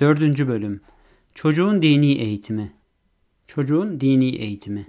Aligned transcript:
Dördüncü 0.00 0.48
bölüm. 0.48 0.80
Çocuğun 1.34 1.82
dini 1.82 2.12
eğitimi. 2.12 2.72
Çocuğun 3.46 4.00
dini 4.00 4.28
eğitimi. 4.28 4.86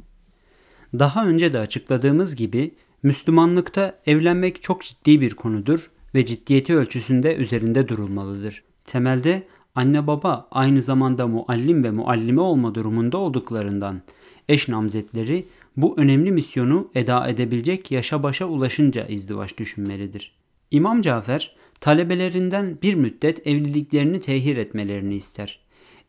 Daha 0.93 1.27
önce 1.27 1.53
de 1.53 1.59
açıkladığımız 1.59 2.35
gibi 2.35 2.75
Müslümanlıkta 3.03 3.99
evlenmek 4.05 4.61
çok 4.61 4.83
ciddi 4.83 5.21
bir 5.21 5.33
konudur 5.33 5.91
ve 6.15 6.25
ciddiyeti 6.25 6.75
ölçüsünde 6.75 7.35
üzerinde 7.35 7.87
durulmalıdır. 7.87 8.63
Temelde 8.85 9.47
anne 9.75 10.07
baba 10.07 10.47
aynı 10.51 10.81
zamanda 10.81 11.27
muallim 11.27 11.83
ve 11.83 11.91
muallime 11.91 12.41
olma 12.41 12.75
durumunda 12.75 13.17
olduklarından 13.17 14.01
eş 14.49 14.67
namzetleri 14.67 15.45
bu 15.77 15.97
önemli 15.97 16.31
misyonu 16.31 16.91
eda 16.95 17.27
edebilecek 17.27 17.91
yaşa 17.91 18.23
başa 18.23 18.45
ulaşınca 18.45 19.05
izdivaç 19.05 19.57
düşünmelidir. 19.57 20.35
İmam 20.71 21.01
Cafer 21.01 21.55
talebelerinden 21.81 22.77
bir 22.81 22.95
müddet 22.95 23.47
evliliklerini 23.47 24.21
tehir 24.21 24.57
etmelerini 24.57 25.15
ister. 25.15 25.59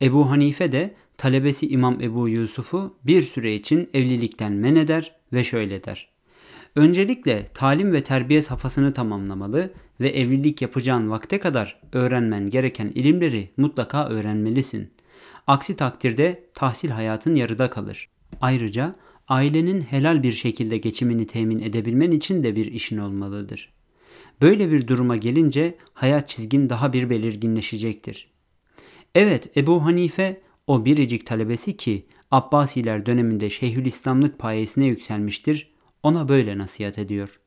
Ebu 0.02 0.30
Hanife 0.30 0.73
de 0.73 0.95
talebesi 1.16 1.69
İmam 1.69 2.01
Ebu 2.01 2.28
Yusuf'u 2.28 2.95
bir 3.06 3.23
süre 3.23 3.55
için 3.55 3.91
evlilikten 3.95 4.52
men 4.52 4.77
eder 4.77 5.16
ve 5.33 5.45
şöyle 5.45 5.84
der. 5.84 6.09
Öncelikle 6.77 7.47
talim 7.55 7.92
ve 7.92 8.02
terbiye 8.02 8.42
safhasını 8.42 8.92
tamamlamalı 8.92 9.73
ve 10.01 10.09
evlilik 10.09 10.62
yapacağın 10.62 11.11
vakte 11.11 11.38
kadar 11.38 11.80
öğrenmen 11.92 12.50
gereken 12.50 12.87
ilimleri 12.87 13.50
mutlaka 13.56 14.09
öğrenmelisin. 14.09 14.91
Aksi 15.47 15.77
takdirde 15.77 16.45
tahsil 16.55 16.91
hayatın 16.91 17.34
yarıda 17.34 17.70
kalır. 17.70 18.09
Ayrıca 18.41 18.97
ailenin 19.28 19.80
helal 19.80 20.23
bir 20.23 20.33
şekilde 20.33 20.78
geçimini 20.78 21.27
temin 21.27 21.61
edebilmen 21.61 22.11
için 22.11 22.45
de 22.45 22.56
bir 22.56 22.66
işin 22.66 22.98
olmalıdır. 22.98 23.73
Böyle 24.43 24.71
bir 24.71 24.87
duruma 24.87 25.17
gelince 25.17 25.77
hayat 25.93 26.29
çizgin 26.29 26.69
daha 26.69 26.93
bir 26.93 27.11
belirginleşecektir. 27.11 28.31
Evet 29.15 29.57
Ebu 29.57 29.85
Hanife 29.85 30.41
o 30.67 30.85
biricik 30.85 31.27
talebesi 31.27 31.77
ki 31.77 32.07
Abbasiler 32.31 33.06
döneminde 33.06 33.51
Şeyhülislamlık 33.51 34.39
payesine 34.39 34.87
yükselmiştir, 34.87 35.70
ona 36.03 36.29
böyle 36.29 36.59
nasihat 36.59 36.98
ediyor. 36.98 37.41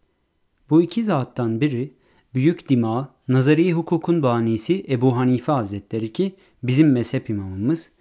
Bu 0.70 0.82
iki 0.82 1.04
zattan 1.04 1.62
biri 1.62 1.94
büyük 2.34 2.70
dima, 2.70 3.16
nazari 3.28 3.74
hukukun 3.74 4.24
banisi 4.24 4.86
Ebu 4.90 5.18
Hanife 5.18 5.52
Hazretleri 5.52 6.14
ki 6.14 6.36
bizim 6.64 6.92
mezhep 6.92 7.30
imamımız, 7.30 7.92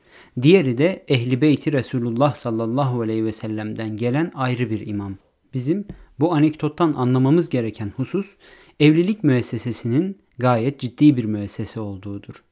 diğeri 0.43 0.79
de 0.79 1.05
Ehli 1.09 1.41
Beyti 1.41 1.73
Resulullah 1.73 2.35
sallallahu 2.35 3.01
aleyhi 3.01 3.25
ve 3.25 3.33
sellem'den 3.33 3.97
gelen 3.97 4.33
ayrı 4.35 4.71
bir 4.71 4.87
imam. 4.87 5.17
Bizim 5.55 5.85
bu 6.21 6.35
anekdottan 6.35 6.93
anlamamız 6.93 7.49
gereken 7.49 7.93
husus 7.97 8.37
evlilik 8.83 9.25
müessesesinin 9.25 10.19
gayet 10.39 10.81
ciddi 10.81 11.17
bir 11.17 11.25
müessese 11.25 11.81
olduğudur. 11.81 12.43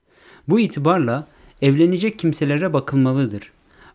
Bu 0.48 0.60
itibarla 0.60 1.28
evlenecek 1.62 2.18
kimselere 2.18 2.72
bakılmalıdır. 2.72 3.52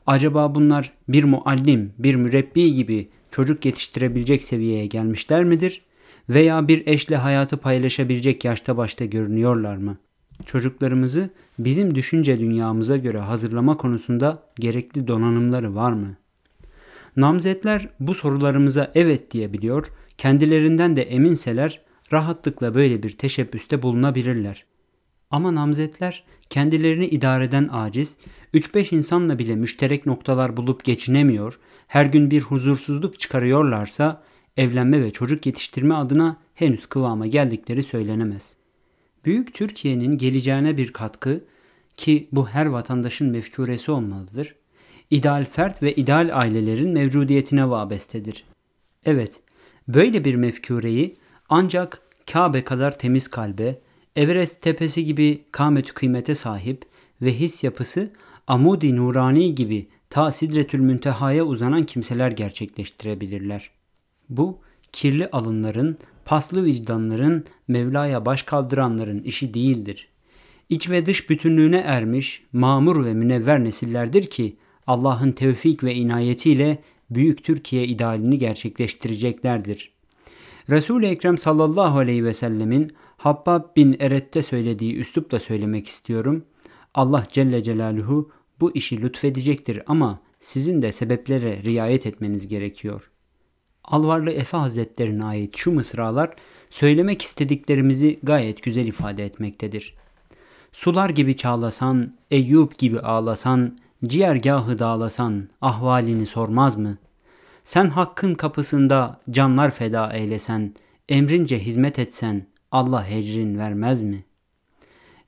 Acaba 0.08 0.56
bunlar 0.56 0.92
bir 1.08 1.24
muallim, 1.24 1.94
bir 1.98 2.16
mürebbi 2.16 2.74
gibi 2.74 3.10
çocuk 3.32 3.66
yetiştirebilecek 3.66 4.44
seviyeye 4.44 4.86
gelmişler 4.86 5.44
midir? 5.44 5.82
Veya 6.30 6.68
bir 6.68 6.88
eşle 6.88 7.16
hayatı 7.16 7.58
paylaşabilecek 7.58 8.46
yaşta 8.46 8.78
başta 8.78 9.06
görünüyorlar 9.06 9.76
mı? 9.76 9.98
Çocuklarımızı 10.46 11.30
bizim 11.60 11.96
düşünce 11.96 12.40
dünyamıza 12.40 12.98
göre 12.98 13.20
hazırlama 13.20 13.78
konusunda 13.78 14.44
gerekli 14.60 15.08
donanımları 15.08 15.76
var 15.76 15.92
mı? 15.92 16.16
Namzetler 17.16 17.90
bu 18.00 18.14
sorularımıza 18.14 18.92
evet 18.96 19.32
diyebiliyor, 19.32 19.88
kendilerinden 20.18 20.96
de 20.96 21.02
eminseler 21.04 21.85
rahatlıkla 22.14 22.76
böyle 22.76 23.04
bir 23.04 23.18
teşebbüste 23.18 23.82
bulunabilirler. 23.82 24.66
Ama 25.32 25.56
namzetler 25.56 26.24
kendilerini 26.50 27.06
idareden 27.06 27.70
aciz, 27.72 28.18
3-5 28.54 28.96
insanla 28.96 29.40
bile 29.40 29.56
müşterek 29.56 30.06
noktalar 30.06 30.58
bulup 30.58 30.84
geçinemiyor, 30.84 31.60
her 31.88 32.06
gün 32.06 32.32
bir 32.32 32.42
huzursuzluk 32.42 33.20
çıkarıyorlarsa 33.20 34.24
evlenme 34.58 35.02
ve 35.02 35.12
çocuk 35.12 35.46
yetiştirme 35.46 35.96
adına 35.96 36.38
henüz 36.56 36.86
kıvama 36.86 37.28
geldikleri 37.28 37.84
söylenemez. 37.84 38.56
Büyük 39.26 39.54
Türkiye'nin 39.54 40.18
geleceğine 40.18 40.78
bir 40.78 40.94
katkı 40.94 41.44
ki 41.98 42.28
bu 42.32 42.50
her 42.50 42.66
vatandaşın 42.66 43.32
mefkuresi 43.32 43.92
olmalıdır. 43.92 44.56
İdeal 45.12 45.46
fert 45.46 45.84
ve 45.84 45.96
ideal 45.96 46.30
ailelerin 46.34 46.90
mevcudiyetine 46.90 47.70
vabestedir. 47.70 48.44
Evet, 49.06 49.40
böyle 49.88 50.26
bir 50.26 50.36
mefkureyi 50.36 51.16
ancak 51.50 52.02
Kabe 52.26 52.64
kadar 52.64 52.98
temiz 52.98 53.28
kalbe, 53.28 53.80
Everest 54.16 54.62
tepesi 54.62 55.06
gibi 55.06 55.44
kâmetü 55.52 55.94
kıymete 55.94 56.36
sahip 56.36 56.86
ve 57.22 57.40
his 57.40 57.64
yapısı 57.64 58.12
Amudi 58.48 58.96
Nurani 58.96 59.56
gibi 59.56 59.88
ta 60.10 60.32
Sidretül 60.32 60.80
Münteha'ya 60.80 61.44
uzanan 61.44 61.86
kimseler 61.86 62.32
gerçekleştirebilirler. 62.32 63.70
Bu 64.30 64.60
kirli 64.92 65.28
alınların, 65.28 65.98
paslı 66.26 66.66
vicdanların, 66.66 67.46
Mevla'ya 67.68 68.26
baş 68.26 68.44
kaldıranların 68.44 69.24
işi 69.24 69.54
değildir. 69.54 70.08
İç 70.70 70.90
ve 70.90 71.06
dış 71.06 71.30
bütünlüğüne 71.30 71.78
ermiş, 71.78 72.44
mamur 72.54 73.06
ve 73.06 73.14
münevver 73.14 73.64
nesillerdir 73.64 74.24
ki 74.24 74.56
Allah'ın 74.88 75.32
tevfik 75.32 75.84
ve 75.84 75.96
inayetiyle 75.96 76.78
büyük 77.10 77.44
Türkiye 77.44 77.86
idealini 77.86 78.38
gerçekleştireceklerdir. 78.38 79.95
Resul-i 80.70 81.06
Ekrem 81.06 81.38
sallallahu 81.38 82.00
aleyhi 82.00 82.26
ve 82.26 82.34
sellemin 82.34 82.94
Habbab 83.18 83.76
bin 83.76 83.96
Eret'te 84.00 84.42
söylediği 84.42 84.96
üslupla 84.96 85.40
söylemek 85.40 85.88
istiyorum. 85.88 86.46
Allah 86.94 87.24
Celle 87.32 87.64
Celaluhu 87.64 88.32
bu 88.60 88.76
işi 88.76 89.02
lütfedecektir 89.02 89.82
ama 89.88 90.20
sizin 90.40 90.82
de 90.82 90.92
sebeplere 90.92 91.64
riayet 91.64 92.06
etmeniz 92.06 92.48
gerekiyor. 92.48 93.12
Alvarlı 93.84 94.32
Efe 94.32 94.58
Hazretlerine 94.58 95.26
ait 95.26 95.58
şu 95.58 95.72
mısralar 95.72 96.36
söylemek 96.70 97.22
istediklerimizi 97.22 98.20
gayet 98.24 98.64
güzel 98.64 98.86
ifade 98.86 99.26
etmektedir. 99.26 99.96
Sular 100.72 101.10
gibi 101.10 101.38
çağlasan, 101.38 102.18
Eyüp 102.32 102.78
gibi 102.78 103.00
ağlasan, 103.00 103.78
ciğergahı 104.06 104.80
dağlasan 104.80 105.50
ahvalini 105.62 106.26
sormaz 106.26 106.78
mı? 106.78 106.98
Sen 107.66 107.90
hakkın 107.90 108.34
kapısında 108.34 109.20
canlar 109.30 109.72
feda 109.72 110.14
eylesen, 110.14 110.74
emrince 111.10 111.60
hizmet 111.60 112.00
etsen 112.00 112.48
Allah 112.72 113.10
hecrin 113.10 113.58
vermez 113.58 114.02
mi? 114.02 114.26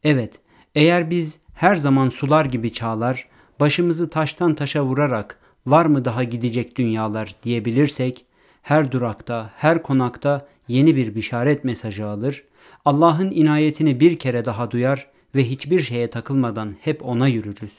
Evet, 0.03 0.39
eğer 0.75 1.09
biz 1.09 1.41
her 1.53 1.75
zaman 1.75 2.09
sular 2.09 2.45
gibi 2.45 2.73
çağlar, 2.73 3.27
başımızı 3.59 4.09
taştan 4.09 4.55
taşa 4.55 4.85
vurarak 4.85 5.39
var 5.65 5.85
mı 5.85 6.05
daha 6.05 6.23
gidecek 6.23 6.77
dünyalar 6.77 7.35
diyebilirsek, 7.43 8.25
her 8.61 8.91
durakta, 8.91 9.51
her 9.55 9.83
konakta 9.83 10.47
yeni 10.67 10.95
bir 10.95 11.15
bişaret 11.15 11.63
mesajı 11.63 12.07
alır, 12.07 12.43
Allah'ın 12.85 13.31
inayetini 13.31 13.99
bir 13.99 14.19
kere 14.19 14.45
daha 14.45 14.71
duyar 14.71 15.07
ve 15.35 15.49
hiçbir 15.49 15.81
şeye 15.81 16.09
takılmadan 16.09 16.75
hep 16.81 17.05
ona 17.05 17.27
yürürüz. 17.27 17.73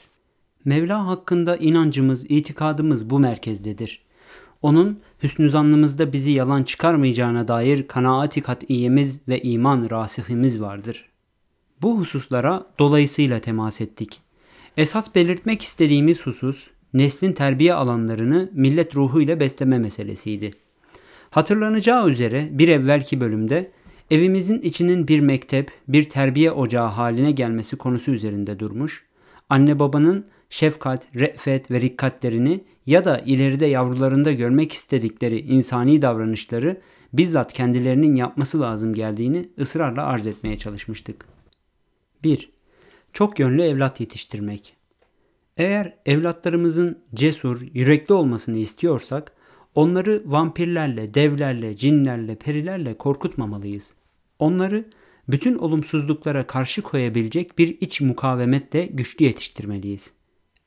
Mevla 0.65 1.07
hakkında 1.07 1.57
inancımız, 1.57 2.25
itikadımız 2.29 3.09
bu 3.09 3.19
merkezdedir. 3.19 4.08
Onun 4.61 4.99
hüsnü 5.23 5.49
zannımızda 5.49 6.13
bizi 6.13 6.31
yalan 6.31 6.63
çıkarmayacağına 6.63 7.47
dair 7.47 7.87
kanaati 7.87 8.41
kat'iyemiz 8.41 9.21
ve 9.27 9.41
iman 9.41 9.89
rasihimiz 9.89 10.61
vardır. 10.61 11.09
Bu 11.81 11.99
hususlara 11.99 12.65
dolayısıyla 12.79 13.39
temas 13.39 13.81
ettik. 13.81 14.21
Esas 14.77 15.15
belirtmek 15.15 15.61
istediğimiz 15.61 16.25
husus 16.25 16.69
neslin 16.93 17.33
terbiye 17.33 17.73
alanlarını 17.73 18.49
millet 18.53 18.95
ruhuyla 18.95 19.39
besleme 19.39 19.79
meselesiydi. 19.79 20.51
Hatırlanacağı 21.29 22.09
üzere 22.09 22.49
bir 22.51 22.67
evvelki 22.67 23.21
bölümde 23.21 23.71
evimizin 24.11 24.61
içinin 24.61 25.07
bir 25.07 25.19
mektep, 25.19 25.71
bir 25.87 26.09
terbiye 26.09 26.51
ocağı 26.51 26.87
haline 26.87 27.31
gelmesi 27.31 27.75
konusu 27.75 28.11
üzerinde 28.11 28.59
durmuş, 28.59 29.05
anne 29.49 29.79
babanın 29.79 30.25
şefkat, 30.49 31.07
re'fet 31.15 31.71
ve 31.71 31.81
rikkatlerini 31.81 32.63
ya 32.85 33.05
da 33.05 33.19
ileride 33.19 33.65
yavrularında 33.65 34.31
görmek 34.31 34.73
istedikleri 34.73 35.39
insani 35.39 36.01
davranışları 36.01 36.81
bizzat 37.13 37.53
kendilerinin 37.53 38.15
yapması 38.15 38.61
lazım 38.61 38.93
geldiğini 38.93 39.49
ısrarla 39.59 40.05
arz 40.05 40.27
etmeye 40.27 40.57
çalışmıştık. 40.57 41.25
1. 42.23 42.49
Çok 43.13 43.39
yönlü 43.39 43.61
evlat 43.61 43.99
yetiştirmek. 43.99 44.75
Eğer 45.57 45.93
evlatlarımızın 46.05 46.99
cesur, 47.13 47.61
yürekli 47.73 48.13
olmasını 48.13 48.57
istiyorsak 48.57 49.31
onları 49.75 50.23
vampirlerle, 50.25 51.13
devlerle, 51.13 51.77
cinlerle, 51.77 52.35
perilerle 52.35 52.97
korkutmamalıyız. 52.97 53.93
Onları 54.39 54.85
bütün 55.27 55.57
olumsuzluklara 55.57 56.47
karşı 56.47 56.81
koyabilecek 56.81 57.57
bir 57.57 57.77
iç 57.81 58.01
mukavemetle 58.01 58.85
güçlü 58.85 59.25
yetiştirmeliyiz. 59.25 60.13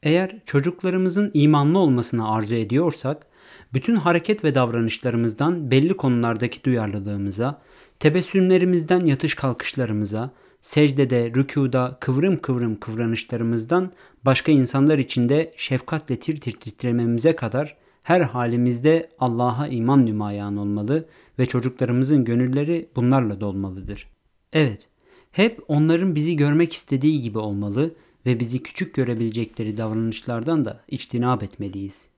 Eğer 0.02 0.36
çocuklarımızın 0.46 1.30
imanlı 1.34 1.78
olmasını 1.78 2.30
arzu 2.30 2.54
ediyorsak, 2.54 3.26
bütün 3.74 3.96
hareket 3.96 4.44
ve 4.44 4.54
davranışlarımızdan 4.54 5.70
belli 5.70 5.96
konulardaki 5.96 6.64
duyarlılığımıza, 6.64 7.62
tebessümlerimizden 8.00 9.06
yatış 9.06 9.34
kalkışlarımıza, 9.34 10.30
secdede, 10.60 11.32
rükuda 11.36 11.96
kıvrım 12.00 12.40
kıvrım 12.40 12.80
kıvranışlarımızdan 12.80 13.92
başka 14.24 14.52
insanlar 14.52 14.98
içinde 14.98 15.54
şefkatle 15.56 16.18
tir 16.18 16.40
tir 16.40 16.52
titrememize 16.52 17.36
kadar 17.36 17.76
her 18.02 18.20
halimizde 18.20 19.08
Allah'a 19.18 19.68
iman 19.68 20.06
nümayan 20.06 20.56
olmalı 20.56 21.08
ve 21.38 21.46
çocuklarımızın 21.46 22.24
gönülleri 22.24 22.88
bunlarla 22.96 23.40
dolmalıdır. 23.40 24.06
Evet, 24.52 24.88
hep 25.30 25.60
onların 25.68 26.14
bizi 26.14 26.36
görmek 26.36 26.72
istediği 26.72 27.20
gibi 27.20 27.38
olmalı 27.38 27.94
ve 28.26 28.40
bizi 28.40 28.62
küçük 28.62 28.94
görebilecekleri 28.94 29.76
davranışlardan 29.76 30.64
da 30.64 30.80
içtinab 30.88 31.42
etmeliyiz. 31.42 32.08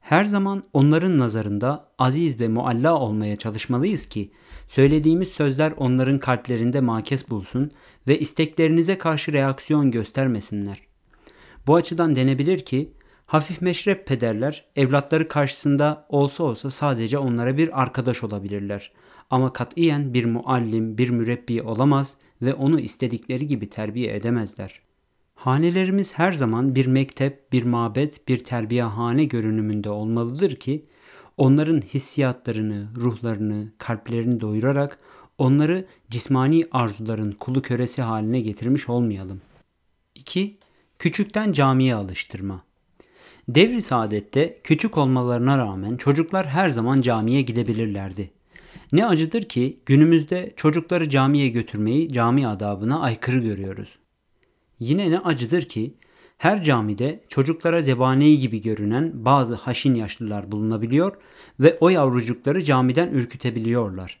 Her 0.00 0.24
zaman 0.24 0.62
onların 0.72 1.18
nazarında 1.18 1.88
aziz 1.98 2.40
ve 2.40 2.48
mualla 2.48 2.98
olmaya 2.98 3.36
çalışmalıyız 3.36 4.06
ki 4.06 4.30
söylediğimiz 4.66 5.28
sözler 5.28 5.72
onların 5.76 6.18
kalplerinde 6.18 6.80
makes 6.80 7.30
bulsun 7.30 7.70
ve 8.06 8.18
isteklerinize 8.18 8.98
karşı 8.98 9.32
reaksiyon 9.32 9.90
göstermesinler. 9.90 10.80
Bu 11.66 11.74
açıdan 11.74 12.16
denebilir 12.16 12.58
ki 12.58 12.92
hafif 13.26 13.60
meşrep 13.60 14.06
pederler 14.06 14.64
evlatları 14.76 15.28
karşısında 15.28 16.06
olsa 16.08 16.44
olsa 16.44 16.70
sadece 16.70 17.18
onlara 17.18 17.56
bir 17.56 17.82
arkadaş 17.82 18.24
olabilirler. 18.24 18.92
Ama 19.30 19.52
katiyen 19.52 20.14
bir 20.14 20.24
muallim, 20.24 20.98
bir 20.98 21.10
mürebbi 21.10 21.62
olamaz 21.62 22.18
ve 22.42 22.54
onu 22.54 22.80
istedikleri 22.80 23.46
gibi 23.46 23.70
terbiye 23.70 24.16
edemezler. 24.16 24.85
Hanelerimiz 25.36 26.18
her 26.18 26.32
zaman 26.32 26.74
bir 26.74 26.86
mektep, 26.86 27.52
bir 27.52 27.62
mabet, 27.62 28.28
bir 28.28 28.38
terbiyehane 28.38 29.24
görünümünde 29.24 29.90
olmalıdır 29.90 30.56
ki 30.56 30.84
onların 31.36 31.80
hissiyatlarını, 31.80 32.88
ruhlarını, 32.96 33.72
kalplerini 33.78 34.40
doyurarak 34.40 34.98
onları 35.38 35.86
cismani 36.10 36.66
arzuların 36.72 37.32
kulu 37.32 37.62
köresi 37.62 38.02
haline 38.02 38.40
getirmiş 38.40 38.88
olmayalım. 38.88 39.40
2. 40.14 40.52
Küçükten 40.98 41.52
camiye 41.52 41.94
alıştırma. 41.94 42.62
Devri 43.48 43.82
saadette 43.82 44.60
küçük 44.64 44.98
olmalarına 44.98 45.58
rağmen 45.58 45.96
çocuklar 45.96 46.46
her 46.46 46.68
zaman 46.68 47.00
camiye 47.00 47.42
gidebilirlerdi. 47.42 48.30
Ne 48.92 49.06
acıdır 49.06 49.42
ki 49.42 49.80
günümüzde 49.86 50.52
çocukları 50.56 51.10
camiye 51.10 51.48
götürmeyi 51.48 52.12
cami 52.12 52.48
adabına 52.48 53.00
aykırı 53.00 53.38
görüyoruz. 53.38 53.98
Yine 54.78 55.10
ne 55.10 55.18
acıdır 55.18 55.62
ki 55.62 55.94
her 56.38 56.62
camide 56.62 57.24
çocuklara 57.28 57.82
zebani 57.82 58.38
gibi 58.38 58.60
görünen 58.60 59.12
bazı 59.24 59.54
haşin 59.54 59.94
yaşlılar 59.94 60.52
bulunabiliyor 60.52 61.16
ve 61.60 61.78
o 61.80 61.88
yavrucukları 61.88 62.64
camiden 62.64 63.08
ürkütebiliyorlar. 63.08 64.20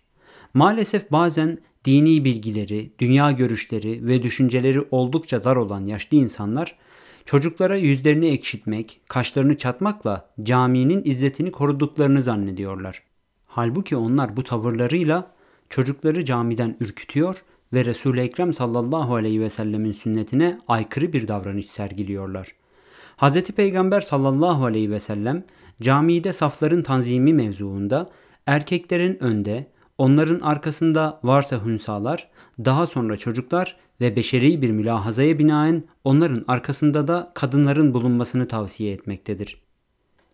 Maalesef 0.54 1.12
bazen 1.12 1.58
dini 1.84 2.24
bilgileri, 2.24 2.90
dünya 2.98 3.30
görüşleri 3.30 4.06
ve 4.06 4.22
düşünceleri 4.22 4.84
oldukça 4.90 5.44
dar 5.44 5.56
olan 5.56 5.86
yaşlı 5.86 6.16
insanlar 6.16 6.78
çocuklara 7.24 7.76
yüzlerini 7.76 8.28
ekşitmek, 8.28 9.00
kaşlarını 9.08 9.56
çatmakla 9.56 10.30
caminin 10.42 11.02
izzetini 11.04 11.52
koruduklarını 11.52 12.22
zannediyorlar. 12.22 13.02
Halbuki 13.46 13.96
onlar 13.96 14.36
bu 14.36 14.42
tavırlarıyla 14.42 15.34
çocukları 15.70 16.24
camiden 16.24 16.76
ürkütüyor 16.80 17.42
ve 17.76 17.84
Resul-i 17.84 18.20
Ekrem 18.20 18.52
sallallahu 18.52 19.14
aleyhi 19.14 19.40
ve 19.40 19.48
sellemin 19.48 19.92
sünnetine 19.92 20.58
aykırı 20.68 21.12
bir 21.12 21.28
davranış 21.28 21.66
sergiliyorlar. 21.66 22.48
Hz. 23.16 23.42
Peygamber 23.42 24.00
sallallahu 24.00 24.64
aleyhi 24.64 24.90
ve 24.90 25.00
sellem 25.00 25.44
camide 25.82 26.32
safların 26.32 26.82
tanzimi 26.82 27.34
mevzuunda 27.34 28.10
erkeklerin 28.46 29.22
önde, 29.22 29.66
onların 29.98 30.40
arkasında 30.40 31.20
varsa 31.22 31.64
hünsalar, 31.64 32.28
daha 32.64 32.86
sonra 32.86 33.16
çocuklar 33.16 33.76
ve 34.00 34.16
beşeri 34.16 34.62
bir 34.62 34.70
mülahazaya 34.70 35.38
binaen 35.38 35.82
onların 36.04 36.44
arkasında 36.48 37.08
da 37.08 37.30
kadınların 37.34 37.94
bulunmasını 37.94 38.48
tavsiye 38.48 38.92
etmektedir. 38.92 39.60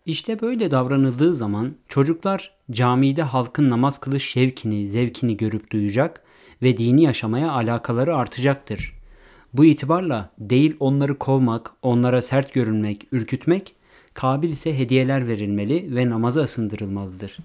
İşte 0.05 0.41
böyle 0.41 0.71
davranıldığı 0.71 1.33
zaman 1.35 1.75
çocuklar 1.87 2.55
camide 2.71 3.23
halkın 3.23 3.69
namaz 3.69 3.97
kılış 3.97 4.29
şevkini, 4.29 4.89
zevkini 4.89 5.37
görüp 5.37 5.71
duyacak 5.71 6.22
ve 6.63 6.77
dini 6.77 7.03
yaşamaya 7.03 7.51
alakaları 7.51 8.15
artacaktır. 8.15 8.93
Bu 9.53 9.65
itibarla 9.65 10.29
değil 10.39 10.75
onları 10.79 11.17
kovmak, 11.17 11.71
onlara 11.81 12.21
sert 12.21 12.53
görünmek, 12.53 13.07
ürkütmek, 13.11 13.75
kabil 14.13 14.49
ise 14.49 14.77
hediyeler 14.79 15.27
verilmeli 15.27 15.95
ve 15.95 16.09
namaza 16.09 16.41
ısındırılmalıdır. 16.41 17.37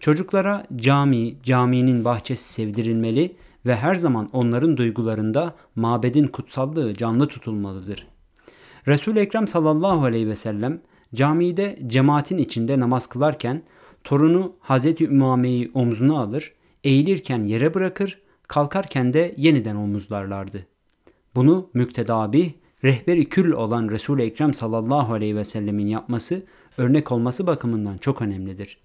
Çocuklara 0.00 0.66
cami, 0.76 1.34
caminin 1.42 2.04
bahçesi 2.04 2.52
sevdirilmeli 2.52 3.36
ve 3.66 3.76
her 3.76 3.94
zaman 3.94 4.28
onların 4.32 4.76
duygularında 4.76 5.54
mabedin 5.76 6.26
kutsallığı 6.26 6.94
canlı 6.94 7.28
tutulmalıdır. 7.28 8.06
Resul-i 8.88 9.18
Ekrem 9.18 9.48
sallallahu 9.48 10.04
aleyhi 10.04 10.28
ve 10.28 10.34
sellem 10.34 10.80
camide 11.14 11.78
cemaatin 11.86 12.38
içinde 12.38 12.80
namaz 12.80 13.06
kılarken 13.06 13.62
torunu 14.04 14.52
Hazreti 14.60 15.04
Ümame'yi 15.04 15.70
omzuna 15.74 16.18
alır, 16.18 16.52
eğilirken 16.84 17.44
yere 17.44 17.74
bırakır, 17.74 18.18
kalkarken 18.48 19.12
de 19.12 19.34
yeniden 19.36 19.76
omuzlarlardı. 19.76 20.66
Bunu 21.34 21.70
müktedabi, 21.74 22.54
rehberi 22.84 23.28
kül 23.28 23.52
olan 23.52 23.88
Resul-i 23.88 24.22
Ekrem 24.22 24.54
sallallahu 24.54 25.12
aleyhi 25.12 25.36
ve 25.36 25.44
sellemin 25.44 25.86
yapması, 25.86 26.42
örnek 26.78 27.12
olması 27.12 27.46
bakımından 27.46 27.98
çok 27.98 28.22
önemlidir. 28.22 28.78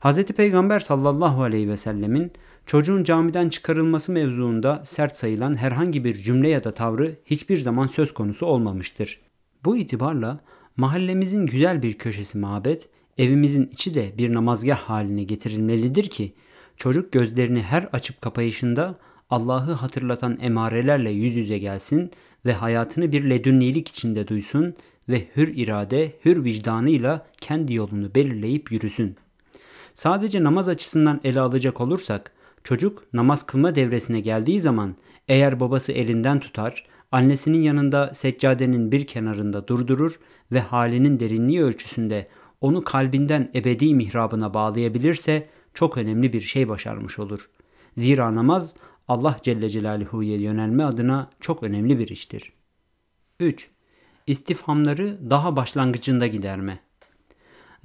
Hz. 0.00 0.24
Peygamber 0.24 0.80
sallallahu 0.80 1.42
aleyhi 1.42 1.68
ve 1.68 1.76
sellemin 1.76 2.32
çocuğun 2.66 3.04
camiden 3.04 3.48
çıkarılması 3.48 4.12
mevzuunda 4.12 4.80
sert 4.84 5.16
sayılan 5.16 5.54
herhangi 5.54 6.04
bir 6.04 6.14
cümle 6.14 6.48
ya 6.48 6.64
da 6.64 6.74
tavrı 6.74 7.16
hiçbir 7.24 7.56
zaman 7.56 7.86
söz 7.86 8.14
konusu 8.14 8.46
olmamıştır. 8.46 9.20
Bu 9.64 9.76
itibarla 9.76 10.40
mahallemizin 10.76 11.46
güzel 11.46 11.82
bir 11.82 11.94
köşesi 11.94 12.38
mabet, 12.38 12.88
evimizin 13.18 13.66
içi 13.66 13.94
de 13.94 14.12
bir 14.18 14.34
namazgah 14.34 14.78
haline 14.78 15.24
getirilmelidir 15.24 16.04
ki 16.04 16.34
çocuk 16.78 17.12
gözlerini 17.12 17.62
her 17.62 17.82
açıp 17.82 18.22
kapayışında 18.22 18.94
Allah'ı 19.30 19.72
hatırlatan 19.72 20.38
emarelerle 20.40 21.10
yüz 21.10 21.36
yüze 21.36 21.58
gelsin 21.58 22.10
ve 22.46 22.52
hayatını 22.52 23.12
bir 23.12 23.30
ledünnilik 23.30 23.88
içinde 23.88 24.28
duysun 24.28 24.74
ve 25.08 25.28
hür 25.36 25.56
irade, 25.56 26.12
hür 26.24 26.44
vicdanıyla 26.44 27.26
kendi 27.40 27.74
yolunu 27.74 28.14
belirleyip 28.14 28.72
yürüsün. 28.72 29.16
Sadece 29.94 30.44
namaz 30.44 30.68
açısından 30.68 31.20
ele 31.24 31.40
alacak 31.40 31.80
olursak, 31.80 32.32
çocuk 32.64 33.04
namaz 33.12 33.46
kılma 33.46 33.74
devresine 33.74 34.20
geldiği 34.20 34.60
zaman 34.60 34.96
eğer 35.28 35.60
babası 35.60 35.92
elinden 35.92 36.40
tutar, 36.40 36.86
annesinin 37.12 37.62
yanında 37.62 38.14
seccadenin 38.14 38.92
bir 38.92 39.06
kenarında 39.06 39.68
durdurur 39.68 40.20
ve 40.52 40.60
halinin 40.60 41.20
derinliği 41.20 41.62
ölçüsünde 41.62 42.28
onu 42.60 42.84
kalbinden 42.84 43.50
ebedi 43.54 43.94
mihrabına 43.94 44.54
bağlayabilirse 44.54 45.48
çok 45.74 45.98
önemli 45.98 46.32
bir 46.32 46.40
şey 46.40 46.68
başarmış 46.68 47.18
olur. 47.18 47.50
Zira 47.96 48.34
namaz 48.34 48.74
Allah 49.08 49.36
Celle 49.42 49.70
Celaluhu'ya 49.70 50.36
yönelme 50.36 50.84
adına 50.84 51.30
çok 51.40 51.62
önemli 51.62 51.98
bir 51.98 52.08
iştir. 52.08 52.52
3. 53.40 53.70
İstifhamları 54.26 55.30
daha 55.30 55.56
başlangıcında 55.56 56.26
giderme. 56.26 56.80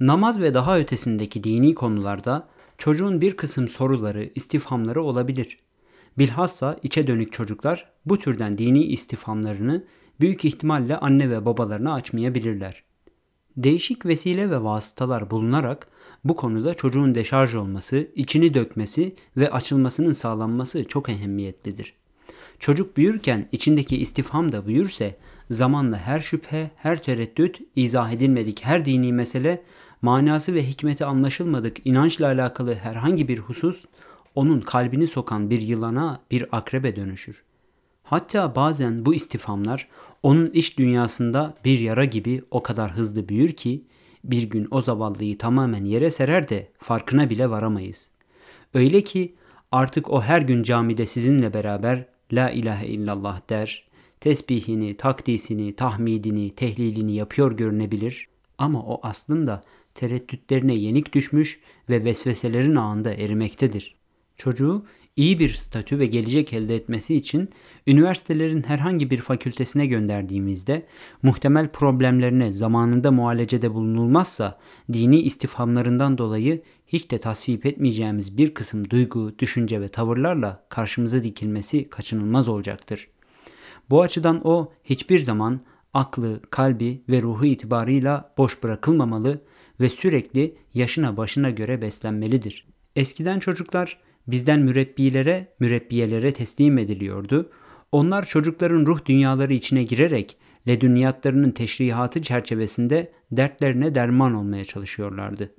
Namaz 0.00 0.40
ve 0.40 0.54
daha 0.54 0.78
ötesindeki 0.78 1.44
dini 1.44 1.74
konularda 1.74 2.48
çocuğun 2.78 3.20
bir 3.20 3.36
kısım 3.36 3.68
soruları, 3.68 4.30
istifhamları 4.34 5.02
olabilir. 5.02 5.58
Bilhassa 6.18 6.78
içe 6.82 7.06
dönük 7.06 7.32
çocuklar 7.32 7.92
bu 8.06 8.18
türden 8.18 8.58
dini 8.58 8.84
istifhamlarını 8.84 9.84
büyük 10.20 10.44
ihtimalle 10.44 10.96
anne 10.96 11.30
ve 11.30 11.44
babalarına 11.44 11.94
açmayabilirler. 11.94 12.84
Değişik 13.56 14.06
vesile 14.06 14.50
ve 14.50 14.62
vasıtalar 14.62 15.30
bulunarak 15.30 15.86
bu 16.24 16.36
konuda 16.36 16.74
çocuğun 16.74 17.14
deşarj 17.14 17.54
olması, 17.54 18.08
içini 18.14 18.54
dökmesi 18.54 19.14
ve 19.36 19.50
açılmasının 19.50 20.12
sağlanması 20.12 20.84
çok 20.84 21.08
ehemmiyetlidir. 21.08 21.94
Çocuk 22.58 22.96
büyürken 22.96 23.48
içindeki 23.52 23.96
istifham 23.96 24.52
da 24.52 24.66
büyürse 24.66 25.16
zamanla 25.50 25.98
her 25.98 26.20
şüphe, 26.20 26.70
her 26.76 27.02
tereddüt, 27.02 27.60
izah 27.76 28.12
edilmedik 28.12 28.64
her 28.64 28.84
dini 28.84 29.12
mesele, 29.12 29.62
manası 30.02 30.54
ve 30.54 30.66
hikmeti 30.66 31.04
anlaşılmadık 31.04 31.86
inançla 31.86 32.26
alakalı 32.26 32.74
herhangi 32.74 33.28
bir 33.28 33.38
husus 33.38 33.84
onun 34.34 34.60
kalbini 34.60 35.06
sokan 35.06 35.50
bir 35.50 35.60
yılana, 35.60 36.20
bir 36.30 36.56
akrebe 36.56 36.96
dönüşür. 36.96 37.42
Hatta 38.04 38.54
bazen 38.54 39.06
bu 39.06 39.14
istifamlar 39.14 39.88
onun 40.22 40.50
iç 40.50 40.78
dünyasında 40.78 41.54
bir 41.64 41.78
yara 41.78 42.04
gibi 42.04 42.42
o 42.50 42.62
kadar 42.62 42.92
hızlı 42.92 43.28
büyür 43.28 43.52
ki 43.52 43.84
bir 44.24 44.42
gün 44.42 44.68
o 44.70 44.80
zavallıyı 44.80 45.38
tamamen 45.38 45.84
yere 45.84 46.10
serer 46.10 46.48
de 46.48 46.68
farkına 46.78 47.30
bile 47.30 47.50
varamayız. 47.50 48.10
Öyle 48.74 49.04
ki 49.04 49.34
artık 49.72 50.10
o 50.10 50.22
her 50.22 50.42
gün 50.42 50.62
camide 50.62 51.06
sizinle 51.06 51.54
beraber 51.54 52.06
La 52.32 52.50
ilahe 52.50 52.86
illallah 52.86 53.40
der, 53.50 53.84
tesbihini, 54.20 54.96
takdisini, 54.96 55.76
tahmidini, 55.76 56.50
tehlilini 56.50 57.14
yapıyor 57.14 57.52
görünebilir 57.52 58.28
ama 58.58 58.82
o 58.82 59.00
aslında 59.02 59.64
tereddütlerine 59.94 60.74
yenik 60.74 61.12
düşmüş 61.12 61.60
ve 61.88 62.04
vesveselerin 62.04 62.76
ağında 62.76 63.14
erimektedir. 63.14 63.94
Çocuğu 64.36 64.84
iyi 65.16 65.38
bir 65.38 65.54
statü 65.54 65.98
ve 65.98 66.06
gelecek 66.06 66.52
elde 66.52 66.76
etmesi 66.76 67.16
için 67.16 67.48
üniversitelerin 67.86 68.62
herhangi 68.62 69.10
bir 69.10 69.18
fakültesine 69.18 69.86
gönderdiğimizde 69.86 70.86
muhtemel 71.22 71.68
problemlerine 71.68 72.52
zamanında 72.52 73.10
muhalecede 73.10 73.74
bulunulmazsa 73.74 74.58
dini 74.92 75.20
istifhamlarından 75.20 76.18
dolayı 76.18 76.62
hiç 76.86 77.10
de 77.10 77.18
tasvip 77.18 77.66
etmeyeceğimiz 77.66 78.38
bir 78.38 78.54
kısım 78.54 78.90
duygu, 78.90 79.38
düşünce 79.38 79.80
ve 79.80 79.88
tavırlarla 79.88 80.66
karşımıza 80.68 81.24
dikilmesi 81.24 81.88
kaçınılmaz 81.88 82.48
olacaktır. 82.48 83.08
Bu 83.90 84.02
açıdan 84.02 84.40
o 84.44 84.72
hiçbir 84.84 85.18
zaman 85.18 85.60
aklı, 85.94 86.40
kalbi 86.50 87.02
ve 87.08 87.22
ruhu 87.22 87.46
itibarıyla 87.46 88.34
boş 88.38 88.62
bırakılmamalı 88.62 89.40
ve 89.80 89.90
sürekli 89.90 90.56
yaşına 90.74 91.16
başına 91.16 91.50
göre 91.50 91.82
beslenmelidir. 91.82 92.66
Eskiden 92.96 93.38
çocuklar 93.38 93.98
bizden 94.26 94.60
mürebbilere, 94.60 95.54
mürebbiyelere 95.60 96.32
teslim 96.32 96.78
ediliyordu. 96.78 97.50
Onlar 97.92 98.26
çocukların 98.26 98.86
ruh 98.86 99.04
dünyaları 99.04 99.54
içine 99.54 99.82
girerek 99.84 100.36
ledünyatlarının 100.68 101.50
teşrihatı 101.50 102.22
çerçevesinde 102.22 103.12
dertlerine 103.32 103.94
derman 103.94 104.34
olmaya 104.34 104.64
çalışıyorlardı. 104.64 105.54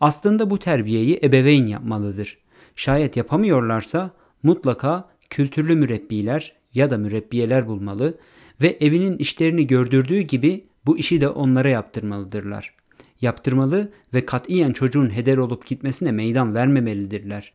Aslında 0.00 0.50
bu 0.50 0.58
terbiyeyi 0.58 1.20
ebeveyn 1.22 1.66
yapmalıdır. 1.66 2.38
Şayet 2.76 3.16
yapamıyorlarsa 3.16 4.10
mutlaka 4.42 5.08
kültürlü 5.30 5.76
mürebbiler 5.76 6.56
ya 6.74 6.90
da 6.90 6.98
mürebbiyeler 6.98 7.66
bulmalı 7.66 8.18
ve 8.62 8.76
evinin 8.80 9.18
işlerini 9.18 9.66
gördürdüğü 9.66 10.20
gibi 10.20 10.64
bu 10.86 10.98
işi 10.98 11.20
de 11.20 11.28
onlara 11.28 11.68
yaptırmalıdırlar. 11.68 12.74
Yaptırmalı 13.20 13.92
ve 14.14 14.26
katiyen 14.26 14.72
çocuğun 14.72 15.16
heder 15.16 15.36
olup 15.36 15.66
gitmesine 15.66 16.12
meydan 16.12 16.54
vermemelidirler. 16.54 17.52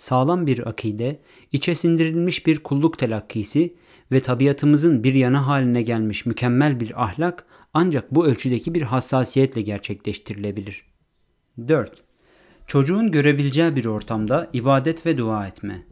Sağlam 0.00 0.46
bir 0.46 0.68
akide, 0.68 1.20
içe 1.52 1.74
sindirilmiş 1.74 2.46
bir 2.46 2.58
kulluk 2.58 2.98
telakkisi 2.98 3.74
ve 4.12 4.20
tabiatımızın 4.20 5.04
bir 5.04 5.14
yana 5.14 5.46
haline 5.46 5.82
gelmiş 5.82 6.26
mükemmel 6.26 6.80
bir 6.80 7.02
ahlak 7.04 7.46
ancak 7.74 8.14
bu 8.14 8.26
ölçüdeki 8.26 8.74
bir 8.74 8.82
hassasiyetle 8.82 9.62
gerçekleştirilebilir. 9.62 10.84
4. 11.68 12.02
Çocuğun 12.66 13.10
görebileceği 13.10 13.76
bir 13.76 13.84
ortamda 13.84 14.50
ibadet 14.52 15.06
ve 15.06 15.18
dua 15.18 15.46
etme. 15.46 15.86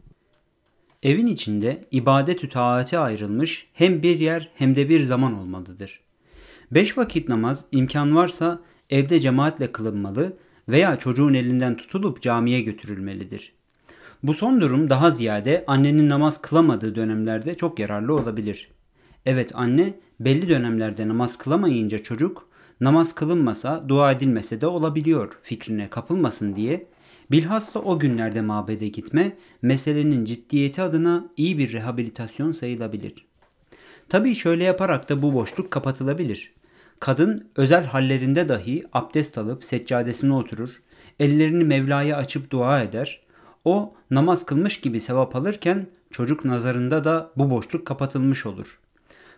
Evin 1.03 1.27
içinde 1.27 1.87
ibadet-ü 1.91 2.49
taate 2.49 2.99
ayrılmış 2.99 3.67
hem 3.73 4.03
bir 4.03 4.19
yer 4.19 4.51
hem 4.55 4.75
de 4.75 4.89
bir 4.89 5.03
zaman 5.03 5.33
olmalıdır. 5.33 6.01
Beş 6.71 6.97
vakit 6.97 7.29
namaz 7.29 7.65
imkan 7.71 8.15
varsa 8.15 8.61
evde 8.89 9.19
cemaatle 9.19 9.71
kılınmalı 9.71 10.37
veya 10.69 10.99
çocuğun 10.99 11.33
elinden 11.33 11.77
tutulup 11.77 12.21
camiye 12.21 12.61
götürülmelidir. 12.61 13.58
Bu 14.23 14.33
son 14.33 14.61
durum 14.61 14.89
daha 14.89 15.11
ziyade 15.11 15.63
annenin 15.67 16.09
namaz 16.09 16.41
kılamadığı 16.41 16.95
dönemlerde 16.95 17.55
çok 17.55 17.79
yararlı 17.79 18.13
olabilir. 18.13 18.71
Evet 19.25 19.51
anne 19.53 19.93
belli 20.19 20.49
dönemlerde 20.49 21.07
namaz 21.07 21.37
kılamayınca 21.37 21.97
çocuk 21.97 22.49
namaz 22.81 23.15
kılınmasa 23.15 23.89
dua 23.89 24.11
edilmese 24.11 24.61
de 24.61 24.67
olabiliyor 24.67 25.39
fikrine 25.41 25.89
kapılmasın 25.89 26.55
diye 26.55 26.85
bilhassa 27.31 27.79
o 27.79 27.99
günlerde 27.99 28.41
mabede 28.41 28.87
gitme 28.87 29.37
meselenin 29.61 30.25
ciddiyeti 30.25 30.81
adına 30.81 31.29
iyi 31.37 31.57
bir 31.57 31.73
rehabilitasyon 31.73 32.51
sayılabilir. 32.51 33.13
Tabii 34.09 34.35
şöyle 34.35 34.63
yaparak 34.63 35.09
da 35.09 35.21
bu 35.21 35.33
boşluk 35.33 35.71
kapatılabilir. 35.71 36.53
Kadın 36.99 37.47
özel 37.55 37.85
hallerinde 37.85 38.49
dahi 38.49 38.83
abdest 38.93 39.37
alıp 39.37 39.63
seccadesine 39.63 40.33
oturur, 40.33 40.69
ellerini 41.19 41.63
Mevla'ya 41.63 42.17
açıp 42.17 42.51
dua 42.51 42.81
eder. 42.81 43.21
O 43.65 43.93
namaz 44.11 44.45
kılmış 44.45 44.81
gibi 44.81 44.99
sevap 44.99 45.35
alırken 45.35 45.87
çocuk 46.11 46.45
nazarında 46.45 47.03
da 47.03 47.31
bu 47.35 47.49
boşluk 47.49 47.87
kapatılmış 47.87 48.45
olur. 48.45 48.79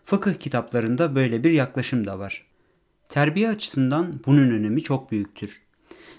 Fıkıh 0.06 0.34
kitaplarında 0.34 1.16
böyle 1.16 1.44
bir 1.44 1.52
yaklaşım 1.52 2.08
da 2.08 2.20
var. 2.20 2.46
Terbiye 3.10 3.50
açısından 3.50 4.20
bunun 4.26 4.50
önemi 4.50 4.84
çok 4.84 5.12
büyüktür. 5.12 5.62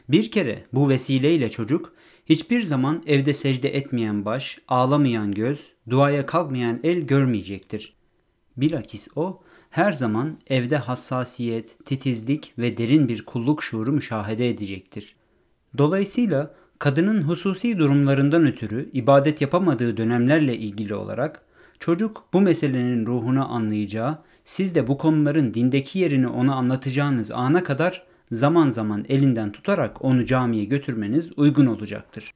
Bir 0.08 0.30
kere 0.30 0.64
bu 0.72 0.88
vesileyle 0.88 1.50
çocuk 1.50 1.92
hiçbir 2.26 2.62
zaman 2.62 3.02
evde 3.06 3.34
secde 3.34 3.76
etmeyen 3.76 4.24
baş, 4.24 4.58
ağlamayan 4.68 5.32
göz, 5.32 5.72
duaya 5.90 6.26
kalkmayan 6.26 6.80
el 6.82 7.00
görmeyecektir. 7.00 7.94
Bilakis 8.56 9.08
o 9.16 9.42
her 9.70 9.92
zaman 9.92 10.38
evde 10.46 10.76
hassasiyet, 10.76 11.76
titizlik 11.84 12.52
ve 12.58 12.76
derin 12.76 13.08
bir 13.08 13.24
kulluk 13.24 13.62
şuuru 13.62 13.92
müşahede 13.92 14.50
edecektir. 14.50 15.16
Dolayısıyla 15.78 16.54
kadının 16.82 17.22
hususi 17.22 17.78
durumlarından 17.78 18.46
ötürü 18.46 18.90
ibadet 18.92 19.40
yapamadığı 19.40 19.96
dönemlerle 19.96 20.56
ilgili 20.56 20.94
olarak 20.94 21.42
çocuk 21.78 22.24
bu 22.32 22.40
meselenin 22.40 23.06
ruhunu 23.06 23.54
anlayacağı, 23.54 24.18
siz 24.44 24.74
de 24.74 24.88
bu 24.88 24.98
konuların 24.98 25.54
dindeki 25.54 25.98
yerini 25.98 26.28
ona 26.28 26.54
anlatacağınız 26.54 27.30
ana 27.30 27.64
kadar 27.64 28.06
zaman 28.32 28.68
zaman 28.68 29.04
elinden 29.08 29.52
tutarak 29.52 30.04
onu 30.04 30.26
camiye 30.26 30.64
götürmeniz 30.64 31.30
uygun 31.36 31.66
olacaktır. 31.66 32.30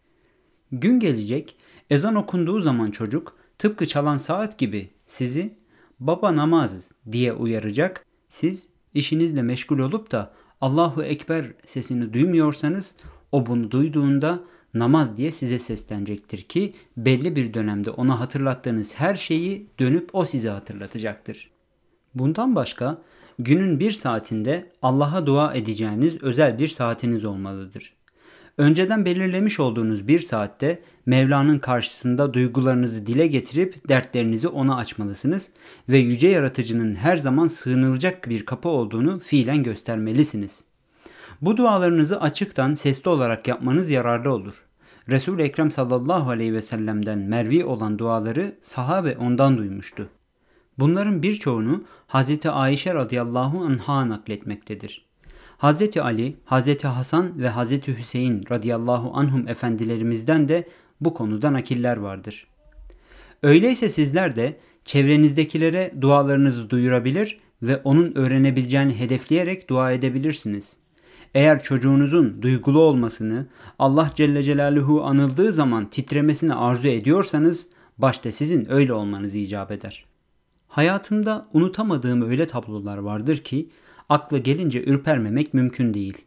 Gün 0.72 1.00
gelecek, 1.00 1.56
ezan 1.90 2.14
okunduğu 2.14 2.60
zaman 2.60 2.90
çocuk 2.90 3.36
tıpkı 3.58 3.86
çalan 3.86 4.16
saat 4.16 4.58
gibi 4.58 4.90
sizi 5.06 5.54
baba 6.00 6.36
namaz 6.36 6.90
diye 7.12 7.32
uyaracak. 7.32 8.04
Siz 8.28 8.68
işinizle 8.94 9.42
meşgul 9.42 9.78
olup 9.78 10.12
da 10.12 10.32
Allahu 10.60 11.02
Ekber 11.02 11.46
sesini 11.64 12.12
duymuyorsanız 12.12 12.94
o 13.32 13.46
bunu 13.46 13.70
duyduğunda 13.70 14.40
namaz 14.74 15.16
diye 15.16 15.30
size 15.30 15.58
seslenecektir 15.58 16.42
ki 16.42 16.74
belli 16.96 17.36
bir 17.36 17.54
dönemde 17.54 17.90
ona 17.90 18.20
hatırlattığınız 18.20 18.94
her 18.94 19.14
şeyi 19.14 19.66
dönüp 19.78 20.10
o 20.12 20.24
size 20.24 20.48
hatırlatacaktır. 20.48 21.50
Bundan 22.14 22.56
başka 22.56 22.98
günün 23.38 23.80
bir 23.80 23.92
saatinde 23.92 24.72
Allah'a 24.82 25.26
dua 25.26 25.54
edeceğiniz 25.54 26.22
özel 26.22 26.58
bir 26.58 26.68
saatiniz 26.68 27.24
olmalıdır. 27.24 27.96
Önceden 28.58 29.04
belirlemiş 29.04 29.60
olduğunuz 29.60 30.08
bir 30.08 30.18
saatte 30.18 30.82
Mevla'nın 31.06 31.58
karşısında 31.58 32.34
duygularınızı 32.34 33.06
dile 33.06 33.26
getirip 33.26 33.88
dertlerinizi 33.88 34.48
ona 34.48 34.76
açmalısınız 34.76 35.50
ve 35.88 35.98
yüce 35.98 36.28
yaratıcının 36.28 36.94
her 36.94 37.16
zaman 37.16 37.46
sığınılacak 37.46 38.28
bir 38.28 38.46
kapı 38.46 38.68
olduğunu 38.68 39.18
fiilen 39.18 39.62
göstermelisiniz. 39.62 40.65
Bu 41.40 41.56
dualarınızı 41.56 42.20
açıktan 42.20 42.74
sesli 42.74 43.08
olarak 43.08 43.48
yapmanız 43.48 43.90
yararlı 43.90 44.32
olur. 44.32 44.54
Resul-i 45.08 45.42
Ekrem 45.42 45.70
sallallahu 45.70 46.30
aleyhi 46.30 46.54
ve 46.54 46.60
sellem'den 46.60 47.18
mervi 47.18 47.64
olan 47.64 47.98
duaları 47.98 48.54
sahabe 48.60 49.16
ondan 49.16 49.58
duymuştu. 49.58 50.08
Bunların 50.78 51.22
birçoğunu 51.22 51.84
Hz. 52.08 52.46
Ayşe 52.46 52.94
radıyallahu 52.94 53.64
anh'a 53.64 54.08
nakletmektedir. 54.08 55.06
Hz. 55.58 55.96
Ali, 55.96 56.36
Hz. 56.46 56.84
Hasan 56.84 57.38
ve 57.38 57.50
Hz. 57.50 57.72
Hüseyin 57.72 58.44
radıyallahu 58.50 59.10
anhum 59.14 59.48
efendilerimizden 59.48 60.48
de 60.48 60.68
bu 61.00 61.14
konuda 61.14 61.52
nakiller 61.52 61.96
vardır. 61.96 62.46
Öyleyse 63.42 63.88
sizler 63.88 64.36
de 64.36 64.56
çevrenizdekilere 64.84 65.92
dualarınızı 66.00 66.70
duyurabilir 66.70 67.38
ve 67.62 67.76
onun 67.76 68.14
öğrenebileceğini 68.14 69.00
hedefleyerek 69.00 69.68
dua 69.68 69.92
edebilirsiniz. 69.92 70.76
Eğer 71.36 71.62
çocuğunuzun 71.62 72.42
duygulu 72.42 72.80
olmasını, 72.80 73.46
Allah 73.78 74.10
Celle 74.14 74.42
Celaluhu 74.42 75.04
anıldığı 75.04 75.52
zaman 75.52 75.90
titremesini 75.90 76.54
arzu 76.54 76.88
ediyorsanız 76.88 77.68
başta 77.98 78.32
sizin 78.32 78.72
öyle 78.72 78.92
olmanız 78.92 79.34
icap 79.34 79.70
eder.'' 79.70 80.16
Hayatımda 80.68 81.48
unutamadığım 81.52 82.22
öyle 82.22 82.46
tablolar 82.46 82.98
vardır 82.98 83.36
ki 83.36 83.68
akla 84.08 84.38
gelince 84.38 84.84
ürpermemek 84.84 85.54
mümkün 85.54 85.94
değil. 85.94 86.24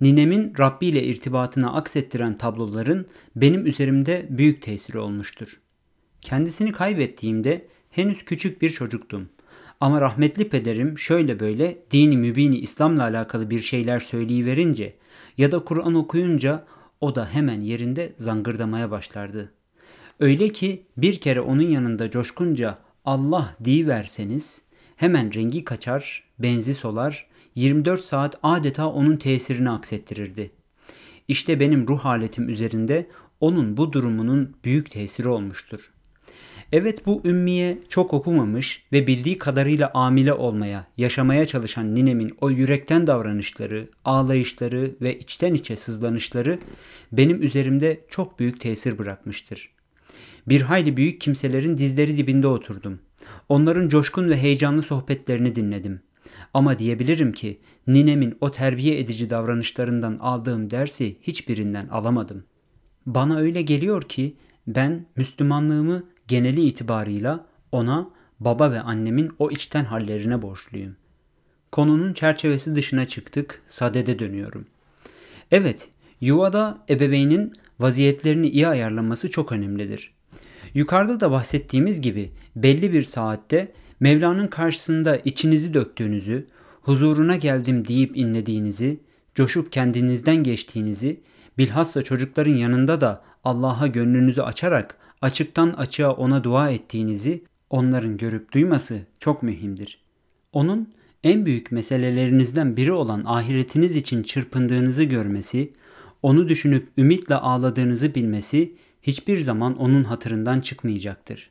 Ninemin 0.00 0.52
Rabbi 0.58 0.86
ile 0.86 1.02
irtibatını 1.02 1.74
aksettiren 1.74 2.38
tabloların 2.38 3.06
benim 3.36 3.66
üzerimde 3.66 4.26
büyük 4.30 4.62
tesiri 4.62 4.98
olmuştur. 4.98 5.60
Kendisini 6.20 6.72
kaybettiğimde 6.72 7.66
henüz 7.90 8.24
küçük 8.24 8.62
bir 8.62 8.70
çocuktum. 8.70 9.28
Ama 9.80 10.00
rahmetli 10.00 10.48
pederim 10.48 10.98
şöyle 10.98 11.40
böyle 11.40 11.78
dini 11.90 12.16
mübini 12.16 12.58
İslam'la 12.58 13.02
alakalı 13.02 13.50
bir 13.50 13.58
şeyler 13.58 14.00
söyleyiverince 14.00 14.96
ya 15.38 15.52
da 15.52 15.64
Kur'an 15.64 15.94
okuyunca 15.94 16.64
o 17.00 17.14
da 17.14 17.28
hemen 17.32 17.60
yerinde 17.60 18.12
zangırdamaya 18.16 18.90
başlardı. 18.90 19.52
Öyle 20.20 20.48
ki 20.48 20.86
bir 20.96 21.20
kere 21.20 21.40
onun 21.40 21.62
yanında 21.62 22.10
coşkunca 22.10 22.78
Allah 23.04 23.56
verseniz 23.86 24.62
hemen 24.96 25.34
rengi 25.34 25.64
kaçar, 25.64 26.24
benzi 26.38 26.74
solar, 26.74 27.26
24 27.54 28.04
saat 28.04 28.38
adeta 28.42 28.88
onun 28.88 29.16
tesirini 29.16 29.70
aksettirirdi. 29.70 30.50
İşte 31.28 31.60
benim 31.60 31.88
ruh 31.88 31.98
haletim 31.98 32.48
üzerinde 32.48 33.06
onun 33.40 33.76
bu 33.76 33.92
durumunun 33.92 34.56
büyük 34.64 34.90
tesiri 34.90 35.28
olmuştur. 35.28 35.92
Evet 36.72 37.06
bu 37.06 37.22
ümmiye 37.24 37.78
çok 37.88 38.14
okumamış 38.14 38.82
ve 38.92 39.06
bildiği 39.06 39.38
kadarıyla 39.38 39.90
amile 39.94 40.32
olmaya, 40.32 40.86
yaşamaya 40.96 41.46
çalışan 41.46 41.94
ninemin 41.94 42.36
o 42.40 42.50
yürekten 42.50 43.06
davranışları, 43.06 43.88
ağlayışları 44.04 44.94
ve 45.00 45.18
içten 45.18 45.54
içe 45.54 45.76
sızlanışları 45.76 46.58
benim 47.12 47.42
üzerimde 47.42 48.00
çok 48.08 48.38
büyük 48.38 48.60
tesir 48.60 48.98
bırakmıştır. 48.98 49.70
Bir 50.48 50.60
hayli 50.62 50.96
büyük 50.96 51.20
kimselerin 51.20 51.76
dizleri 51.76 52.18
dibinde 52.18 52.46
oturdum. 52.46 52.98
Onların 53.48 53.88
coşkun 53.88 54.28
ve 54.30 54.36
heyecanlı 54.36 54.82
sohbetlerini 54.82 55.54
dinledim. 55.54 56.00
Ama 56.54 56.78
diyebilirim 56.78 57.32
ki 57.32 57.60
ninemin 57.86 58.36
o 58.40 58.50
terbiye 58.50 58.98
edici 58.98 59.30
davranışlarından 59.30 60.18
aldığım 60.20 60.70
dersi 60.70 61.16
hiçbirinden 61.22 61.88
alamadım. 61.88 62.44
Bana 63.06 63.38
öyle 63.38 63.62
geliyor 63.62 64.02
ki 64.02 64.36
ben 64.66 65.06
Müslümanlığımı 65.16 66.04
geneli 66.28 66.60
itibarıyla 66.60 67.46
ona 67.72 68.10
baba 68.40 68.70
ve 68.72 68.80
annemin 68.80 69.32
o 69.38 69.50
içten 69.50 69.84
hallerine 69.84 70.42
borçluyum. 70.42 70.96
Konunun 71.72 72.12
çerçevesi 72.12 72.74
dışına 72.74 73.08
çıktık, 73.08 73.62
sadede 73.68 74.18
dönüyorum. 74.18 74.66
Evet, 75.50 75.90
yuvada 76.20 76.78
ebeveynin 76.90 77.52
vaziyetlerini 77.80 78.48
iyi 78.48 78.68
ayarlaması 78.68 79.30
çok 79.30 79.52
önemlidir. 79.52 80.14
Yukarıda 80.74 81.20
da 81.20 81.30
bahsettiğimiz 81.30 82.00
gibi 82.00 82.32
belli 82.56 82.92
bir 82.92 83.02
saatte 83.02 83.72
Mevla'nın 84.00 84.46
karşısında 84.46 85.16
içinizi 85.16 85.74
döktüğünüzü, 85.74 86.46
huzuruna 86.82 87.36
geldim 87.36 87.88
deyip 87.88 88.16
inlediğinizi, 88.16 89.00
coşup 89.34 89.72
kendinizden 89.72 90.36
geçtiğinizi, 90.36 91.20
bilhassa 91.58 92.02
çocukların 92.02 92.54
yanında 92.54 93.00
da 93.00 93.22
Allah'a 93.44 93.86
gönlünüzü 93.86 94.40
açarak 94.40 94.96
açıktan 95.22 95.68
açığa 95.70 96.12
ona 96.12 96.44
dua 96.44 96.70
ettiğinizi 96.70 97.42
onların 97.70 98.16
görüp 98.16 98.52
duyması 98.52 99.06
çok 99.18 99.42
mühimdir. 99.42 100.00
Onun 100.52 100.88
en 101.24 101.46
büyük 101.46 101.72
meselelerinizden 101.72 102.76
biri 102.76 102.92
olan 102.92 103.22
ahiretiniz 103.26 103.96
için 103.96 104.22
çırpındığınızı 104.22 105.04
görmesi, 105.04 105.72
onu 106.22 106.48
düşünüp 106.48 106.88
ümitle 106.98 107.34
ağladığınızı 107.34 108.14
bilmesi 108.14 108.74
hiçbir 109.02 109.42
zaman 109.42 109.78
onun 109.78 110.04
hatırından 110.04 110.60
çıkmayacaktır. 110.60 111.50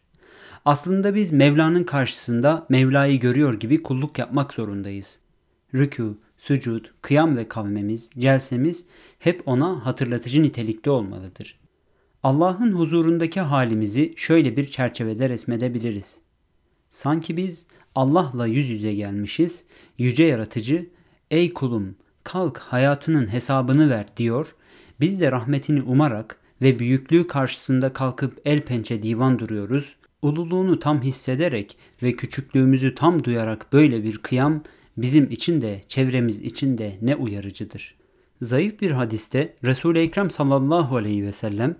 Aslında 0.65 1.15
biz 1.15 1.31
Mevla'nın 1.31 1.83
karşısında 1.83 2.65
Mevla'yı 2.69 3.19
görüyor 3.19 3.53
gibi 3.59 3.83
kulluk 3.83 4.19
yapmak 4.19 4.53
zorundayız. 4.53 5.19
Rükû, 5.73 6.13
sücud, 6.37 6.85
kıyam 7.01 7.37
ve 7.37 7.47
kavmemiz, 7.47 8.11
celsemiz 8.17 8.85
hep 9.19 9.47
ona 9.47 9.85
hatırlatıcı 9.85 10.43
nitelikte 10.43 10.89
olmalıdır. 10.89 11.59
Allah'ın 12.27 12.71
huzurundaki 12.71 13.41
halimizi 13.41 14.13
şöyle 14.17 14.57
bir 14.57 14.65
çerçevede 14.65 15.29
resmedebiliriz. 15.29 16.19
Sanki 16.89 17.37
biz 17.37 17.65
Allah'la 17.95 18.47
yüz 18.47 18.69
yüze 18.69 18.93
gelmişiz, 18.93 19.63
yüce 19.97 20.23
yaratıcı, 20.23 20.89
ey 21.31 21.53
kulum 21.53 21.95
kalk 22.23 22.57
hayatının 22.57 23.33
hesabını 23.33 23.89
ver 23.89 24.05
diyor, 24.17 24.55
biz 24.99 25.21
de 25.21 25.31
rahmetini 25.31 25.81
umarak 25.81 26.39
ve 26.61 26.79
büyüklüğü 26.79 27.27
karşısında 27.27 27.93
kalkıp 27.93 28.41
el 28.45 28.61
pençe 28.61 29.03
divan 29.03 29.39
duruyoruz, 29.39 29.95
ululuğunu 30.21 30.79
tam 30.79 31.01
hissederek 31.01 31.77
ve 32.03 32.15
küçüklüğümüzü 32.15 32.95
tam 32.95 33.23
duyarak 33.23 33.73
böyle 33.73 34.03
bir 34.03 34.17
kıyam 34.17 34.63
bizim 34.97 35.31
için 35.31 35.61
de 35.61 35.81
çevremiz 35.87 36.41
için 36.41 36.77
de 36.77 36.97
ne 37.01 37.15
uyarıcıdır. 37.15 37.95
Zayıf 38.41 38.81
bir 38.81 38.91
hadiste 38.91 39.53
Resul-i 39.63 39.99
Ekrem 39.99 40.31
sallallahu 40.31 40.95
aleyhi 40.97 41.23
ve 41.23 41.31
sellem 41.31 41.75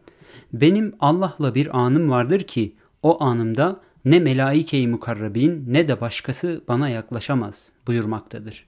benim 0.54 0.94
Allah'la 1.00 1.56
bir 1.56 1.80
anım 1.80 2.10
vardır 2.10 2.40
ki 2.40 2.76
o 3.04 3.24
anımda 3.24 3.82
ne 4.06 4.20
melaike-i 4.20 4.88
mukarrabin 4.88 5.64
ne 5.68 5.88
de 5.88 6.02
başkası 6.02 6.62
bana 6.68 6.90
yaklaşamaz 6.90 7.72
buyurmaktadır. 7.88 8.66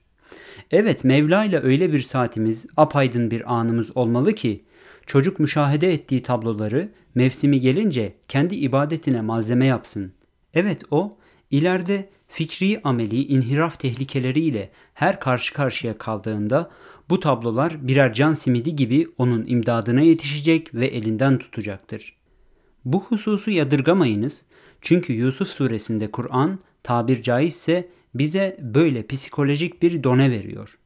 Evet 0.71 1.03
Mevla 1.03 1.45
ile 1.45 1.63
öyle 1.63 1.93
bir 1.93 2.01
saatimiz, 2.01 2.65
apaydın 2.77 3.31
bir 3.31 3.53
anımız 3.53 3.97
olmalı 3.97 4.33
ki 4.33 4.63
çocuk 5.05 5.39
müşahede 5.39 5.93
ettiği 5.93 6.23
tabloları 6.23 6.89
mevsimi 7.15 7.61
gelince 7.61 8.15
kendi 8.27 8.55
ibadetine 8.55 9.21
malzeme 9.21 9.65
yapsın. 9.65 10.13
Evet 10.53 10.83
o 10.91 11.09
ileride 11.51 12.09
fikri 12.27 12.81
ameli 12.83 13.25
inhiraf 13.25 13.79
tehlikeleriyle 13.79 14.69
her 14.93 15.19
karşı 15.19 15.53
karşıya 15.53 15.97
kaldığında 15.97 16.69
bu 17.09 17.19
tablolar 17.19 17.87
birer 17.87 18.13
can 18.13 18.33
simidi 18.33 18.75
gibi 18.75 19.07
onun 19.17 19.45
imdadına 19.47 20.01
yetişecek 20.01 20.75
ve 20.75 20.87
elinden 20.87 21.37
tutacaktır. 21.37 22.13
Bu 22.85 23.03
hususu 23.03 23.51
yadırgamayınız 23.51 24.45
çünkü 24.81 25.13
Yusuf 25.13 25.47
suresinde 25.47 26.11
Kur'an 26.11 26.59
tabir 26.83 27.21
caizse 27.21 27.89
bize 28.15 28.57
böyle 28.61 29.07
psikolojik 29.07 29.83
bir 29.83 30.03
done 30.03 30.31
veriyor. 30.31 30.77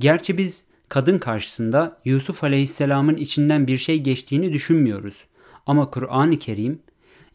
Gerçi 0.00 0.38
biz 0.38 0.64
kadın 0.88 1.18
karşısında 1.18 2.00
Yusuf 2.04 2.44
aleyhisselamın 2.44 3.16
içinden 3.16 3.66
bir 3.66 3.76
şey 3.76 4.02
geçtiğini 4.02 4.52
düşünmüyoruz. 4.52 5.24
Ama 5.66 5.90
Kur'an-ı 5.90 6.38
Kerim 6.38 6.78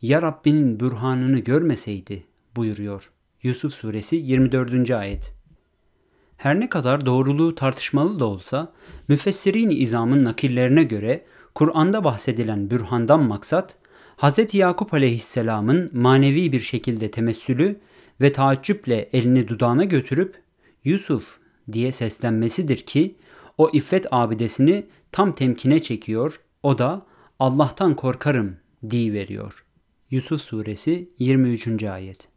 ya 0.02 0.22
Rabbinin 0.22 0.80
bürhanını 0.80 1.40
görmeseydi 1.40 2.24
buyuruyor. 2.56 3.10
Yusuf 3.44 3.74
suresi 3.74 4.16
24. 4.16 4.92
ayet. 4.92 5.41
Her 6.42 6.60
ne 6.60 6.70
kadar 6.70 7.06
doğruluğu 7.06 7.56
tartışmalı 7.56 8.20
da 8.20 8.26
olsa 8.26 8.74
müfessirin 9.08 9.70
izamın 9.70 10.26
nakillerine 10.26 10.84
göre 10.84 11.26
Kur'an'da 11.56 12.04
bahsedilen 12.04 12.70
bürhandan 12.70 13.24
maksat 13.24 13.78
Hz. 14.18 14.54
Yakup 14.54 14.94
aleyhisselamın 14.94 15.90
manevi 15.94 16.52
bir 16.52 16.60
şekilde 16.60 17.12
temessülü 17.12 17.80
ve 18.22 18.32
taaccüple 18.32 19.10
elini 19.14 19.48
dudağına 19.48 19.84
götürüp 19.84 20.42
Yusuf 20.84 21.38
diye 21.72 21.92
seslenmesidir 21.92 22.78
ki 22.78 23.16
o 23.58 23.70
iffet 23.74 24.06
abidesini 24.12 24.86
tam 25.12 25.36
temkine 25.36 25.80
çekiyor. 25.80 26.40
O 26.64 26.78
da 26.78 27.06
Allah'tan 27.40 27.96
korkarım 27.96 28.58
diye 28.90 29.14
veriyor. 29.14 29.66
Yusuf 30.12 30.42
suresi 30.42 31.10
23. 31.20 31.84
ayet. 31.84 32.28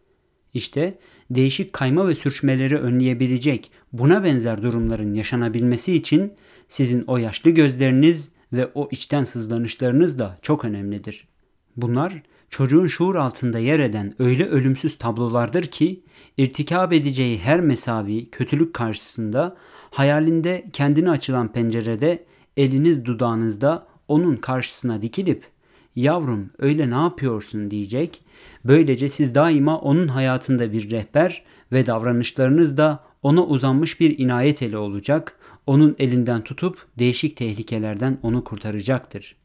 İşte 0.55 0.99
değişik 1.31 1.73
kayma 1.73 2.09
ve 2.09 2.15
sürçmeleri 2.15 2.79
önleyebilecek 2.79 3.71
buna 3.93 4.25
benzer 4.25 4.63
durumların 4.63 5.15
yaşanabilmesi 5.15 5.97
için 5.97 6.33
sizin 6.69 7.05
o 7.07 7.17
yaşlı 7.17 7.51
gözleriniz 7.51 8.33
ve 8.53 8.71
o 8.75 8.89
içten 8.91 9.25
sızlanışlarınız 9.25 10.19
da 10.19 10.39
çok 10.43 10.65
önemlidir. 10.65 11.29
Bunlar 11.77 12.23
çocuğun 12.51 12.87
şuur 12.87 13.15
altında 13.15 13.59
yer 13.59 13.79
eden 13.79 14.15
öyle 14.19 14.47
ölümsüz 14.47 14.99
tablolardır 14.99 15.63
ki 15.63 16.03
irtikab 16.37 16.93
edeceği 16.93 17.39
her 17.39 17.61
mesavi 17.61 18.31
kötülük 18.31 18.75
karşısında 18.75 19.57
hayalinde 19.91 20.65
kendine 20.73 21.11
açılan 21.11 21.53
pencerede 21.53 22.25
eliniz 22.57 23.05
dudağınızda 23.05 23.87
onun 24.09 24.37
karşısına 24.37 25.03
dikilip 25.03 25.54
yavrum 25.97 26.51
öyle 26.59 26.91
ne 26.91 26.95
yapıyorsun 26.95 27.71
diyecek. 27.71 28.23
Böylece 28.65 29.09
siz 29.09 29.35
daima 29.35 29.79
onun 29.79 30.09
hayatında 30.09 30.73
bir 30.73 30.91
rehber 30.91 31.45
ve 31.73 31.87
davranışlarınız 31.87 32.77
da 32.77 33.05
ona 33.23 33.45
uzanmış 33.45 34.01
bir 34.01 34.19
inayet 34.19 34.63
eli 34.63 34.77
olacak. 34.77 35.39
Onun 35.67 35.97
elinden 35.99 36.45
tutup 36.45 36.87
değişik 36.99 37.37
tehlikelerden 37.37 38.19
onu 38.23 38.45
kurtaracaktır. 38.45 39.37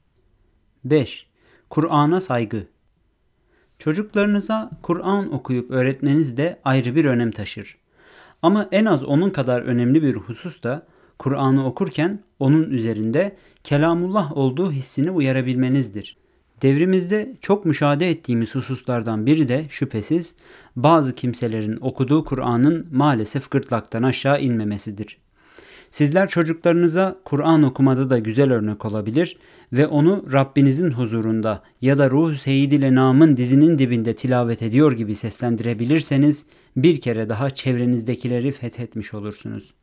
5. 0.86 1.28
Kur'an'a 1.70 2.22
saygı 2.22 2.68
Çocuklarınıza 3.80 4.72
Kur'an 4.82 5.34
okuyup 5.34 5.72
öğretmeniz 5.72 6.38
de 6.38 6.60
ayrı 6.64 6.96
bir 6.96 7.06
önem 7.06 7.32
taşır. 7.32 7.78
Ama 8.42 8.70
en 8.72 8.86
az 8.86 9.04
onun 9.04 9.30
kadar 9.30 9.62
önemli 9.62 10.04
bir 10.04 10.16
husus 10.16 10.64
da 10.64 10.88
Kur'an'ı 11.20 11.66
okurken 11.66 12.24
onun 12.40 12.70
üzerinde 12.70 13.38
kelamullah 13.64 14.38
olduğu 14.38 14.72
hissini 14.72 15.12
uyarabilmenizdir. 15.12 16.18
Devrimizde 16.62 17.34
çok 17.39 17.65
müşahede 17.65 18.10
ettiğimiz 18.10 18.56
hususlardan 18.56 19.26
biri 19.26 19.48
de 19.48 19.65
şüphesiz 19.69 20.36
bazı 20.76 21.15
kimselerin 21.15 21.78
okuduğu 21.82 22.26
Kur'an'ın 22.26 22.88
maalesef 22.91 23.52
gırtlaktan 23.52 24.04
aşağı 24.04 24.41
inmemesidir. 24.41 25.17
Sizler 25.91 26.28
çocuklarınıza 26.28 27.17
Kur'an 27.26 27.63
okumada 27.63 28.10
da 28.10 28.19
güzel 28.19 28.52
örnek 28.52 28.86
olabilir 28.86 29.38
ve 29.74 29.88
onu 29.88 30.26
Rabbinizin 30.34 30.91
huzurunda 30.91 31.63
ya 31.82 31.98
da 31.98 32.10
Ruh 32.10 32.36
Seyyid 32.36 32.72
ile 32.72 32.95
Nam'ın 32.95 33.38
dizinin 33.38 33.78
dibinde 33.78 34.15
tilavet 34.15 34.62
ediyor 34.62 34.91
gibi 34.91 35.15
seslendirebilirseniz 35.15 36.45
bir 36.78 37.02
kere 37.02 37.30
daha 37.30 37.50
çevrenizdekileri 37.50 38.52
fethetmiş 38.52 39.13
olursunuz. 39.13 39.74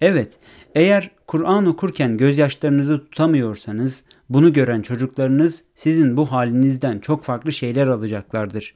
Evet, 0.00 0.38
eğer 0.74 1.10
Kur'an 1.26 1.66
okurken 1.66 2.16
gözyaşlarınızı 2.16 3.04
tutamıyorsanız 3.04 4.04
bunu 4.28 4.52
gören 4.52 4.82
çocuklarınız 4.82 5.64
sizin 5.74 6.16
bu 6.16 6.32
halinizden 6.32 6.98
çok 6.98 7.24
farklı 7.24 7.52
şeyler 7.52 7.86
alacaklardır. 7.86 8.74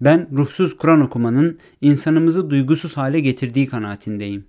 Ben 0.00 0.28
ruhsuz 0.32 0.76
Kur'an 0.76 1.00
okumanın 1.00 1.58
insanımızı 1.80 2.50
duygusuz 2.50 2.96
hale 2.96 3.20
getirdiği 3.20 3.66
kanaatindeyim. 3.66 4.44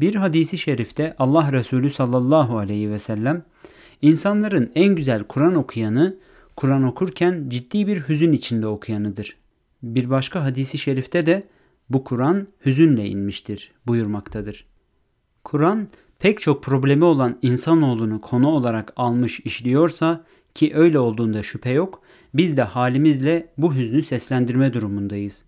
Bir 0.00 0.14
hadisi 0.14 0.58
şerifte 0.58 1.14
Allah 1.18 1.52
Resulü 1.52 1.90
sallallahu 1.90 2.58
aleyhi 2.58 2.90
ve 2.90 2.98
sellem 2.98 3.42
insanların 4.02 4.70
en 4.74 4.94
güzel 4.94 5.24
Kur'an 5.24 5.54
okuyanı 5.54 6.16
Kur'an 6.56 6.82
okurken 6.82 7.44
ciddi 7.48 7.86
bir 7.86 8.08
hüzün 8.08 8.32
içinde 8.32 8.66
okuyanıdır. 8.66 9.36
Bir 9.82 10.10
başka 10.10 10.44
hadisi 10.44 10.78
şerifte 10.78 11.26
de 11.26 11.42
bu 11.90 12.04
Kur'an 12.04 12.48
hüzünle 12.66 13.06
inmiştir 13.06 13.72
buyurmaktadır. 13.86 14.64
Kur'an 15.44 15.88
pek 16.18 16.40
çok 16.40 16.62
problemi 16.62 17.04
olan 17.04 17.38
insanoğlunu 17.42 18.20
konu 18.20 18.48
olarak 18.48 18.92
almış 18.96 19.40
işliyorsa 19.40 20.24
ki 20.54 20.72
öyle 20.74 20.98
olduğunda 20.98 21.42
şüphe 21.42 21.70
yok, 21.70 22.00
biz 22.34 22.56
de 22.56 22.62
halimizle 22.62 23.48
bu 23.58 23.74
hüznü 23.74 24.02
seslendirme 24.02 24.72
durumundayız. 24.72 25.44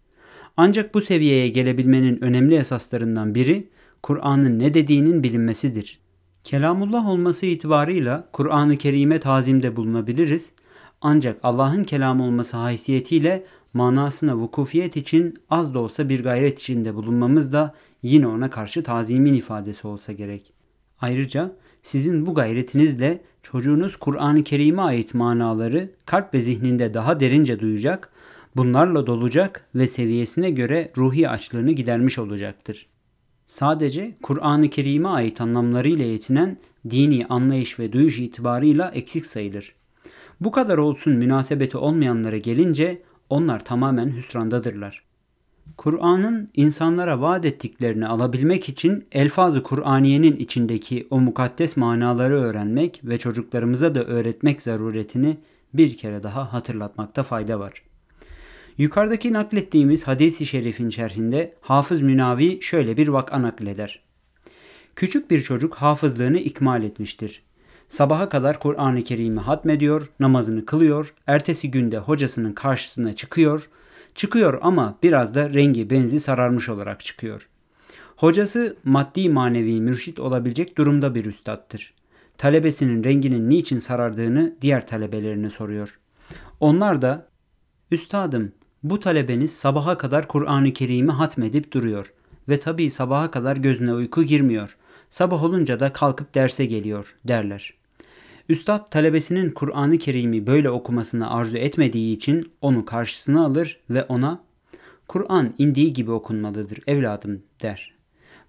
Ancak 0.56 0.94
bu 0.94 1.00
seviyeye 1.00 1.48
gelebilmenin 1.48 2.24
önemli 2.24 2.54
esaslarından 2.54 3.35
biri 3.35 3.68
Kur'an'ın 4.02 4.59
ne 4.59 4.74
dediğinin 4.74 5.22
bilinmesidir. 5.22 5.98
Kelamullah 6.44 7.09
olması 7.09 7.46
itibarıyla 7.46 8.28
Kur'an-ı 8.32 8.76
Kerim'e 8.76 9.20
tazimde 9.20 9.76
bulunabiliriz. 9.76 10.52
Ancak 11.00 11.38
Allah'ın 11.42 11.85
kelamı 11.85 12.24
olması 12.24 12.56
haysiyetiyle 12.56 13.44
manasına 13.74 14.37
vukufiyet 14.37 14.96
için 14.96 15.35
az 15.50 15.74
da 15.74 15.78
olsa 15.78 16.09
bir 16.09 16.22
gayret 16.22 16.61
içinde 16.61 16.94
bulunmamız 16.94 17.52
da 17.52 17.74
yine 18.02 18.26
ona 18.26 18.50
karşı 18.50 18.82
tazimin 18.82 19.35
ifadesi 19.35 19.87
olsa 19.87 20.12
gerek. 20.12 20.52
Ayrıca 21.00 21.52
sizin 21.82 22.26
bu 22.26 22.35
gayretinizle 22.35 23.20
çocuğunuz 23.42 23.96
Kur'an-ı 23.96 24.44
Kerim'e 24.44 24.82
ait 24.82 25.14
manaları 25.14 25.90
kalp 26.06 26.35
ve 26.35 26.40
zihninde 26.40 26.94
daha 26.94 27.20
derince 27.20 27.61
duyacak, 27.61 28.12
bunlarla 28.56 29.06
dolacak 29.06 29.68
ve 29.74 29.87
seviyesine 29.87 30.50
göre 30.50 30.92
ruhi 30.96 31.28
açlığını 31.28 31.72
gidermiş 31.72 32.18
olacaktır. 32.18 32.87
Sadece 33.46 34.16
Kur'an-ı 34.22 34.70
Kerim'e 34.70 35.09
ait 35.09 35.40
anlamlarıyla 35.40 36.04
yetinen 36.04 36.59
dini 36.90 37.26
anlayış 37.26 37.78
ve 37.78 37.92
duyuş 37.92 38.18
itibarıyla 38.18 38.90
eksik 38.90 39.26
sayılır. 39.26 39.74
Bu 40.40 40.50
kadar 40.50 40.78
olsun 40.78 41.12
münasebeti 41.12 41.78
olmayanlara 41.78 42.38
gelince 42.38 43.02
onlar 43.30 43.64
tamamen 43.64 44.12
hüsrandadırlar. 44.16 45.05
Kur'an'ın 45.76 46.50
insanlara 46.55 47.20
vaat 47.20 47.44
ettiklerini 47.44 48.07
alabilmek 48.07 48.68
için 48.68 49.07
elfazı 49.12 49.62
Kur'aniyenin 49.62 50.37
içindeki 50.37 51.07
o 51.11 51.20
mukaddes 51.20 51.76
manaları 51.76 52.40
öğrenmek 52.40 53.00
ve 53.05 53.18
çocuklarımıza 53.18 53.94
da 53.94 54.05
öğretmek 54.05 54.62
zaruretini 54.62 55.37
bir 55.74 55.96
kere 55.96 56.22
daha 56.22 56.52
hatırlatmakta 56.52 57.22
fayda 57.22 57.61
var. 57.61 57.83
Yukarıdaki 58.79 59.33
naklettiğimiz 59.33 60.05
hadisi 60.07 60.46
şerifin 60.46 60.90
şerhinde 60.90 61.55
Hafız 61.61 62.00
Münavi 62.00 62.62
şöyle 62.62 62.96
bir 62.96 63.09
vaka 63.09 63.42
nakleder. 63.42 64.02
Küçük 64.96 65.31
bir 65.31 65.40
çocuk 65.40 65.74
hafızlığını 65.74 66.38
ikmal 66.38 66.83
etmiştir. 66.83 67.42
Sabaha 67.88 68.29
kadar 68.29 68.61
Kur'an-ı 68.61 69.05
Kerim'i 69.05 69.40
hatmediyor, 69.40 70.11
namazını 70.20 70.66
kılıyor, 70.66 71.14
ertesi 71.26 71.70
günde 71.70 71.98
hocasının 71.98 72.52
karşısına 72.52 73.12
çıkıyor. 73.12 73.68
Çıkıyor 74.16 74.59
ama 74.62 74.98
biraz 75.02 75.35
da 75.35 75.55
rengi 75.55 75.90
benzi 75.90 76.20
sararmış 76.20 76.68
olarak 76.68 77.00
çıkıyor. 77.00 77.48
Hocası 78.16 78.76
maddi 78.85 79.29
manevi 79.29 79.81
mürşit 79.81 80.20
olabilecek 80.20 80.79
durumda 80.79 81.14
bir 81.14 81.24
üstattır. 81.24 81.94
Talebesinin 82.38 83.05
renginin 83.05 83.50
niçin 83.50 83.79
sarardığını 83.79 84.55
diğer 84.62 84.87
talebelerine 84.87 85.50
soruyor. 85.50 85.98
Onlar 86.61 87.02
da 87.02 87.29
Üstadım 87.90 88.52
bu 88.83 89.00
talebeniz 89.00 89.57
sabaha 89.57 89.98
kadar 89.98 90.29
Kur'an-ı 90.29 90.72
Kerim'i 90.72 91.12
hatmedip 91.12 91.72
duruyor 91.72 92.12
ve 92.48 92.61
tabii 92.61 92.90
sabaha 92.90 93.31
kadar 93.31 93.57
gözüne 93.57 93.92
uyku 93.92 94.22
girmiyor. 94.22 94.76
Sabah 95.11 95.44
olunca 95.44 95.81
da 95.81 95.92
kalkıp 95.92 96.35
derse 96.35 96.66
geliyor 96.66 97.16
derler. 97.24 97.74
Üstad 98.48 98.90
talebesinin 98.90 99.50
Kur'an-ı 99.50 99.98
Kerim'i 99.98 100.46
böyle 100.46 100.70
okumasını 100.70 101.30
arzu 101.30 101.56
etmediği 101.56 102.16
için 102.16 102.52
onu 102.61 102.85
karşısına 102.85 103.44
alır 103.44 103.80
ve 103.90 104.02
ona 104.02 104.42
Kur'an 105.09 105.54
indiği 105.59 105.92
gibi 105.92 106.11
okunmalıdır 106.11 106.78
evladım 106.87 107.42
der. 107.62 107.94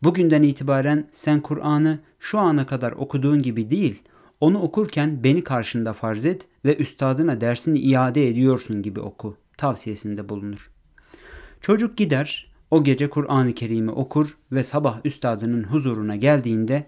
Bugünden 0.03 0.43
itibaren 0.43 1.07
sen 1.11 1.41
Kur'an'ı 1.41 1.99
şu 2.19 2.39
ana 2.39 2.65
kadar 2.65 2.91
okuduğun 2.91 3.41
gibi 3.41 3.69
değil, 3.69 4.03
onu 4.39 4.61
okurken 4.61 5.23
beni 5.23 5.43
karşında 5.43 5.93
farz 5.93 6.25
et 6.25 6.47
ve 6.65 6.77
üstadına 6.77 7.41
dersini 7.41 7.79
iade 7.79 8.27
ediyorsun 8.27 8.81
gibi 8.81 8.99
oku 8.99 9.37
tavsiyesinde 9.57 10.29
bulunur. 10.29 10.71
Çocuk 11.61 11.97
gider, 11.97 12.51
o 12.71 12.83
gece 12.83 13.09
Kur'an-ı 13.09 13.53
Kerim'i 13.53 13.91
okur 13.91 14.37
ve 14.51 14.63
sabah 14.63 14.99
üstadının 15.05 15.63
huzuruna 15.63 16.15
geldiğinde 16.15 16.85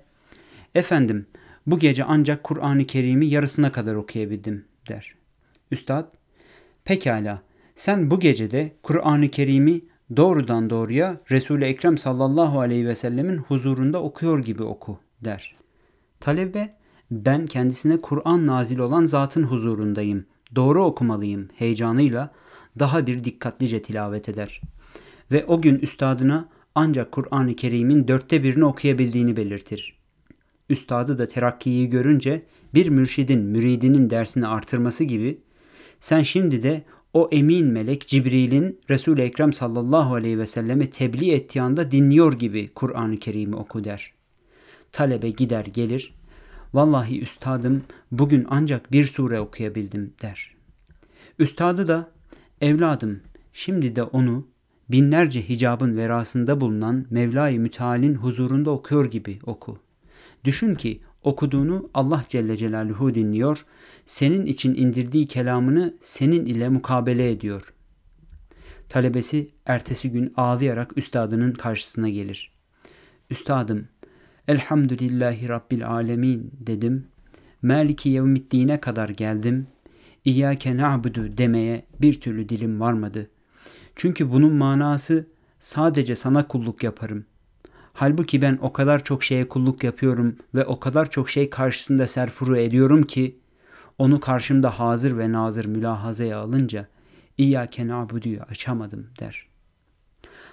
Efendim 0.76 1.26
bu 1.72 1.80
gece 1.80 2.04
ancak 2.04 2.44
Kur'an-ı 2.44 2.86
Kerim'i 2.86 3.26
yarısına 3.26 3.72
kadar 3.72 3.96
okuyabildim 3.96 4.66
der. 4.90 5.14
Üstad 5.72 6.14
pekala 6.86 7.42
sen 7.76 8.12
bu 8.12 8.20
gecede 8.20 8.76
Kur'an-ı 8.84 9.30
Kerim'i 9.30 9.82
doğrudan 10.18 10.70
doğruya 10.70 11.22
Resul-i 11.32 11.66
Ekrem 11.66 11.98
sallallahu 11.98 12.60
aleyhi 12.60 12.88
ve 12.88 12.96
sellemin 12.96 13.38
huzurunda 13.38 14.04
okuyor 14.04 14.40
gibi 14.40 14.64
oku 14.64 15.00
der. 15.22 15.56
Talebe 16.20 16.76
ben 17.12 17.46
kendisine 17.46 17.98
Kur'an 17.98 18.48
nazil 18.48 18.78
olan 18.78 19.06
zatın 19.06 19.44
huzurundayım. 19.44 20.26
Doğru 20.56 20.84
okumalıyım 20.84 21.50
heyecanıyla 21.56 22.32
daha 22.80 23.08
bir 23.08 23.24
dikkatlice 23.24 23.82
tilavet 23.82 24.30
eder. 24.30 24.62
Ve 25.32 25.46
o 25.46 25.62
gün 25.62 25.80
üstadına 25.80 26.50
ancak 26.76 27.12
Kur'an-ı 27.12 27.56
Kerim'in 27.56 28.08
dörtte 28.08 28.44
birini 28.44 28.66
okuyabildiğini 28.66 29.38
belirtir. 29.38 29.99
Üstadı 30.70 31.18
da 31.18 31.28
terakkiyi 31.28 31.90
görünce 31.90 32.44
bir 32.74 32.90
mürşidin 32.90 33.42
müridinin 33.42 34.10
dersini 34.10 34.48
artırması 34.48 35.04
gibi 35.04 35.40
sen 36.00 36.22
şimdi 36.22 36.64
de 36.64 36.84
o 37.14 37.30
emin 37.32 37.68
melek 37.68 38.08
Cibril'in 38.08 38.80
Resul-i 38.90 39.22
Ekrem 39.22 39.54
sallallahu 39.54 40.16
aleyhi 40.16 40.40
ve 40.40 40.46
selleme 40.46 40.90
tebliğ 40.90 41.32
ettiği 41.32 41.62
anda 41.62 41.92
dinliyor 41.92 42.34
gibi 42.34 42.70
Kur'an-ı 42.76 43.18
Kerim'i 43.18 43.56
oku 43.56 43.84
der. 43.84 44.14
Talebe 44.92 45.30
gider 45.30 45.66
gelir, 45.66 46.14
vallahi 46.74 47.22
üstadım 47.22 47.84
bugün 48.12 48.46
ancak 48.50 48.92
bir 48.92 49.06
sure 49.06 49.40
okuyabildim 49.40 50.14
der. 50.22 50.56
Üstadı 51.40 51.88
da 51.88 52.12
Evladım, 52.62 53.20
şimdi 53.54 53.96
de 53.96 54.04
onu 54.04 54.48
binlerce 54.90 55.50
hicabın 55.50 55.98
verasında 55.98 56.62
bulunan 56.62 57.06
Mevla-i 57.10 57.60
Müteal'in 57.60 58.16
huzurunda 58.16 58.72
okuyor 58.72 59.06
gibi 59.06 59.40
oku. 59.46 59.80
Düşün 60.46 60.76
ki 60.76 61.00
okuduğunu 61.24 61.90
Allah 61.94 62.26
Celle 62.30 62.56
Celaluhu 62.56 63.16
dinliyor, 63.16 63.66
senin 64.06 64.46
için 64.46 64.76
indirdiği 64.76 65.28
kelamını 65.28 65.98
senin 66.02 66.46
ile 66.46 66.70
mukabele 66.70 67.32
ediyor. 67.32 67.74
Talebesi 68.90 69.48
ertesi 69.66 70.12
gün 70.12 70.34
ağlayarak 70.38 70.98
üstadının 70.98 71.52
karşısına 71.52 72.10
gelir. 72.10 72.52
Üstadım, 73.30 73.88
Elhamdülillahi 74.48 75.50
Rabbil 75.50 75.88
Alemin 75.88 76.52
dedim. 76.60 77.08
Maliki 77.62 78.10
yevmiddine 78.10 78.80
kadar 78.80 79.10
geldim. 79.10 79.68
İyyâke 80.26 80.78
na'budu 80.78 81.38
demeye 81.38 81.86
bir 82.02 82.22
türlü 82.22 82.50
dilim 82.50 82.80
varmadı. 82.80 83.30
Çünkü 83.96 84.32
bunun 84.32 84.54
manası 84.54 85.28
sadece 85.60 86.16
sana 86.16 86.48
kulluk 86.48 86.84
yaparım. 86.84 87.26
Halbuki 87.94 88.42
ben 88.42 88.60
o 88.62 88.74
kadar 88.74 89.04
çok 89.04 89.24
şeye 89.24 89.48
kulluk 89.48 89.84
yapıyorum 89.84 90.36
ve 90.56 90.66
o 90.66 90.80
kadar 90.80 91.10
çok 91.10 91.30
şey 91.30 91.50
karşısında 91.50 92.08
serfuru 92.08 92.58
ediyorum 92.58 93.04
ki 93.04 93.36
onu 93.98 94.20
karşımda 94.20 94.80
hazır 94.80 95.18
ve 95.18 95.32
nazır 95.32 95.66
mülahazaya 95.66 96.38
alınca 96.38 96.88
İyyâke 97.38 97.88
na'budu'yu 97.88 98.42
açamadım 98.42 99.08
der. 99.20 99.48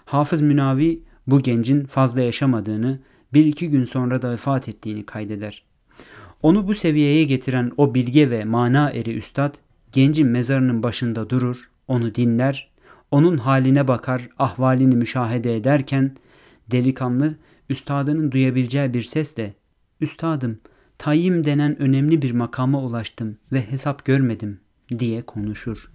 Hafız 0.05 0.40
Münavi 0.40 1.03
bu 1.27 1.40
gencin 1.40 1.85
fazla 1.85 2.20
yaşamadığını 2.20 2.99
bir 3.33 3.44
iki 3.44 3.70
gün 3.70 3.85
sonra 3.85 4.22
da 4.22 4.31
vefat 4.31 4.68
ettiğini 4.68 5.07
kaydeder. 5.07 5.62
Onu 6.42 6.68
bu 6.68 6.75
seviyeye 6.75 7.25
getiren 7.25 7.72
o 7.77 7.94
bilge 7.94 8.31
ve 8.31 8.44
mana 8.44 8.90
eri 8.90 9.16
üstad 9.16 9.55
gencin 9.92 10.27
mezarının 10.27 10.83
başında 10.83 11.31
durur, 11.31 11.70
onu 11.88 12.14
dinler, 12.14 12.70
onun 13.11 13.38
haline 13.38 13.88
bakar, 13.88 14.29
ahvalini 14.38 14.96
müşahede 14.96 15.57
ederken 15.57 16.16
delikanlı 16.70 17.35
üstadının 17.68 18.33
duyabileceği 18.33 18.94
bir 18.94 19.02
sesle 19.02 19.55
"Üstadım, 20.00 20.59
tayyim 20.98 21.44
denen 21.44 21.83
önemli 21.83 22.22
bir 22.22 22.31
makama 22.31 22.83
ulaştım 22.83 23.38
ve 23.52 23.70
hesap 23.70 24.05
görmedim." 24.05 24.61
diye 24.98 25.22
konuşur. 25.22 25.90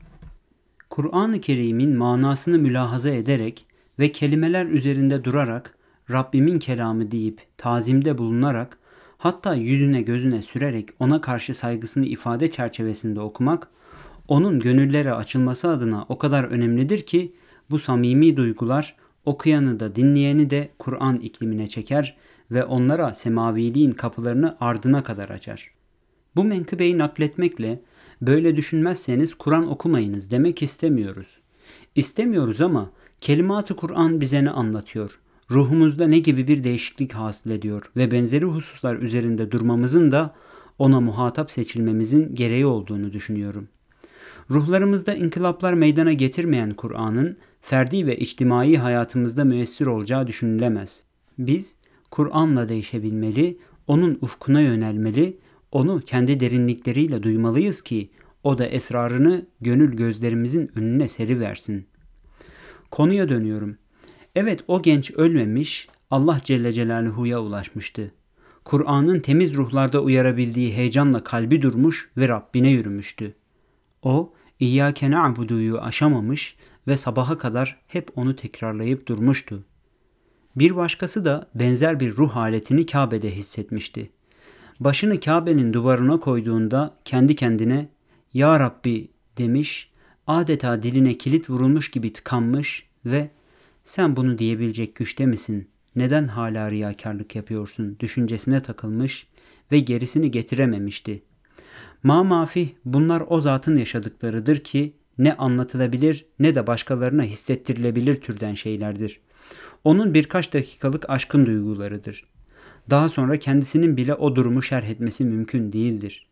Kur'an-ı 0.89 1.41
Kerim'in 1.41 1.97
manasını 1.97 2.60
mülahaza 2.60 3.10
ederek 3.10 3.65
ve 3.99 4.12
kelimeler 4.12 4.65
üzerinde 4.65 5.23
durarak 5.23 5.75
Rabbimin 6.12 6.60
kelamı 6.60 7.12
deyip 7.12 7.41
tazimde 7.57 8.17
bulunarak 8.17 8.77
hatta 9.17 9.55
yüzüne 9.55 10.01
gözüne 10.01 10.41
sürerek 10.41 10.89
ona 10.99 11.21
karşı 11.21 11.53
saygısını 11.53 12.05
ifade 12.05 12.51
çerçevesinde 12.51 13.19
okumak 13.19 13.67
onun 14.27 14.60
gönüllere 14.60 15.13
açılması 15.13 15.69
adına 15.69 16.05
o 16.10 16.17
kadar 16.17 16.43
önemlidir 16.43 17.01
ki 17.01 17.36
bu 17.69 17.79
samimi 17.79 18.38
duygular 18.38 18.95
okuyanı 19.25 19.79
da 19.79 19.95
dinleyeni 19.95 20.49
de 20.49 20.69
Kur'an 20.79 21.17
iklimine 21.19 21.67
çeker 21.67 22.17
ve 22.51 22.63
onlara 22.63 23.13
semaviliğin 23.13 23.91
kapılarını 23.91 24.57
ardına 24.60 25.03
kadar 25.03 25.29
açar. 25.29 25.71
Bu 26.36 26.43
menkıbeyi 26.43 26.97
nakletmekle 26.97 27.79
böyle 28.21 28.55
düşünmezseniz 28.55 29.34
Kur'an 29.34 29.71
okumayınız 29.71 30.31
demek 30.31 30.63
istemiyoruz. 30.63 31.27
İstemiyoruz 31.95 32.62
ama 32.62 32.91
kelimat-ı 33.21 33.75
Kur'an 33.75 34.21
bize 34.21 34.45
ne 34.45 34.49
anlatıyor? 34.49 35.19
Ruhumuzda 35.51 36.07
ne 36.07 36.19
gibi 36.19 36.47
bir 36.47 36.63
değişiklik 36.63 37.13
hasıl 37.13 37.49
ediyor 37.49 37.91
ve 37.95 38.12
benzeri 38.12 38.45
hususlar 38.45 38.95
üzerinde 38.95 39.51
durmamızın 39.51 40.12
da 40.12 40.36
ona 40.79 41.01
muhatap 41.01 41.51
seçilmemizin 41.51 42.36
gereği 42.36 42.65
olduğunu 42.65 43.13
düşünüyorum.'' 43.13 43.81
Ruhlarımızda 44.51 45.13
inkılaplar 45.13 45.73
meydana 45.73 46.13
getirmeyen 46.13 46.73
Kur'an'ın 46.73 47.38
ferdi 47.62 48.08
ve 48.08 48.17
içtimai 48.17 48.78
hayatımızda 48.78 49.43
müessir 49.43 49.86
olacağı 49.86 50.28
düşünülemez. 50.28 51.06
Biz 51.38 51.76
Kur'an'la 52.12 52.69
değişebilmeli, 52.69 53.58
onun 53.88 54.17
ufkuna 54.21 54.62
yönelmeli, 54.62 55.38
onu 55.71 56.02
kendi 56.06 56.39
derinlikleriyle 56.39 57.24
duymalıyız 57.24 57.82
ki 57.82 58.10
o 58.43 58.58
da 58.58 58.65
esrarını 58.65 59.45
gönül 59.62 59.95
gözlerimizin 59.95 60.71
önüne 60.76 61.08
seri 61.08 61.39
versin. 61.39 61.86
Konuya 62.91 63.30
dönüyorum. 63.30 63.78
Evet 64.36 64.63
o 64.67 64.82
genç 64.82 65.12
ölmemiş, 65.12 65.88
Allah 66.12 66.41
Celle 66.43 66.71
Celaluhu'ya 66.71 67.41
ulaşmıştı. 67.41 68.12
Kur'an'ın 68.65 69.19
temiz 69.19 69.54
ruhlarda 69.54 70.02
uyarabildiği 70.02 70.74
heyecanla 70.74 71.24
kalbi 71.24 71.62
durmuş 71.62 72.10
ve 72.17 72.28
Rabbine 72.28 72.69
yürümüştü. 72.69 73.34
O, 74.04 74.34
İyyâke 74.60 75.12
na'budu'yu 75.12 75.82
aşamamış 75.82 76.56
ve 76.88 76.98
sabaha 76.98 77.38
kadar 77.38 77.80
hep 77.88 78.17
onu 78.17 78.36
tekrarlayıp 78.36 79.08
durmuştu. 79.08 79.63
Bir 80.56 80.76
başkası 80.76 81.26
da 81.26 81.48
benzer 81.56 82.00
bir 82.00 82.15
ruh 82.17 82.32
haletini 82.32 82.86
Kabe'de 82.86 83.36
hissetmişti. 83.36 84.12
Başını 84.80 85.20
Kabe'nin 85.20 85.74
duvarına 85.74 86.20
koyduğunda 86.20 86.96
kendi 87.06 87.36
kendine 87.36 87.89
''Ya 88.34 88.60
Rabbi'' 88.60 89.08
demiş, 89.38 89.91
adeta 90.28 90.84
diline 90.84 91.17
kilit 91.17 91.50
vurulmuş 91.50 91.91
gibi 91.91 92.13
tıkanmış 92.13 92.88
ve 93.06 93.30
''Sen 93.84 94.15
bunu 94.15 94.38
diyebilecek 94.38 94.96
güçte 94.96 95.26
misin? 95.26 95.67
Neden 95.96 96.28
hala 96.28 96.72
riyakarlık 96.72 97.36
yapıyorsun?'' 97.36 97.98
düşüncesine 98.00 98.63
takılmış 98.63 99.28
ve 99.72 99.80
gerisini 99.80 100.32
getirememişti. 100.32 101.24
Ma 102.04 102.24
mafih 102.24 102.70
bunlar 102.86 103.24
o 103.28 103.41
zatın 103.41 103.76
yaşadıklarıdır 103.76 104.60
ki 104.60 104.94
ne 105.23 105.34
anlatılabilir 105.34 106.25
ne 106.39 106.55
de 106.55 106.67
başkalarına 106.67 107.23
hissettirilebilir 107.23 108.21
türden 108.21 108.53
şeylerdir. 108.53 109.19
Onun 109.84 110.13
birkaç 110.13 110.53
dakikalık 110.53 111.10
aşkın 111.10 111.45
duygularıdır. 111.45 112.23
Daha 112.89 113.10
sonra 113.10 113.38
kendisinin 113.38 113.97
bile 113.97 114.13
o 114.13 114.36
durumu 114.36 114.62
şerh 114.62 114.89
etmesi 114.89 115.25
mümkün 115.25 115.71
değildir. 115.71 116.27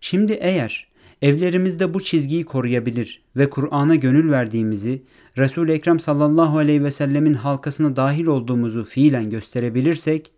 Şimdi 0.00 0.32
eğer 0.32 0.88
evlerimizde 1.22 1.94
bu 1.94 2.00
çizgiyi 2.00 2.44
koruyabilir 2.44 3.22
ve 3.36 3.50
Kur'an'a 3.50 3.94
gönül 3.94 4.30
verdiğimizi, 4.30 5.02
Resul-i 5.38 5.72
Ekrem 5.72 6.00
sallallahu 6.00 6.58
aleyhi 6.58 6.84
ve 6.84 6.90
sellemin 6.90 7.34
halkasına 7.34 7.96
dahil 7.96 8.26
olduğumuzu 8.26 8.84
fiilen 8.84 9.30
gösterebilirsek, 9.30 10.32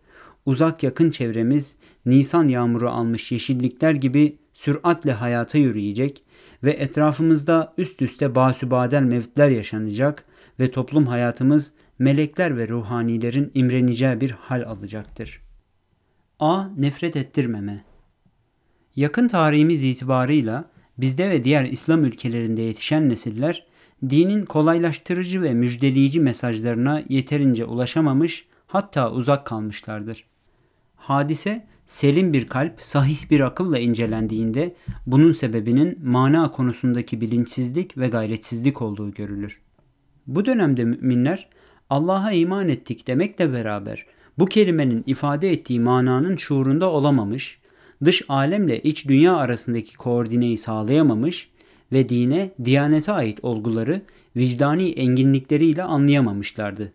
uzak 0.45 0.83
yakın 0.83 1.11
çevremiz 1.11 1.75
Nisan 2.05 2.47
yağmuru 2.47 2.89
almış 2.89 3.31
yeşillikler 3.31 3.91
gibi 3.91 4.37
süratle 4.53 5.11
hayata 5.11 5.57
yürüyecek 5.57 6.23
ve 6.63 6.71
etrafımızda 6.71 7.73
üst 7.77 8.01
üste 8.01 8.35
basübadel 8.35 9.01
mevtler 9.01 9.49
yaşanacak 9.49 10.25
ve 10.59 10.71
toplum 10.71 11.05
hayatımız 11.05 11.73
melekler 11.99 12.57
ve 12.57 12.67
ruhanilerin 12.67 13.51
imreneceği 13.53 14.21
bir 14.21 14.31
hal 14.31 14.61
alacaktır. 14.61 15.41
A. 16.39 16.67
Nefret 16.77 17.15
ettirmeme 17.15 17.83
Yakın 18.95 19.27
tarihimiz 19.27 19.83
itibarıyla 19.83 20.65
bizde 20.97 21.29
ve 21.29 21.43
diğer 21.43 21.65
İslam 21.65 22.05
ülkelerinde 22.05 22.61
yetişen 22.61 23.09
nesiller 23.09 23.65
dinin 24.09 24.45
kolaylaştırıcı 24.45 25.41
ve 25.41 25.53
müjdeleyici 25.53 26.19
mesajlarına 26.19 27.03
yeterince 27.09 27.65
ulaşamamış 27.65 28.45
hatta 28.67 29.11
uzak 29.11 29.45
kalmışlardır. 29.45 30.25
Hadise 30.95 31.67
selim 31.85 32.33
bir 32.33 32.47
kalp, 32.47 32.81
sahih 32.81 33.29
bir 33.29 33.39
akılla 33.39 33.79
incelendiğinde 33.79 34.75
bunun 35.05 35.31
sebebinin 35.31 35.99
mana 36.03 36.51
konusundaki 36.51 37.21
bilinçsizlik 37.21 37.97
ve 37.97 38.07
gayretsizlik 38.07 38.81
olduğu 38.81 39.11
görülür. 39.11 39.61
Bu 40.27 40.45
dönemde 40.45 40.83
müminler 40.83 41.49
Allah'a 41.89 42.31
iman 42.31 42.69
ettik 42.69 43.07
demekle 43.07 43.53
beraber 43.53 44.05
bu 44.39 44.45
kelimenin 44.45 45.03
ifade 45.07 45.51
ettiği 45.51 45.79
mananın 45.79 46.35
şuurunda 46.35 46.91
olamamış, 46.91 47.59
dış 48.03 48.21
alemle 48.29 48.81
iç 48.81 49.07
dünya 49.07 49.35
arasındaki 49.35 49.97
koordineyi 49.97 50.57
sağlayamamış 50.57 51.49
ve 51.91 52.09
dine, 52.09 52.51
diyanete 52.65 53.11
ait 53.11 53.39
olguları 53.43 54.01
vicdani 54.35 54.89
enginlikleriyle 54.89 55.83
anlayamamışlardı. 55.83 56.91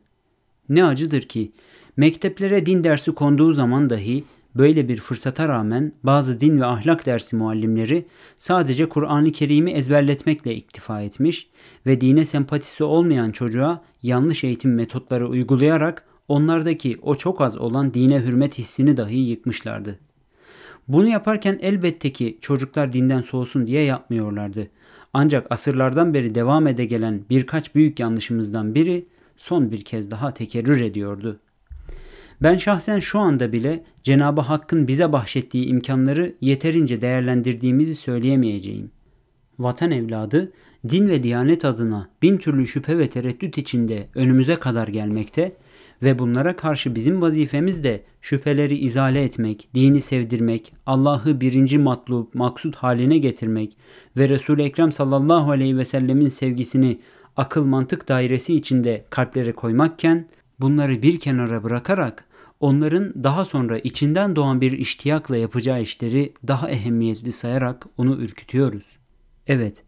Ne 0.68 0.84
acıdır 0.84 1.20
ki 1.20 1.52
mekteplere 1.96 2.66
din 2.66 2.84
dersi 2.84 3.12
konduğu 3.12 3.52
zaman 3.52 3.90
dahi 3.90 4.24
Böyle 4.58 4.88
bir 4.88 4.96
fırsata 4.96 5.48
rağmen 5.48 5.92
bazı 6.02 6.40
din 6.40 6.60
ve 6.60 6.66
ahlak 6.66 7.06
dersi 7.06 7.36
muallimleri 7.36 8.06
sadece 8.38 8.88
Kur'an-ı 8.88 9.32
Kerim'i 9.32 9.70
ezberletmekle 9.70 10.54
iktifa 10.54 11.02
etmiş 11.02 11.48
ve 11.86 12.00
dine 12.00 12.24
sempatisi 12.24 12.84
olmayan 12.84 13.30
çocuğa 13.30 13.82
yanlış 14.02 14.44
eğitim 14.44 14.74
metotları 14.74 15.28
uygulayarak 15.28 16.04
onlardaki 16.28 16.98
o 17.02 17.14
çok 17.14 17.40
az 17.40 17.56
olan 17.56 17.94
dine 17.94 18.20
hürmet 18.20 18.58
hissini 18.58 18.96
dahi 18.96 19.18
yıkmışlardı. 19.18 19.98
Bunu 20.88 21.08
yaparken 21.08 21.58
elbette 21.62 22.12
ki 22.12 22.38
çocuklar 22.40 22.92
dinden 22.92 23.20
soğusun 23.20 23.66
diye 23.66 23.82
yapmıyorlardı. 23.82 24.68
Ancak 25.12 25.46
asırlardan 25.50 26.14
beri 26.14 26.34
devam 26.34 26.66
ede 26.66 26.84
gelen 26.84 27.24
birkaç 27.30 27.74
büyük 27.74 28.00
yanlışımızdan 28.00 28.74
biri 28.74 29.06
son 29.36 29.70
bir 29.70 29.84
kez 29.84 30.10
daha 30.10 30.34
tekerrür 30.34 30.80
ediyordu. 30.80 31.38
Ben 32.42 32.56
şahsen 32.56 33.00
şu 33.00 33.18
anda 33.18 33.52
bile 33.52 33.84
Cenab-ı 34.02 34.40
Hakk'ın 34.40 34.88
bize 34.88 35.12
bahşettiği 35.12 35.66
imkanları 35.66 36.34
yeterince 36.40 37.00
değerlendirdiğimizi 37.00 37.94
söyleyemeyeceğim. 37.94 38.90
Vatan 39.58 39.90
evladı 39.90 40.52
din 40.88 41.08
ve 41.08 41.22
diyanet 41.22 41.64
adına 41.64 42.10
bin 42.22 42.38
türlü 42.38 42.66
şüphe 42.66 42.98
ve 42.98 43.10
tereddüt 43.10 43.58
içinde 43.58 44.08
önümüze 44.14 44.56
kadar 44.56 44.88
gelmekte 44.88 45.52
ve 46.02 46.18
bunlara 46.18 46.56
karşı 46.56 46.94
bizim 46.94 47.22
vazifemiz 47.22 47.84
de 47.84 48.04
şüpheleri 48.20 48.76
izale 48.76 49.24
etmek, 49.24 49.68
dini 49.74 50.00
sevdirmek, 50.00 50.72
Allah'ı 50.86 51.40
birinci 51.40 51.78
matlub, 51.78 52.26
maksut 52.34 52.76
haline 52.76 53.18
getirmek 53.18 53.76
ve 54.16 54.28
Resul-i 54.28 54.62
Ekrem 54.62 54.92
sallallahu 54.92 55.50
aleyhi 55.50 55.76
ve 55.76 55.84
sellemin 55.84 56.28
sevgisini 56.28 57.00
akıl 57.36 57.66
mantık 57.66 58.08
dairesi 58.08 58.54
içinde 58.54 59.04
kalplere 59.10 59.52
koymakken 59.52 60.26
bunları 60.60 61.02
bir 61.02 61.20
kenara 61.20 61.62
bırakarak 61.62 62.27
onların 62.60 63.24
daha 63.24 63.44
sonra 63.44 63.78
içinden 63.78 64.36
doğan 64.36 64.60
bir 64.60 64.72
iştiyakla 64.72 65.36
yapacağı 65.36 65.82
işleri 65.82 66.32
daha 66.48 66.70
ehemmiyetli 66.70 67.32
sayarak 67.32 67.86
onu 67.96 68.16
ürkütüyoruz. 68.16 68.84
Evet, 69.46 69.82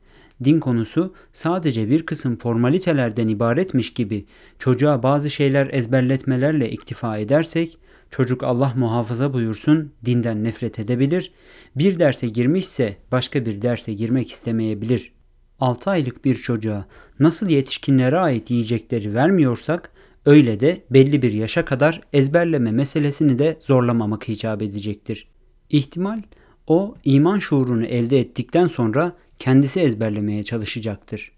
din 0.45 0.61
konusu 0.61 1.15
sadece 1.33 1.91
bir 1.91 2.07
kısım 2.07 2.37
formalitelerden 2.37 3.29
ibaretmiş 3.29 3.95
gibi 3.95 4.27
çocuğa 4.59 5.03
bazı 5.03 5.31
şeyler 5.31 5.69
ezberletmelerle 5.73 6.71
iktifa 6.71 7.19
edersek, 7.19 7.79
çocuk 8.11 8.45
Allah 8.45 8.73
muhafaza 8.77 9.33
buyursun 9.33 9.93
dinden 10.05 10.45
nefret 10.45 10.79
edebilir, 10.79 11.33
bir 11.77 11.99
derse 11.99 12.29
girmişse 12.29 12.97
başka 13.13 13.47
bir 13.47 13.63
derse 13.63 13.95
girmek 13.95 14.31
istemeyebilir. 14.31 15.13
6 15.61 15.91
aylık 15.91 16.25
bir 16.25 16.35
çocuğa 16.35 16.87
nasıl 17.19 17.49
yetişkinlere 17.49 18.19
ait 18.19 18.51
yiyecekleri 18.51 19.15
vermiyorsak, 19.15 19.91
Öyle 20.27 20.61
de 20.61 20.83
belli 20.91 21.23
bir 21.23 21.33
yaşa 21.33 21.65
kadar 21.65 22.01
ezberleme 22.13 22.73
meselesini 22.73 23.39
de 23.39 23.57
zorlamamak 23.61 24.29
icap 24.29 24.63
edecektir. 24.63 25.29
İhtimal 25.71 26.23
o 26.67 26.95
iman 27.05 27.39
şuurunu 27.39 27.87
elde 27.87 28.21
ettikten 28.21 28.67
sonra 28.67 29.13
kendisi 29.39 29.81
ezberlemeye 29.81 30.45
çalışacaktır. 30.45 31.33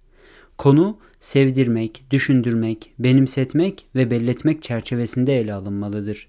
Konu 0.59 0.99
sevdirmek, 1.21 2.05
düşündürmek, 2.11 2.93
benimsetmek 2.99 3.87
ve 3.95 4.11
belletmek 4.11 4.63
çerçevesinde 4.63 5.41
ele 5.41 5.55
alınmalıdır. 5.55 6.29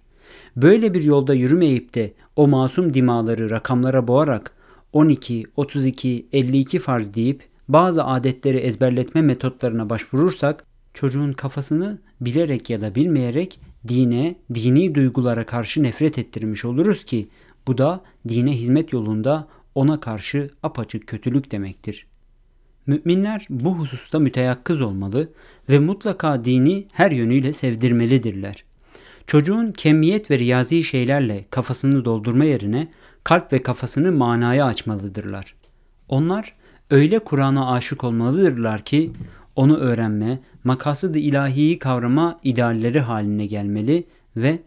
Böyle 0.56 0.94
bir 0.94 1.04
yolda 1.04 1.34
yürümeyip 1.34 1.96
de 1.96 2.14
o 2.36 2.48
masum 2.48 2.94
dimaları 2.94 3.50
rakamlara 3.50 4.08
boğarak 4.08 4.54
12, 4.94 5.44
32, 5.56 6.28
52 6.34 6.80
farz 6.80 7.14
deyip 7.14 7.44
bazı 7.68 8.04
adetleri 8.04 8.58
ezberletme 8.58 9.22
metotlarına 9.22 9.90
başvurursak 9.90 10.66
çocuğun 10.94 11.34
kafasını 11.34 12.00
bilerek 12.22 12.70
ya 12.70 12.82
da 12.82 12.96
bilmeyerek 12.96 13.60
dine, 13.88 14.36
dini 14.54 14.96
duygulara 14.96 15.46
karşı 15.46 15.84
nefret 15.84 16.18
ettirmiş 16.18 16.66
oluruz 16.66 17.04
ki 17.04 17.30
bu 17.68 17.78
da 17.78 18.02
dine 18.28 18.52
hizmet 18.52 18.94
yolunda 18.94 19.48
ona 19.76 20.00
karşı 20.00 20.50
apaçık 20.64 21.08
kötülük 21.08 21.52
demektir. 21.52 22.08
Müminler 22.88 23.48
bu 23.50 23.78
hususta 23.78 24.20
müteyakkız 24.20 24.82
olmalı 24.82 25.30
ve 25.70 25.80
mutlaka 25.80 26.46
dini 26.46 26.88
her 26.94 27.12
yönüyle 27.12 27.54
sevdirmelidirler. 27.54 28.64
Çocuğun 29.28 29.72
kemiyet 29.72 30.32
ve 30.32 30.40
riyazi 30.40 30.84
şeylerle 30.84 31.46
kafasını 31.50 32.06
doldurma 32.06 32.46
yerine 32.46 32.88
kalp 33.24 33.54
ve 33.54 33.64
kafasını 33.64 34.12
manaya 34.12 34.66
açmalıdırlar. 34.66 35.56
Onlar 36.10 36.54
öyle 36.90 37.20
Kur'an'a 37.20 37.72
aşık 37.72 38.04
olmalıdırlar 38.04 38.86
ki 38.86 39.12
onu 39.56 39.78
öğrenme, 39.78 40.40
makasıd-ı 40.64 41.18
ilahiyi 41.20 41.80
kavrama 41.80 42.40
idealleri 42.44 43.00
haline 43.00 43.46
gelmeli 43.46 44.04
ve 44.38 44.60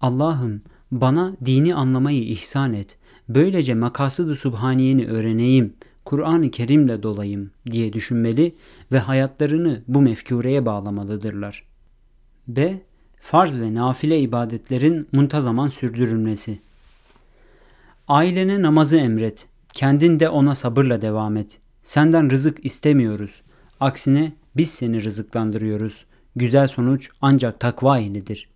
Allah'ım 0.00 0.62
bana 0.92 1.36
dini 1.44 1.74
anlamayı 1.74 2.22
ihsan 2.22 2.72
et. 2.72 2.96
Böylece 3.28 3.74
makasıd-ı 3.74 4.36
subhaniyeni 4.36 5.06
öğreneyim, 5.06 5.74
Kur'an-ı 6.04 6.50
Kerim'le 6.50 7.02
dolayım 7.02 7.50
diye 7.70 7.92
düşünmeli 7.92 8.54
ve 8.92 8.98
hayatlarını 8.98 9.82
bu 9.88 10.02
mefkureye 10.02 10.66
bağlamalıdırlar. 10.66 11.64
B. 12.48 12.80
Farz 13.20 13.60
ve 13.60 13.74
nafile 13.74 14.20
ibadetlerin 14.20 15.08
muntazaman 15.12 15.68
sürdürülmesi. 15.68 16.60
Ailene 18.08 18.62
namazı 18.62 18.96
emret. 18.96 19.46
Kendin 19.72 20.20
de 20.20 20.28
ona 20.28 20.54
sabırla 20.54 21.02
devam 21.02 21.36
et. 21.36 21.60
Senden 21.82 22.30
rızık 22.30 22.64
istemiyoruz. 22.64 23.42
Aksine 23.80 24.32
biz 24.56 24.70
seni 24.70 25.04
rızıklandırıyoruz. 25.04 26.04
Güzel 26.36 26.68
sonuç 26.68 27.10
ancak 27.20 27.60
takva 27.60 27.98
iledir. 27.98 28.48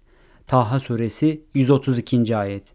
Taha 0.46 0.80
suresi 0.80 1.42
132. 1.54 2.37
ayet. 2.37 2.72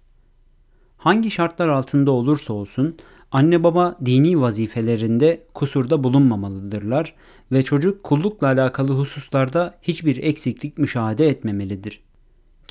Hangi 0.98 1.32
şartlar 1.32 1.68
altında 1.68 2.12
olursa 2.12 2.54
olsun 2.54 2.98
anne 3.32 3.64
baba 3.64 3.98
dini 4.06 4.42
vazifelerinde 4.42 5.44
kusurda 5.54 6.04
bulunmamalıdırlar 6.04 7.16
ve 7.52 7.64
çocuk 7.64 8.04
kullukla 8.04 8.48
alakalı 8.48 8.94
hususlarda 8.94 9.78
hiçbir 9.82 10.24
eksiklik 10.24 10.78
müşahede 10.78 11.28
etmemelidir. 11.28 12.04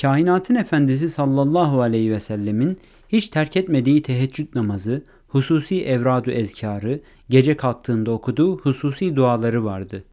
Kainatın 0.00 0.54
efendisi 0.54 1.10
sallallahu 1.10 1.80
aleyhi 1.80 2.12
ve 2.12 2.20
sellemin 2.20 2.78
hiç 3.08 3.28
terk 3.28 3.56
etmediği 3.56 4.02
teheccüd 4.02 4.54
namazı, 4.54 5.02
hususi 5.28 5.84
evradu 5.84 6.30
ezkarı, 6.30 7.00
gece 7.28 7.56
kalktığında 7.56 8.10
okuduğu 8.10 8.58
hususi 8.58 9.16
duaları 9.16 9.64
vardı. 9.64 10.04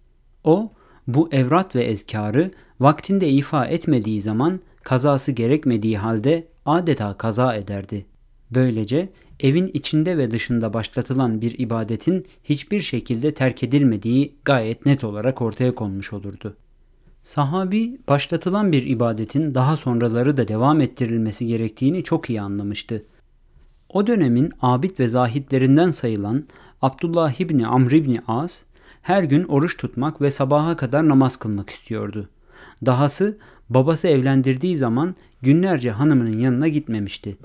O, 0.43 0.71
bu 1.07 1.29
evrat 1.31 1.75
ve 1.75 1.83
ezkarı 1.83 2.51
vaktinde 2.79 3.29
ifa 3.29 3.65
etmediği 3.65 4.21
zaman 4.21 4.59
kazası 4.83 5.31
gerekmediği 5.31 5.97
halde 5.97 6.47
adeta 6.65 7.17
kaza 7.17 7.55
ederdi. 7.55 8.05
Böylece 8.51 9.09
evin 9.39 9.67
içinde 9.73 10.17
ve 10.17 10.31
dışında 10.31 10.73
başlatılan 10.73 11.41
bir 11.41 11.59
ibadetin 11.59 12.25
hiçbir 12.43 12.81
şekilde 12.81 13.33
terk 13.33 13.63
edilmediği 13.63 14.35
gayet 14.45 14.85
net 14.85 15.03
olarak 15.03 15.41
ortaya 15.41 15.75
konmuş 15.75 16.13
olurdu. 16.13 16.57
Sahabi 17.23 17.99
başlatılan 18.07 18.71
bir 18.71 18.87
ibadetin 18.87 19.53
daha 19.53 19.77
sonraları 19.77 20.37
da 20.37 20.47
devam 20.47 20.81
ettirilmesi 20.81 21.47
gerektiğini 21.47 22.03
çok 22.03 22.29
iyi 22.29 22.41
anlamıştı. 22.41 23.03
O 23.89 24.07
dönemin 24.07 24.49
abid 24.61 24.99
ve 24.99 25.07
zahitlerinden 25.07 25.89
sayılan 25.89 26.45
Abdullah 26.81 27.41
İbni 27.41 27.67
Amr 27.67 27.91
İbni 27.91 28.19
As 28.27 28.63
her 29.09 29.23
gün 29.23 29.43
oruç 29.43 29.77
tutmak 29.77 30.21
ve 30.21 30.31
sabaha 30.31 30.75
kadar 30.75 31.09
namaz 31.09 31.37
kılmak 31.37 31.69
istiyordu. 31.69 32.29
Dahası 32.85 33.37
babası 33.69 34.07
evlendirdiği 34.07 34.77
zaman 34.77 35.15
günlerce 35.41 35.91
hanımının 35.91 36.39
yanına 36.39 36.67
gitmemişti. 36.67 37.37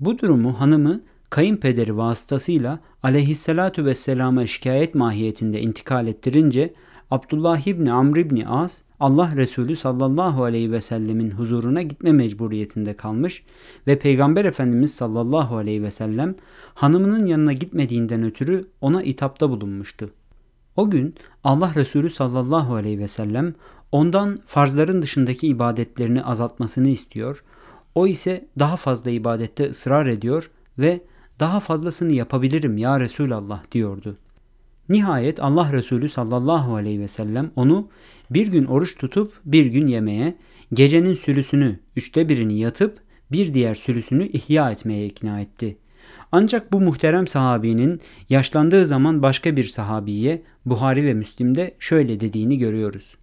Bu 0.00 0.18
durumu 0.18 0.60
hanımı 0.60 1.00
kayınpederi 1.30 1.96
vasıtasıyla 1.96 2.78
aleyhissalatu 3.02 3.84
vesselama 3.84 4.46
şikayet 4.46 4.94
mahiyetinde 4.94 5.60
intikal 5.60 6.06
ettirince 6.06 6.74
Abdullah 7.10 7.66
İbni 7.66 7.92
Amr 7.92 8.16
İbni 8.16 8.48
As 8.48 8.82
Allah 9.00 9.36
Resulü 9.36 9.76
sallallahu 9.76 10.44
aleyhi 10.44 10.72
ve 10.72 10.80
sellemin 10.80 11.30
huzuruna 11.30 11.82
gitme 11.82 12.12
mecburiyetinde 12.12 12.96
kalmış 12.96 13.44
ve 13.86 13.98
Peygamber 13.98 14.44
Efendimiz 14.44 14.94
sallallahu 14.94 15.56
aleyhi 15.56 15.82
ve 15.82 15.90
sellem 15.90 16.34
hanımının 16.74 17.26
yanına 17.26 17.52
gitmediğinden 17.52 18.22
ötürü 18.22 18.68
ona 18.80 19.02
itapta 19.02 19.50
bulunmuştu. 19.50 20.10
O 20.76 20.90
gün 20.90 21.14
Allah 21.44 21.72
Resulü 21.74 22.10
sallallahu 22.10 22.74
aleyhi 22.74 22.98
ve 22.98 23.08
sellem 23.08 23.54
ondan 23.92 24.40
farzların 24.46 25.02
dışındaki 25.02 25.46
ibadetlerini 25.46 26.24
azaltmasını 26.24 26.88
istiyor. 26.88 27.44
O 27.94 28.06
ise 28.06 28.48
daha 28.58 28.76
fazla 28.76 29.10
ibadette 29.10 29.70
ısrar 29.70 30.06
ediyor 30.06 30.50
ve 30.78 31.00
daha 31.40 31.60
fazlasını 31.60 32.12
yapabilirim 32.12 32.78
ya 32.78 33.00
Resulallah 33.00 33.72
diyordu. 33.72 34.16
Nihayet 34.88 35.42
Allah 35.42 35.72
Resulü 35.72 36.08
sallallahu 36.08 36.74
aleyhi 36.74 37.00
ve 37.00 37.08
sellem 37.08 37.50
onu 37.56 37.88
bir 38.30 38.46
gün 38.46 38.64
oruç 38.64 38.98
tutup 38.98 39.32
bir 39.44 39.66
gün 39.66 39.86
yemeye, 39.86 40.36
gecenin 40.72 41.14
sülüsünü 41.14 41.78
üçte 41.96 42.28
birini 42.28 42.58
yatıp 42.58 42.98
bir 43.32 43.54
diğer 43.54 43.74
sülüsünü 43.74 44.28
ihya 44.28 44.70
etmeye 44.70 45.06
ikna 45.06 45.40
etti. 45.40 45.76
Ancak 46.32 46.72
bu 46.72 46.80
muhterem 46.80 47.26
sahabinin 47.26 48.00
yaşlandığı 48.28 48.86
zaman 48.86 49.22
başka 49.22 49.56
bir 49.56 49.64
sahabiye 49.64 50.42
Buhari 50.66 51.04
ve 51.04 51.14
Müslim'de 51.14 51.74
şöyle 51.78 52.20
dediğini 52.20 52.58
görüyoruz. 52.58 53.16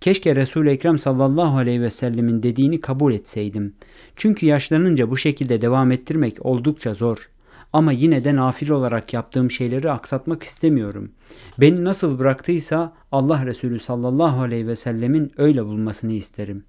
Keşke 0.00 0.36
Resul-i 0.36 0.70
Ekrem 0.70 0.98
sallallahu 0.98 1.58
aleyhi 1.58 1.82
ve 1.82 1.90
sellemin 1.90 2.42
dediğini 2.42 2.80
kabul 2.80 3.12
etseydim. 3.12 3.74
Çünkü 4.16 4.46
yaşlanınca 4.46 5.10
bu 5.10 5.16
şekilde 5.16 5.60
devam 5.60 5.92
ettirmek 5.92 6.46
oldukça 6.46 6.94
zor. 6.94 7.30
Ama 7.72 7.92
yine 7.92 8.24
de 8.24 8.36
nafile 8.36 8.72
olarak 8.72 9.14
yaptığım 9.14 9.50
şeyleri 9.50 9.90
aksatmak 9.90 10.42
istemiyorum. 10.42 11.12
Beni 11.60 11.84
nasıl 11.84 12.18
bıraktıysa 12.18 12.92
Allah 13.12 13.46
Resulü 13.46 13.78
sallallahu 13.78 14.42
aleyhi 14.42 14.66
ve 14.66 14.76
sellemin 14.76 15.32
öyle 15.36 15.64
bulmasını 15.64 16.12
isterim. 16.12 16.64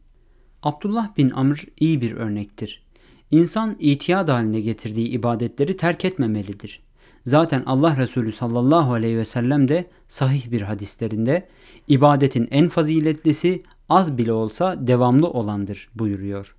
Abdullah 0.63 1.17
bin 1.17 1.29
Amr 1.29 1.65
iyi 1.79 2.01
bir 2.01 2.11
örnektir. 2.11 2.83
İnsan 3.31 3.75
itiyat 3.79 4.29
haline 4.29 4.61
getirdiği 4.61 5.07
ibadetleri 5.07 5.77
terk 5.77 6.05
etmemelidir. 6.05 6.83
Zaten 7.25 7.63
Allah 7.65 7.97
Resulü 7.97 8.31
sallallahu 8.31 8.93
aleyhi 8.93 9.17
ve 9.17 9.25
sellem 9.25 9.67
de 9.67 9.85
sahih 10.07 10.51
bir 10.51 10.61
hadislerinde 10.61 11.47
ibadetin 11.87 12.47
en 12.51 12.69
faziletlisi 12.69 13.63
az 13.89 14.17
bile 14.17 14.31
olsa 14.31 14.87
devamlı 14.87 15.27
olandır 15.27 15.89
buyuruyor. 15.95 16.55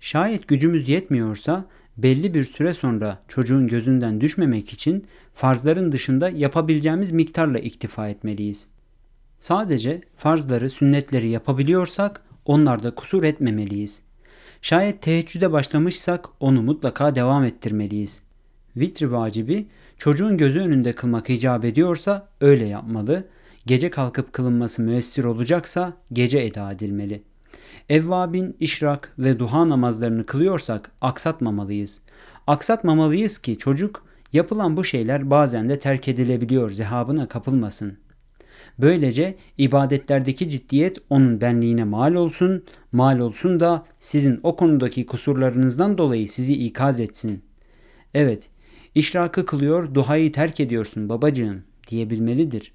Şayet 0.00 0.48
gücümüz 0.48 0.88
yetmiyorsa 0.88 1.64
belli 1.96 2.34
bir 2.34 2.44
süre 2.44 2.74
sonra 2.74 3.22
çocuğun 3.28 3.66
gözünden 3.66 4.20
düşmemek 4.20 4.72
için 4.72 5.06
farzların 5.34 5.92
dışında 5.92 6.28
yapabileceğimiz 6.28 7.12
miktarla 7.12 7.58
iktifa 7.58 8.08
etmeliyiz. 8.08 8.66
Sadece 9.38 10.00
farzları, 10.16 10.70
sünnetleri 10.70 11.28
yapabiliyorsak 11.28 12.22
onlarda 12.44 12.94
kusur 12.94 13.22
etmemeliyiz. 13.22 14.02
Şayet 14.62 15.02
teheccüde 15.02 15.52
başlamışsak 15.52 16.28
onu 16.40 16.62
mutlaka 16.62 17.14
devam 17.14 17.44
ettirmeliyiz. 17.44 18.22
Vitri 18.76 19.12
vacibi 19.12 19.66
çocuğun 19.98 20.36
gözü 20.38 20.60
önünde 20.60 20.92
kılmak 20.92 21.30
icap 21.30 21.64
ediyorsa 21.64 22.28
öyle 22.40 22.66
yapmalı. 22.66 23.24
Gece 23.66 23.90
kalkıp 23.90 24.32
kılınması 24.32 24.82
müessir 24.82 25.24
olacaksa 25.24 25.92
gece 26.12 26.38
eda 26.38 26.72
edilmeli. 26.72 27.22
Evvabin, 27.88 28.56
işrak 28.60 29.14
ve 29.18 29.38
duha 29.38 29.68
namazlarını 29.68 30.26
kılıyorsak 30.26 30.90
aksatmamalıyız. 31.00 32.02
Aksatmamalıyız 32.46 33.38
ki 33.38 33.58
çocuk 33.58 34.04
yapılan 34.32 34.76
bu 34.76 34.84
şeyler 34.84 35.30
bazen 35.30 35.68
de 35.68 35.78
terk 35.78 36.08
edilebiliyor 36.08 36.70
zehabına 36.70 37.28
kapılmasın. 37.28 37.98
Böylece 38.78 39.34
ibadetlerdeki 39.58 40.48
ciddiyet 40.48 40.98
onun 41.10 41.40
benliğine 41.40 41.84
mal 41.84 42.14
olsun, 42.14 42.64
mal 42.92 43.18
olsun 43.18 43.60
da 43.60 43.84
sizin 43.98 44.40
o 44.42 44.56
konudaki 44.56 45.06
kusurlarınızdan 45.06 45.98
dolayı 45.98 46.28
sizi 46.28 46.64
ikaz 46.64 47.00
etsin. 47.00 47.42
Evet, 48.14 48.50
işrakı 48.94 49.46
kılıyor, 49.46 49.94
duhayı 49.94 50.32
terk 50.32 50.60
ediyorsun 50.60 51.08
babacığım 51.08 51.62
diyebilmelidir. 51.88 52.72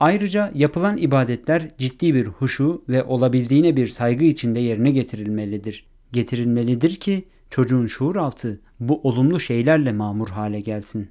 Ayrıca 0.00 0.52
yapılan 0.54 0.96
ibadetler 0.96 1.70
ciddi 1.78 2.14
bir 2.14 2.26
huşu 2.26 2.84
ve 2.88 3.04
olabildiğine 3.04 3.76
bir 3.76 3.86
saygı 3.86 4.24
içinde 4.24 4.60
yerine 4.60 4.90
getirilmelidir. 4.90 5.86
Getirilmelidir 6.12 6.96
ki 6.96 7.24
çocuğun 7.50 7.86
şuur 7.86 8.16
altı 8.16 8.60
bu 8.80 9.00
olumlu 9.02 9.40
şeylerle 9.40 9.92
mamur 9.92 10.28
hale 10.28 10.60
gelsin. 10.60 11.10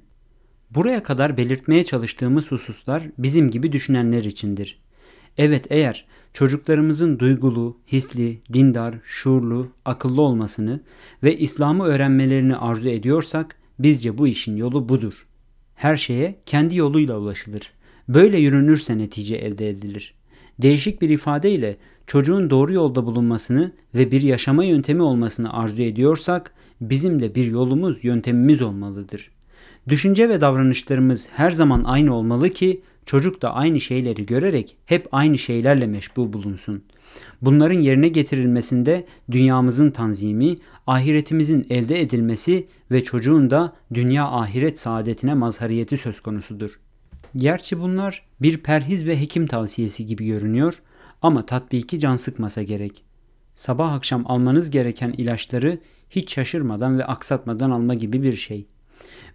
Buraya 0.74 1.02
kadar 1.02 1.36
belirtmeye 1.36 1.84
çalıştığımız 1.84 2.52
hususlar 2.52 3.02
bizim 3.18 3.50
gibi 3.50 3.72
düşünenler 3.72 4.24
içindir. 4.24 4.80
Evet 5.38 5.66
eğer 5.70 6.04
çocuklarımızın 6.32 7.18
duygulu, 7.18 7.76
hisli, 7.92 8.38
dindar, 8.52 8.94
şuurlu, 9.04 9.68
akıllı 9.84 10.22
olmasını 10.22 10.80
ve 11.22 11.38
İslam'ı 11.38 11.84
öğrenmelerini 11.84 12.56
arzu 12.56 12.88
ediyorsak 12.88 13.56
bizce 13.78 14.18
bu 14.18 14.26
işin 14.28 14.56
yolu 14.56 14.88
budur. 14.88 15.26
Her 15.74 15.96
şeye 15.96 16.36
kendi 16.46 16.76
yoluyla 16.76 17.18
ulaşılır. 17.18 17.72
Böyle 18.08 18.38
yürünürse 18.38 18.98
netice 18.98 19.36
elde 19.36 19.68
edilir. 19.68 20.14
Değişik 20.58 21.02
bir 21.02 21.10
ifadeyle 21.10 21.76
çocuğun 22.06 22.50
doğru 22.50 22.72
yolda 22.72 23.06
bulunmasını 23.06 23.72
ve 23.94 24.10
bir 24.10 24.22
yaşama 24.22 24.64
yöntemi 24.64 25.02
olmasını 25.02 25.52
arzu 25.52 25.82
ediyorsak 25.82 26.54
bizim 26.80 27.20
de 27.20 27.34
bir 27.34 27.46
yolumuz, 27.46 28.04
yöntemimiz 28.04 28.62
olmalıdır. 28.62 29.30
Düşünce 29.90 30.28
ve 30.28 30.40
davranışlarımız 30.40 31.28
her 31.32 31.50
zaman 31.50 31.84
aynı 31.84 32.14
olmalı 32.14 32.50
ki 32.50 32.80
çocuk 33.06 33.42
da 33.42 33.54
aynı 33.54 33.80
şeyleri 33.80 34.26
görerek 34.26 34.76
hep 34.86 35.08
aynı 35.12 35.38
şeylerle 35.38 35.86
meşgul 35.86 36.32
bulunsun. 36.32 36.82
Bunların 37.42 37.80
yerine 37.80 38.08
getirilmesinde 38.08 39.06
dünyamızın 39.30 39.90
tanzimi, 39.90 40.56
ahiretimizin 40.86 41.66
elde 41.70 42.00
edilmesi 42.00 42.66
ve 42.90 43.04
çocuğun 43.04 43.50
da 43.50 43.72
dünya 43.94 44.28
ahiret 44.28 44.80
saadetine 44.80 45.34
mazhariyeti 45.34 45.98
söz 45.98 46.20
konusudur. 46.20 46.80
Gerçi 47.36 47.80
bunlar 47.80 48.22
bir 48.42 48.58
perhiz 48.58 49.06
ve 49.06 49.20
hekim 49.20 49.46
tavsiyesi 49.46 50.06
gibi 50.06 50.26
görünüyor 50.26 50.82
ama 51.22 51.46
tatbiki 51.46 51.98
can 51.98 52.16
sıkmasa 52.16 52.62
gerek. 52.62 53.04
Sabah 53.54 53.92
akşam 53.92 54.24
almanız 54.26 54.70
gereken 54.70 55.12
ilaçları 55.12 55.78
hiç 56.10 56.34
şaşırmadan 56.34 56.98
ve 56.98 57.04
aksatmadan 57.04 57.70
alma 57.70 57.94
gibi 57.94 58.22
bir 58.22 58.36
şey. 58.36 58.66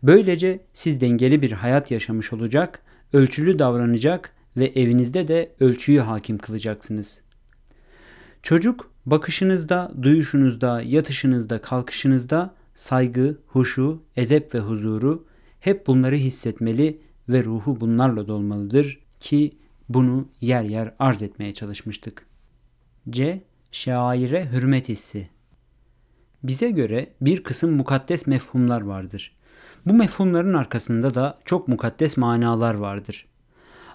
Böylece 0.03 0.59
siz 0.73 1.01
dengeli 1.01 1.41
bir 1.41 1.51
hayat 1.51 1.91
yaşamış 1.91 2.33
olacak, 2.33 2.81
ölçülü 3.13 3.59
davranacak 3.59 4.31
ve 4.57 4.65
evinizde 4.65 5.27
de 5.27 5.51
ölçüyü 5.59 5.99
hakim 5.99 6.37
kılacaksınız. 6.37 7.21
Çocuk 8.43 8.91
bakışınızda, 9.05 9.91
duyuşunuzda, 10.01 10.81
yatışınızda, 10.81 11.61
kalkışınızda 11.61 12.53
saygı, 12.75 13.37
huşu, 13.47 14.03
edep 14.15 14.55
ve 14.55 14.59
huzuru 14.59 15.25
hep 15.59 15.87
bunları 15.87 16.15
hissetmeli 16.15 16.99
ve 17.29 17.43
ruhu 17.43 17.81
bunlarla 17.81 18.27
dolmalıdır 18.27 18.99
ki 19.19 19.51
bunu 19.89 20.27
yer 20.41 20.63
yer 20.63 20.93
arz 20.99 21.21
etmeye 21.21 21.51
çalışmıştık. 21.51 22.25
C. 23.09 23.43
Şaire 23.71 24.51
hürmet 24.51 24.89
hissi. 24.89 25.29
Bize 26.43 26.71
göre 26.71 27.13
bir 27.21 27.43
kısım 27.43 27.71
mukaddes 27.71 28.27
mefhumlar 28.27 28.81
vardır. 28.81 29.35
Bu 29.85 29.93
mefhumların 29.93 30.53
arkasında 30.53 31.15
da 31.15 31.39
çok 31.45 31.67
mukaddes 31.67 32.17
manalar 32.17 32.73
vardır. 32.73 33.25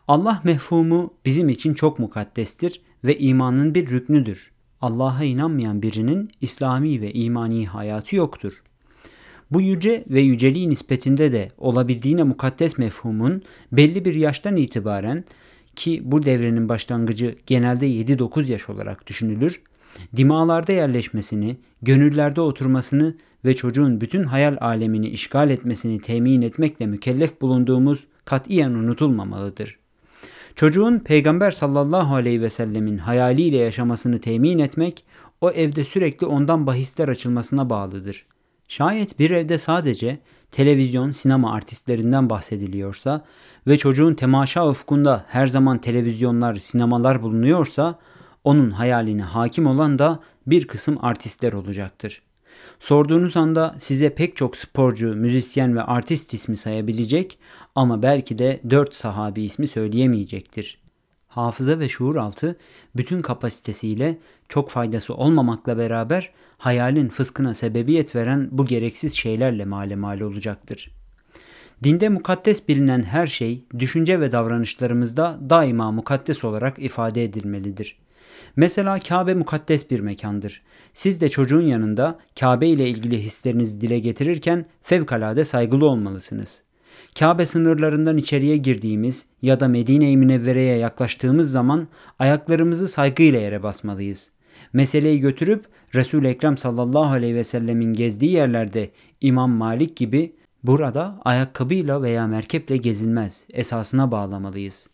Allah 0.09 0.41
mefhumu 0.45 1.15
bizim 1.25 1.49
için 1.49 1.75
çok 1.75 1.99
mukaddestir 1.99 2.81
ve 3.05 3.19
imanın 3.19 3.75
bir 3.75 3.91
rüknüdür. 3.91 4.51
Allah'a 4.81 5.25
inanmayan 5.25 5.83
birinin 5.83 6.29
İslami 6.41 7.01
ve 7.01 7.13
imani 7.13 7.67
hayatı 7.67 8.17
yoktur. 8.17 8.63
Bu 9.51 9.61
yüce 9.61 10.05
ve 10.09 10.21
yüceliği 10.21 10.71
nispetinde 10.71 11.33
de 11.33 11.49
olabildiğine 11.59 12.23
mukaddes 12.23 12.79
mefhumun 12.79 13.43
belli 13.73 14.05
bir 14.05 14.15
yaştan 14.15 14.57
itibaren 14.57 15.25
ki 15.77 16.03
bu 16.05 16.25
devrenin 16.25 16.69
başlangıcı 16.69 17.37
genelde 17.47 17.87
7-9 17.87 18.53
yaş 18.53 18.69
olarak 18.69 19.07
düşünülür, 19.07 19.63
dimalarda 20.17 20.73
yerleşmesini, 20.73 21.57
gönüllerde 21.83 22.41
oturmasını 22.41 23.17
ve 23.45 23.57
çocuğun 23.57 24.01
bütün 24.01 24.25
hayal 24.25 24.57
alemini 24.61 25.09
işgal 25.09 25.51
etmesini 25.51 26.01
temin 26.01 26.43
etmekle 26.43 26.87
mükellef 26.87 27.41
bulunduğumuz 27.41 28.05
katiyen 28.25 28.71
unutulmamalıdır. 28.71 29.79
Çocuğun 30.55 30.99
Peygamber 30.99 31.51
sallallahu 31.51 32.15
aleyhi 32.15 32.43
ve 32.43 32.51
sellemin 32.51 32.99
hayaliyle 32.99 33.57
yaşamasını 33.57 34.21
temin 34.21 34.59
etmek, 34.59 35.05
o 35.41 35.51
evde 35.51 35.85
sürekli 35.85 36.27
ondan 36.27 36.67
bahisler 36.67 37.09
açılmasına 37.09 37.71
bağlıdır. 37.71 38.27
Şayet 38.69 39.19
bir 39.19 39.31
evde 39.31 39.59
sadece 39.59 40.19
televizyon, 40.53 41.11
sinema 41.11 41.55
artistlerinden 41.55 42.31
bahsediliyorsa 42.31 43.25
ve 43.67 43.77
çocuğun 43.77 44.15
temaşa 44.15 44.69
ufkunda 44.69 45.25
her 45.29 45.47
zaman 45.47 45.79
televizyonlar, 45.79 46.55
sinemalar 46.55 47.23
bulunuyorsa 47.23 47.99
onun 48.45 48.71
hayaline 48.71 49.23
hakim 49.23 49.67
olan 49.67 49.99
da 49.99 50.21
bir 50.47 50.67
kısım 50.67 50.99
artistler 51.05 51.53
olacaktır. 51.53 52.23
Sorduğunuz 52.81 53.37
anda 53.37 53.75
size 53.79 54.15
pek 54.15 54.37
çok 54.37 54.57
sporcu, 54.57 55.15
müzisyen 55.15 55.77
ve 55.77 55.83
artist 55.83 56.35
ismi 56.35 56.57
sayabilecek 56.57 57.39
ama 57.75 58.03
belki 58.03 58.39
de 58.39 58.61
dört 58.71 58.95
sahabi 58.95 59.43
ismi 59.43 59.69
söyleyemeyecektir. 59.69 60.81
Hafıza 61.29 61.79
ve 61.79 61.89
şuur 61.89 62.17
altı 62.17 62.57
bütün 62.97 63.23
kapasitesiyle 63.23 64.19
çok 64.49 64.71
faydası 64.71 65.15
olmamakla 65.15 65.79
beraber 65.79 66.33
hayalin 66.59 67.09
fıskına 67.09 67.55
sebebiyet 67.55 68.17
veren 68.17 68.49
bu 68.51 68.67
gereksiz 68.67 69.15
şeylerle 69.15 69.65
male 69.65 69.97
male 69.97 70.25
olacaktır. 70.25 70.91
Dinde 71.85 72.09
mukaddes 72.09 72.69
bilinen 72.69 73.03
her 73.03 73.27
şey 73.27 73.65
düşünce 73.79 74.21
ve 74.21 74.33
davranışlarımızda 74.33 75.39
daima 75.51 75.93
mukaddes 75.93 76.45
olarak 76.45 76.79
ifade 76.79 77.25
edilmelidir. 77.25 77.97
Mesela 78.57 78.99
Kabe 78.99 79.35
mukaddes 79.35 79.91
bir 79.91 80.01
mekandır. 80.01 80.63
Siz 80.95 81.21
de 81.21 81.29
çocuğun 81.29 81.61
yanında 81.63 82.19
Kabe 82.41 82.69
ile 82.69 82.89
ilgili 82.89 83.23
hislerinizi 83.23 83.81
dile 83.81 83.99
getirirken 83.99 84.67
fevkalade 84.83 85.45
saygılı 85.45 85.87
olmalısınız. 85.87 86.63
Kabe 87.19 87.47
sınırlarından 87.47 88.17
içeriye 88.17 88.57
girdiğimiz 88.57 89.27
ya 89.43 89.61
da 89.61 89.69
Medine-i 89.69 90.17
Münevvere'ye 90.17 90.77
yaklaştığımız 90.77 91.53
zaman 91.53 91.89
ayaklarımızı 92.19 92.89
saygıyla 92.89 93.41
yere 93.41 93.63
basmalıyız. 93.63 94.31
Meseleyi 94.73 95.21
götürüp 95.21 95.65
Resul-i 95.95 96.27
Ekrem 96.27 96.59
sallallahu 96.59 97.13
aleyhi 97.13 97.35
ve 97.35 97.45
sellemin 97.45 97.93
gezdiği 97.93 98.33
yerlerde 98.33 98.91
İmam 99.21 99.51
Malik 99.51 99.97
gibi 99.97 100.33
burada 100.65 101.21
ayakkabıyla 101.25 102.03
veya 102.03 102.27
merkeple 102.27 102.77
gezilmez 102.77 103.47
esasına 103.53 104.11
bağlamalıyız. 104.11 104.89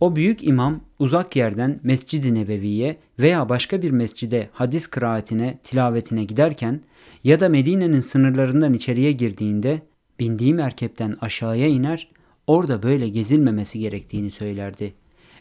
O 0.00 0.16
büyük 0.16 0.44
imam 0.44 0.80
uzak 0.98 1.36
yerden 1.36 1.80
Mescid-i 1.82 2.34
Nebevi'ye 2.34 2.96
veya 3.18 3.48
başka 3.48 3.82
bir 3.82 3.90
mescide 3.90 4.50
hadis 4.52 4.86
kıraatine, 4.86 5.58
tilavetine 5.62 6.24
giderken 6.24 6.80
ya 7.24 7.40
da 7.40 7.48
Medine'nin 7.48 8.00
sınırlarından 8.00 8.74
içeriye 8.74 9.12
girdiğinde 9.12 9.82
bindiği 10.20 10.54
merkepten 10.54 11.16
aşağıya 11.20 11.66
iner, 11.66 12.08
orada 12.46 12.82
böyle 12.82 13.08
gezilmemesi 13.08 13.78
gerektiğini 13.78 14.30
söylerdi. 14.30 14.94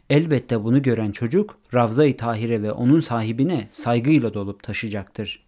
Elbette 0.09 0.63
bunu 0.63 0.81
gören 0.81 1.11
çocuk 1.11 1.57
Ravza-i 1.73 2.17
Tahire 2.17 2.61
ve 2.63 2.71
onun 2.71 2.99
sahibine 2.99 3.67
saygıyla 3.71 4.33
dolup 4.33 4.63
taşacaktır. 4.63 5.43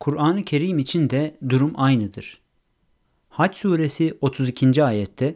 Kur'an-ı 0.00 0.44
Kerim 0.44 0.78
için 0.78 1.10
de 1.10 1.36
durum 1.48 1.72
aynıdır. 1.76 2.40
Hac 3.28 3.56
suresi 3.56 4.18
32. 4.20 4.84
ayette 4.84 5.34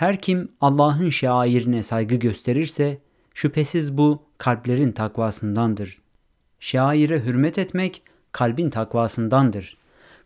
her 0.00 0.16
kim 0.16 0.48
Allah'ın 0.60 1.10
şairine 1.10 1.82
saygı 1.82 2.16
gösterirse 2.16 2.98
şüphesiz 3.34 3.98
bu 3.98 4.22
kalplerin 4.38 4.92
takvasındandır. 4.92 5.98
Şaire 6.60 7.24
hürmet 7.24 7.58
etmek 7.58 8.02
kalbin 8.32 8.70
takvasındandır. 8.70 9.76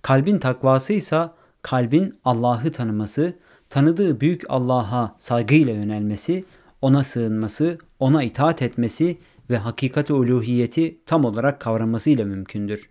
Kalbin 0.03 0.39
takvası 0.39 0.93
ise 0.93 1.29
kalbin 1.62 2.18
Allah'ı 2.25 2.72
tanıması, 2.72 3.39
tanıdığı 3.70 4.20
büyük 4.20 4.43
Allah'a 4.49 5.14
saygıyla 5.18 5.72
yönelmesi, 5.72 6.45
ona 6.83 7.03
sığınması, 7.03 7.79
ona 7.99 8.22
itaat 8.22 8.62
etmesi 8.62 9.18
ve 9.51 9.57
hakikati 9.57 10.12
uluhiyeti 10.12 10.99
tam 11.07 11.25
olarak 11.25 11.61
kavramasıyla 11.61 12.25
mümkündür. 12.25 12.89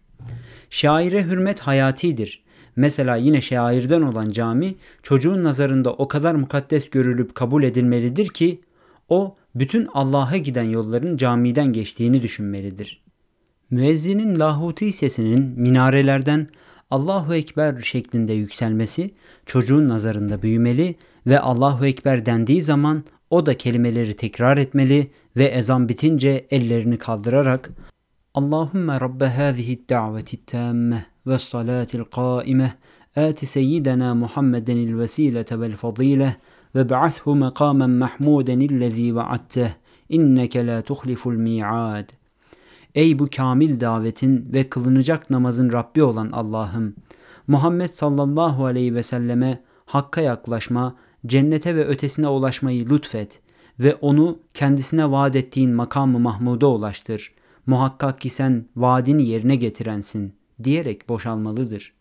Şaire 0.69 1.23
hürmet 1.23 1.59
hayatidir. 1.59 2.43
Mesela 2.75 3.15
yine 3.15 3.41
şairden 3.41 4.01
olan 4.01 4.29
cami 4.29 4.75
çocuğun 5.03 5.43
nazarında 5.43 5.93
o 5.93 6.07
kadar 6.07 6.35
mukaddes 6.35 6.89
görülüp 6.89 7.35
kabul 7.35 7.63
edilmelidir 7.63 8.27
ki 8.27 8.59
o 9.09 9.35
bütün 9.55 9.87
Allah'a 9.93 10.37
giden 10.37 10.63
yolların 10.63 11.17
camiden 11.17 11.73
geçtiğini 11.73 12.21
düşünmelidir. 12.21 13.01
Müezzinin 13.69 14.39
lahuti 14.39 14.91
sesinin 14.91 15.53
minarelerden 15.57 16.47
Allahu 16.91 17.35
Ekber 17.35 17.81
şeklinde 17.81 18.33
yükselmesi 18.33 19.11
çocuğun 19.45 19.89
nazarında 19.89 20.41
büyümeli 20.41 20.95
ve 21.27 21.39
Allahu 21.39 21.85
Ekber 21.85 22.25
dendiği 22.25 22.61
zaman 22.61 23.03
o 23.29 23.45
da 23.45 23.57
kelimeleri 23.57 24.13
tekrar 24.13 24.57
etmeli 24.57 25.07
ve 25.37 25.45
ezan 25.45 25.89
bitince 25.89 26.45
ellerini 26.51 26.97
kaldırarak 26.97 27.69
Allahümme 28.34 29.00
Rabbe 29.00 29.26
hâzihi 29.26 29.88
da'veti 29.88 30.46
tâmme 30.46 31.06
ve 31.26 31.38
salatil 31.38 32.04
qâime 32.04 32.74
آت 33.26 33.44
سيدنا 33.44 34.08
محمدا 34.14 34.72
الوسيلة 34.88 35.50
والفضيلة 35.52 36.30
وابعثه 36.74 37.34
مقاما 37.34 37.86
محمودا 37.86 38.54
الذي 38.72 39.12
وعدته 39.12 39.70
إنك 40.16 40.54
لا 40.56 40.80
تخلف 40.80 41.28
الميعاد 41.28 42.10
Ey 42.94 43.18
bu 43.18 43.28
kamil 43.36 43.80
davetin 43.80 44.52
ve 44.52 44.68
kılınacak 44.68 45.30
namazın 45.30 45.72
Rabbi 45.72 46.02
olan 46.02 46.30
Allah'ım! 46.32 46.94
Muhammed 47.46 47.88
sallallahu 47.88 48.64
aleyhi 48.64 48.94
ve 48.94 49.02
selleme 49.02 49.62
hakka 49.86 50.20
yaklaşma, 50.20 50.96
cennete 51.26 51.76
ve 51.76 51.84
ötesine 51.84 52.28
ulaşmayı 52.28 52.88
lütfet 52.90 53.40
ve 53.80 53.94
onu 53.94 54.38
kendisine 54.54 55.10
vaat 55.10 55.36
ettiğin 55.36 55.70
makamı 55.70 56.18
Mahmud'a 56.18 56.66
ulaştır. 56.66 57.32
Muhakkak 57.65 58.21
ki 58.21 58.29
sen 58.29 58.65
vaadini 58.75 59.27
yerine 59.27 59.55
getirensin 59.55 60.33
diyerek 60.63 61.09
boşalmalıdır. 61.09 61.93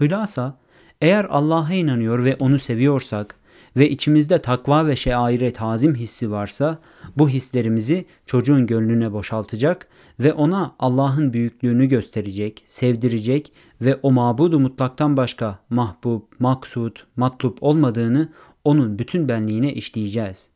Hülasa, 0.00 0.58
eğer 1.00 1.26
Allah'a 1.30 1.72
inanıyor 1.72 2.24
ve 2.24 2.36
onu 2.38 2.58
seviyorsak 2.58 3.36
ve 3.76 3.90
içimizde 3.90 4.42
takva 4.42 4.86
ve 4.86 4.96
şeaire 4.96 5.52
tazim 5.52 5.94
hissi 5.94 6.30
varsa 6.30 6.78
bu 7.16 7.28
hislerimizi 7.28 8.06
çocuğun 8.26 8.66
gönlüne 8.66 9.12
boşaltacak 9.12 9.88
ve 10.20 10.32
ona 10.32 10.74
Allah'ın 10.78 11.32
büyüklüğünü 11.32 11.86
gösterecek, 11.86 12.62
sevdirecek 12.66 13.52
ve 13.80 13.94
o 14.02 14.12
mabudu 14.12 14.60
mutlaktan 14.60 15.16
başka 15.16 15.58
mahbub, 15.70 16.22
maksud, 16.38 16.96
matlup 17.16 17.62
olmadığını 17.62 18.28
onun 18.64 18.98
bütün 18.98 19.28
benliğine 19.28 19.72
işleyeceğiz. 19.72 20.55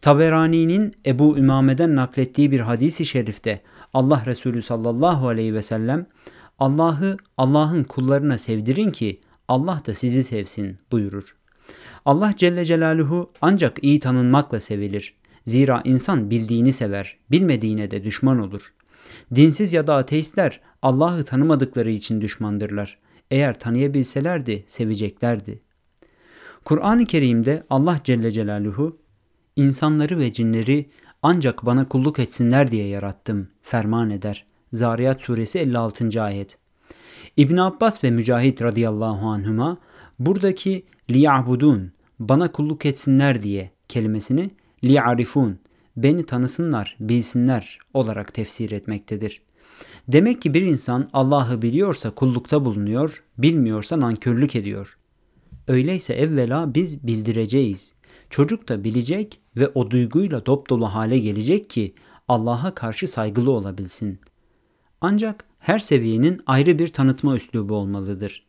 Taberani'nin 0.00 0.92
Ebu 1.06 1.38
Ümame'den 1.38 1.96
naklettiği 1.96 2.50
bir 2.50 2.60
hadisi 2.60 3.06
şerifte 3.06 3.60
Allah 3.94 4.22
Resulü 4.26 4.62
sallallahu 4.62 5.28
aleyhi 5.28 5.54
ve 5.54 5.62
sellem 5.62 6.06
Allah'ı 6.58 7.16
Allah'ın 7.36 7.84
kullarına 7.84 8.38
sevdirin 8.38 8.90
ki 8.90 9.20
Allah 9.48 9.82
da 9.86 9.94
sizi 9.94 10.24
sevsin 10.24 10.78
buyurur. 10.92 11.36
Allah 12.04 12.34
Celle 12.36 12.64
Celaluhu 12.64 13.32
ancak 13.40 13.84
iyi 13.84 14.00
tanınmakla 14.00 14.60
sevilir. 14.60 15.14
Zira 15.46 15.82
insan 15.84 16.30
bildiğini 16.30 16.72
sever, 16.72 17.16
bilmediğine 17.30 17.90
de 17.90 18.04
düşman 18.04 18.38
olur. 18.38 18.72
Dinsiz 19.34 19.72
ya 19.72 19.86
da 19.86 19.96
ateistler 19.96 20.60
Allah'ı 20.82 21.24
tanımadıkları 21.24 21.90
için 21.90 22.20
düşmandırlar. 22.20 22.98
Eğer 23.30 23.58
tanıyabilselerdi 23.58 24.64
seveceklerdi. 24.66 25.60
Kur'an-ı 26.64 27.06
Kerim'de 27.06 27.62
Allah 27.70 28.00
Celle 28.04 28.30
Celaluhu 28.30 28.98
insanları 29.56 30.18
ve 30.18 30.32
cinleri 30.32 30.90
ancak 31.22 31.66
bana 31.66 31.88
kulluk 31.88 32.18
etsinler 32.18 32.70
diye 32.70 32.86
yarattım 32.86 33.48
ferman 33.62 34.10
eder. 34.10 34.46
Zariyat 34.72 35.22
suresi 35.22 35.58
56. 35.58 36.22
ayet. 36.22 36.58
İbn 37.36 37.56
Abbas 37.56 38.04
ve 38.04 38.10
Mücahit 38.10 38.62
radıyallahu 38.62 39.26
anhuma 39.26 39.78
buradaki 40.18 40.86
liya'budun 41.10 41.92
bana 42.18 42.52
kulluk 42.52 42.86
etsinler 42.86 43.42
diye 43.42 43.70
kelimesini 43.88 44.50
li'arifun 44.84 45.58
beni 45.96 46.26
tanısınlar, 46.26 46.96
bilsinler 47.00 47.78
olarak 47.94 48.34
tefsir 48.34 48.70
etmektedir. 48.70 49.42
Demek 50.08 50.42
ki 50.42 50.54
bir 50.54 50.62
insan 50.62 51.08
Allah'ı 51.12 51.62
biliyorsa 51.62 52.10
kullukta 52.10 52.64
bulunuyor, 52.64 53.22
bilmiyorsa 53.38 54.00
nankörlük 54.00 54.56
ediyor. 54.56 54.98
Öyleyse 55.68 56.14
evvela 56.14 56.74
biz 56.74 57.06
bildireceğiz. 57.06 57.94
Çocuk 58.30 58.68
da 58.68 58.84
bilecek 58.84 59.40
ve 59.56 59.68
o 59.68 59.90
duyguyla 59.90 60.46
dop 60.46 60.70
dolu 60.70 60.86
hale 60.86 61.18
gelecek 61.18 61.70
ki 61.70 61.94
Allah'a 62.28 62.74
karşı 62.74 63.08
saygılı 63.08 63.50
olabilsin. 63.50 64.20
Ancak 65.00 65.44
her 65.58 65.78
seviyenin 65.78 66.40
ayrı 66.46 66.78
bir 66.78 66.88
tanıtma 66.88 67.36
üslubu 67.36 67.74
olmalıdır 67.74 68.42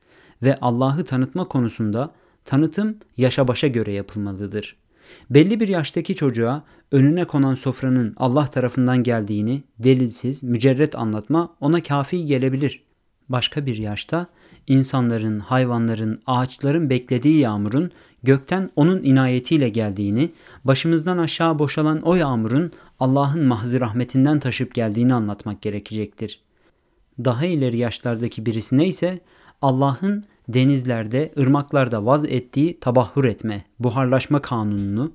ve 0.43 0.57
Allah'ı 0.61 1.05
tanıtma 1.05 1.47
konusunda 1.47 2.11
tanıtım 2.45 2.97
yaşa 3.17 3.47
başa 3.47 3.67
göre 3.67 3.91
yapılmalıdır. 3.91 4.75
Belli 5.29 5.59
bir 5.59 5.67
yaştaki 5.67 6.15
çocuğa 6.15 6.63
önüne 6.91 7.25
konan 7.25 7.55
sofranın 7.55 8.13
Allah 8.17 8.45
tarafından 8.45 9.03
geldiğini 9.03 9.63
delilsiz, 9.79 10.43
mücerret 10.43 10.95
anlatma 10.95 11.55
ona 11.59 11.83
kafi 11.83 12.25
gelebilir. 12.25 12.83
Başka 13.29 13.65
bir 13.65 13.77
yaşta 13.77 14.27
insanların, 14.67 15.39
hayvanların, 15.39 16.21
ağaçların 16.25 16.89
beklediği 16.89 17.37
yağmurun 17.37 17.91
gökten 18.23 18.69
onun 18.75 19.03
inayetiyle 19.03 19.69
geldiğini, 19.69 20.31
başımızdan 20.63 21.17
aşağı 21.17 21.59
boşalan 21.59 22.01
o 22.01 22.15
yağmurun 22.15 22.71
Allah'ın 22.99 23.43
mahzı 23.43 23.79
rahmetinden 23.79 24.39
taşıp 24.39 24.73
geldiğini 24.73 25.13
anlatmak 25.13 25.61
gerekecektir. 25.61 26.39
Daha 27.25 27.45
ileri 27.45 27.77
yaşlardaki 27.77 28.45
birisine 28.45 28.87
ise 28.87 29.19
Allah'ın 29.61 30.23
denizlerde, 30.49 31.31
ırmaklarda 31.39 32.05
vaz 32.05 32.25
ettiği 32.25 32.79
tabahhur 32.79 33.25
etme, 33.25 33.63
buharlaşma 33.79 34.41
kanununu, 34.41 35.11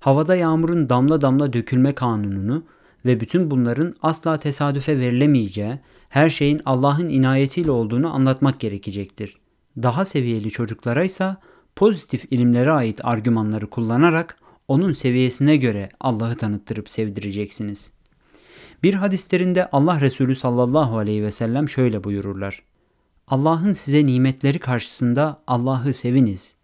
havada 0.00 0.36
yağmurun 0.36 0.88
damla 0.88 1.20
damla 1.20 1.52
dökülme 1.52 1.94
kanununu 1.94 2.62
ve 3.06 3.20
bütün 3.20 3.50
bunların 3.50 3.94
asla 4.02 4.36
tesadüfe 4.36 4.98
verilemeyeceği, 4.98 5.78
her 6.08 6.30
şeyin 6.30 6.60
Allah'ın 6.64 7.08
inayetiyle 7.08 7.70
olduğunu 7.70 8.14
anlatmak 8.14 8.60
gerekecektir. 8.60 9.36
Daha 9.82 10.04
seviyeli 10.04 10.50
çocuklara 10.50 11.04
ise 11.04 11.36
pozitif 11.76 12.32
ilimlere 12.32 12.70
ait 12.70 13.04
argümanları 13.04 13.70
kullanarak 13.70 14.38
onun 14.68 14.92
seviyesine 14.92 15.56
göre 15.56 15.88
Allah'ı 16.00 16.34
tanıttırıp 16.34 16.90
sevdireceksiniz. 16.90 17.90
Bir 18.82 18.94
hadislerinde 18.94 19.68
Allah 19.72 20.00
Resulü 20.00 20.34
sallallahu 20.36 20.98
aleyhi 20.98 21.22
ve 21.22 21.30
sellem 21.30 21.68
şöyle 21.68 22.04
buyururlar. 22.04 22.62
Allah'ın 23.28 23.72
size 23.72 24.06
nimetleri 24.06 24.58
karşısında 24.58 25.42
Allah'ı 25.46 25.92
seviniz. 25.92 26.56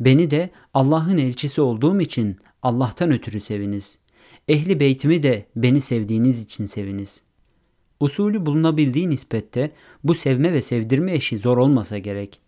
Beni 0.00 0.30
de 0.30 0.50
Allah'ın 0.74 1.18
elçisi 1.18 1.60
olduğum 1.60 2.00
için 2.00 2.36
Allah'tan 2.62 3.10
ötürü 3.10 3.40
seviniz. 3.40 3.98
Ehli 4.48 4.80
beytimi 4.80 5.22
de 5.22 5.46
beni 5.56 5.80
sevdiğiniz 5.80 6.42
için 6.42 6.64
seviniz. 6.64 7.22
Usulü 8.00 8.46
bulunabildiği 8.46 9.10
nispette 9.10 9.70
bu 10.04 10.14
sevme 10.14 10.52
ve 10.52 10.62
sevdirme 10.62 11.12
eşi 11.12 11.38
zor 11.38 11.58
olmasa 11.58 11.98
gerek. 11.98 12.40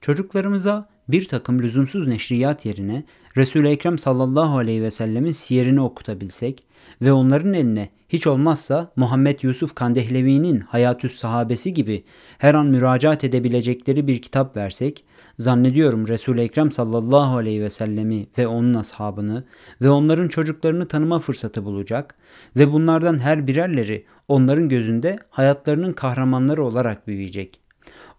Çocuklarımıza 0.00 0.88
bir 1.08 1.28
takım 1.28 1.62
lüzumsuz 1.62 2.06
neşriyat 2.06 2.66
yerine 2.66 3.04
Resul-i 3.36 3.68
Ekrem 3.68 3.98
sallallahu 3.98 4.58
aleyhi 4.58 4.82
ve 4.82 4.90
sellemin 4.90 5.30
siyerini 5.30 5.80
okutabilsek 5.80 6.64
ve 7.02 7.12
onların 7.12 7.54
eline 7.54 7.90
hiç 8.14 8.26
olmazsa 8.26 8.92
Muhammed 8.96 9.42
Yusuf 9.42 9.74
Kandehlevi'nin 9.74 10.60
Hayatüs 10.60 11.16
Sahabesi 11.16 11.74
gibi 11.74 12.04
her 12.38 12.54
an 12.54 12.66
müracaat 12.66 13.24
edebilecekleri 13.24 14.06
bir 14.06 14.22
kitap 14.22 14.56
versek, 14.56 15.04
zannediyorum 15.38 16.08
Resul-i 16.08 16.40
Ekrem 16.40 16.70
sallallahu 16.70 17.36
aleyhi 17.36 17.62
ve 17.62 17.70
sellemi 17.70 18.26
ve 18.38 18.46
onun 18.46 18.74
ashabını 18.74 19.44
ve 19.80 19.90
onların 19.90 20.28
çocuklarını 20.28 20.88
tanıma 20.88 21.18
fırsatı 21.18 21.64
bulacak 21.64 22.14
ve 22.56 22.72
bunlardan 22.72 23.18
her 23.18 23.46
birerleri 23.46 24.04
onların 24.28 24.68
gözünde 24.68 25.16
hayatlarının 25.30 25.92
kahramanları 25.92 26.64
olarak 26.64 27.06
büyüyecek. 27.06 27.60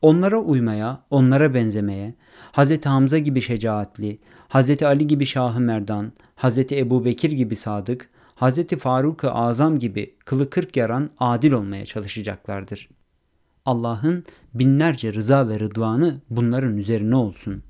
Onlara 0.01 0.37
uymaya, 0.37 1.01
onlara 1.09 1.53
benzemeye, 1.53 2.15
Hz. 2.53 2.85
Hamza 2.85 3.17
gibi 3.17 3.41
şecaatli, 3.41 4.17
Hz. 4.49 4.83
Ali 4.83 5.07
gibi 5.07 5.25
Şahı 5.25 5.59
Merdan, 5.59 6.11
Hz. 6.37 6.57
Ebu 6.71 7.05
Bekir 7.05 7.31
gibi 7.31 7.55
sadık, 7.55 8.09
Hz. 8.35 8.67
Faruk-ı 8.79 9.31
Azam 9.31 9.79
gibi 9.79 10.15
kılı 10.25 10.49
kırk 10.49 10.77
yaran 10.77 11.09
adil 11.19 11.51
olmaya 11.51 11.85
çalışacaklardır. 11.85 12.89
Allah'ın 13.65 14.23
binlerce 14.53 15.13
rıza 15.13 15.49
ve 15.49 15.59
rıdvanı 15.59 16.21
bunların 16.29 16.77
üzerine 16.77 17.15
olsun.'' 17.15 17.63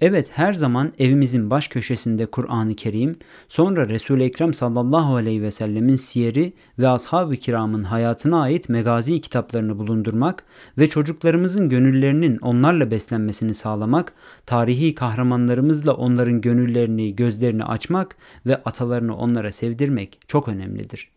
Evet 0.00 0.30
her 0.32 0.52
zaman 0.52 0.92
evimizin 0.98 1.50
baş 1.50 1.68
köşesinde 1.68 2.26
Kur'an-ı 2.26 2.74
Kerim, 2.74 3.18
sonra 3.48 3.88
Resul-i 3.88 4.22
Ekrem 4.22 4.54
sallallahu 4.54 5.16
aleyhi 5.16 5.42
ve 5.42 5.50
sellemin 5.50 5.94
siyeri 5.94 6.52
ve 6.78 6.88
ashab-ı 6.88 7.36
kiramın 7.36 7.82
hayatına 7.82 8.40
ait 8.42 8.68
megazi 8.68 9.20
kitaplarını 9.20 9.78
bulundurmak 9.78 10.44
ve 10.78 10.88
çocuklarımızın 10.88 11.68
gönüllerinin 11.68 12.38
onlarla 12.38 12.90
beslenmesini 12.90 13.54
sağlamak, 13.54 14.12
tarihi 14.46 14.94
kahramanlarımızla 14.94 15.92
onların 15.92 16.40
gönüllerini, 16.40 17.16
gözlerini 17.16 17.64
açmak 17.64 18.16
ve 18.46 18.56
atalarını 18.56 19.16
onlara 19.16 19.52
sevdirmek 19.52 20.20
çok 20.28 20.48
önemlidir. 20.48 21.10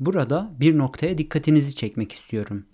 Burada 0.00 0.50
bir 0.60 0.78
noktaya 0.78 1.18
dikkatinizi 1.18 1.74
çekmek 1.74 2.12
istiyorum. 2.12 2.64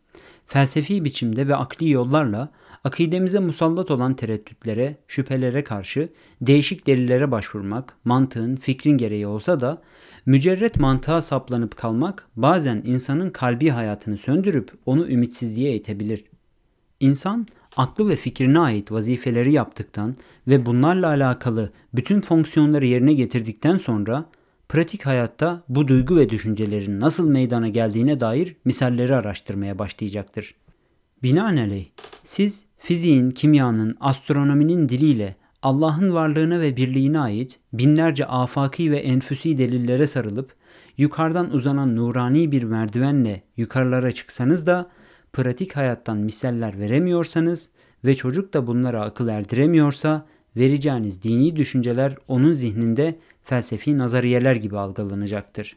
Felsefi 0.47 1.05
biçimde 1.05 1.49
ve 1.49 1.57
akli 1.57 1.91
yollarla 1.91 2.49
akidemize 2.87 3.39
musallat 3.39 3.91
olan 3.91 4.15
tereddütlere, 4.15 4.97
şüphelere 5.09 5.65
karşı 5.65 6.09
değişik 6.41 6.87
delillere 6.87 7.31
başvurmak, 7.31 7.97
mantığın, 8.05 8.57
fikrin 8.57 8.99
gereği 8.99 9.27
olsa 9.27 9.61
da 9.61 9.83
mücerret 10.27 10.81
mantığa 10.81 11.23
saplanıp 11.23 11.77
kalmak 11.77 12.29
bazen 12.37 12.83
insanın 12.85 13.31
kalbi 13.31 13.69
hayatını 13.69 14.17
söndürüp 14.17 14.73
onu 14.87 15.09
ümitsizliğe 15.09 15.77
itebilir. 15.77 16.25
İnsan 17.01 17.47
aklı 17.77 18.09
ve 18.09 18.17
fikrine 18.17 18.59
ait 18.59 18.93
vazifeleri 18.93 19.53
yaptıktan 19.53 20.17
ve 20.49 20.67
bunlarla 20.67 21.09
alakalı 21.09 21.71
bütün 21.95 22.21
fonksiyonları 22.21 22.87
yerine 22.87 23.13
getirdikten 23.13 23.77
sonra 23.77 24.25
pratik 24.69 25.07
hayatta 25.07 25.63
bu 25.69 25.89
duygu 25.89 26.17
ve 26.17 26.31
düşüncelerin 26.31 27.01
nasıl 27.01 27.29
meydana 27.29 27.69
geldiğine 27.69 28.21
dair 28.21 28.57
misalleri 28.65 29.15
araştırmaya 29.15 29.79
başlayacaktır. 29.79 30.55
Binaenaleyh 31.23 31.87
siz 32.25 32.65
fiziğin, 32.87 33.31
kimyanın, 33.31 33.97
astronominin 34.01 34.89
diliyle 34.89 35.37
Allah'ın 35.63 36.15
varlığına 36.15 36.61
ve 36.61 36.77
birliğine 36.77 37.19
ait 37.21 37.59
binlerce 37.73 38.27
afaki 38.27 38.91
ve 38.91 38.99
enfüsi 38.99 39.59
delillere 39.59 40.07
sarılıp 40.07 40.53
yukarıdan 40.99 41.55
uzanan 41.55 41.97
nurani 41.97 42.53
bir 42.53 42.63
merdivenle 42.63 43.43
yukarılara 43.57 44.13
çıksanız 44.13 44.67
da 44.67 44.91
pratik 45.33 45.77
hayattan 45.77 46.17
misaller 46.17 46.79
veremiyorsanız 46.79 47.71
ve 48.05 48.15
çocuk 48.15 48.55
da 48.55 48.67
bunlara 48.67 49.03
akıl 49.03 49.29
erdiremiyorsa 49.29 50.27
vereceğiniz 50.57 51.23
dini 51.23 51.57
düşünceler 51.57 52.17
onun 52.29 52.53
zihninde 52.53 53.19
felsefi 53.45 53.99
nazariyeler 53.99 54.57
gibi 54.57 54.79
algılanacaktır. 54.79 55.77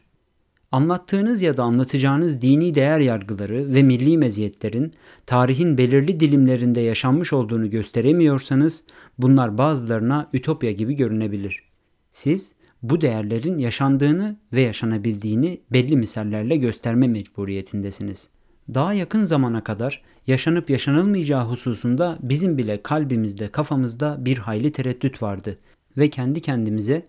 Anlattığınız 0.72 1.42
ya 1.42 1.56
da 1.56 1.62
anlatacağınız 1.62 2.42
dini 2.42 2.74
değer 2.74 3.00
yargıları 3.00 3.74
ve 3.74 3.82
milli 3.82 4.18
meziyetlerin 4.18 4.92
tarihin 5.26 5.78
belirli 5.78 6.20
dilimlerinde 6.20 6.80
yaşanmış 6.80 7.32
olduğunu 7.32 7.70
gösteremiyorsanız 7.70 8.84
bunlar 9.18 9.58
bazılarına 9.58 10.30
ütopya 10.32 10.72
gibi 10.72 10.94
görünebilir. 10.94 11.64
Siz 12.10 12.54
bu 12.82 13.00
değerlerin 13.00 13.58
yaşandığını 13.58 14.36
ve 14.52 14.62
yaşanabildiğini 14.62 15.60
belli 15.72 15.96
misallerle 15.96 16.56
gösterme 16.56 17.08
mecburiyetindesiniz. 17.08 18.30
Daha 18.74 18.94
yakın 18.94 19.24
zamana 19.24 19.64
kadar 19.64 20.02
yaşanıp 20.26 20.70
yaşanılmayacağı 20.70 21.44
hususunda 21.44 22.18
bizim 22.22 22.58
bile 22.58 22.82
kalbimizde, 22.82 23.48
kafamızda 23.48 24.16
bir 24.20 24.38
hayli 24.38 24.72
tereddüt 24.72 25.22
vardı 25.22 25.58
ve 25.96 26.10
kendi 26.10 26.40
kendimize 26.40 27.06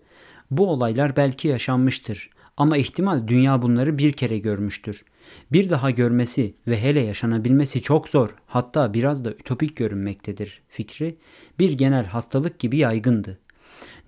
bu 0.50 0.66
olaylar 0.66 1.16
belki 1.16 1.48
yaşanmıştır 1.48 2.30
ama 2.56 2.76
ihtimal 2.76 3.28
dünya 3.28 3.62
bunları 3.62 3.98
bir 3.98 4.12
kere 4.12 4.38
görmüştür. 4.38 5.04
Bir 5.52 5.70
daha 5.70 5.90
görmesi 5.90 6.54
ve 6.68 6.82
hele 6.82 7.00
yaşanabilmesi 7.00 7.82
çok 7.82 8.08
zor, 8.08 8.34
hatta 8.46 8.94
biraz 8.94 9.24
da 9.24 9.30
ütopik 9.30 9.76
görünmektedir 9.76 10.62
fikri 10.68 11.16
bir 11.58 11.72
genel 11.72 12.06
hastalık 12.06 12.58
gibi 12.58 12.76
yaygındı. 12.76 13.38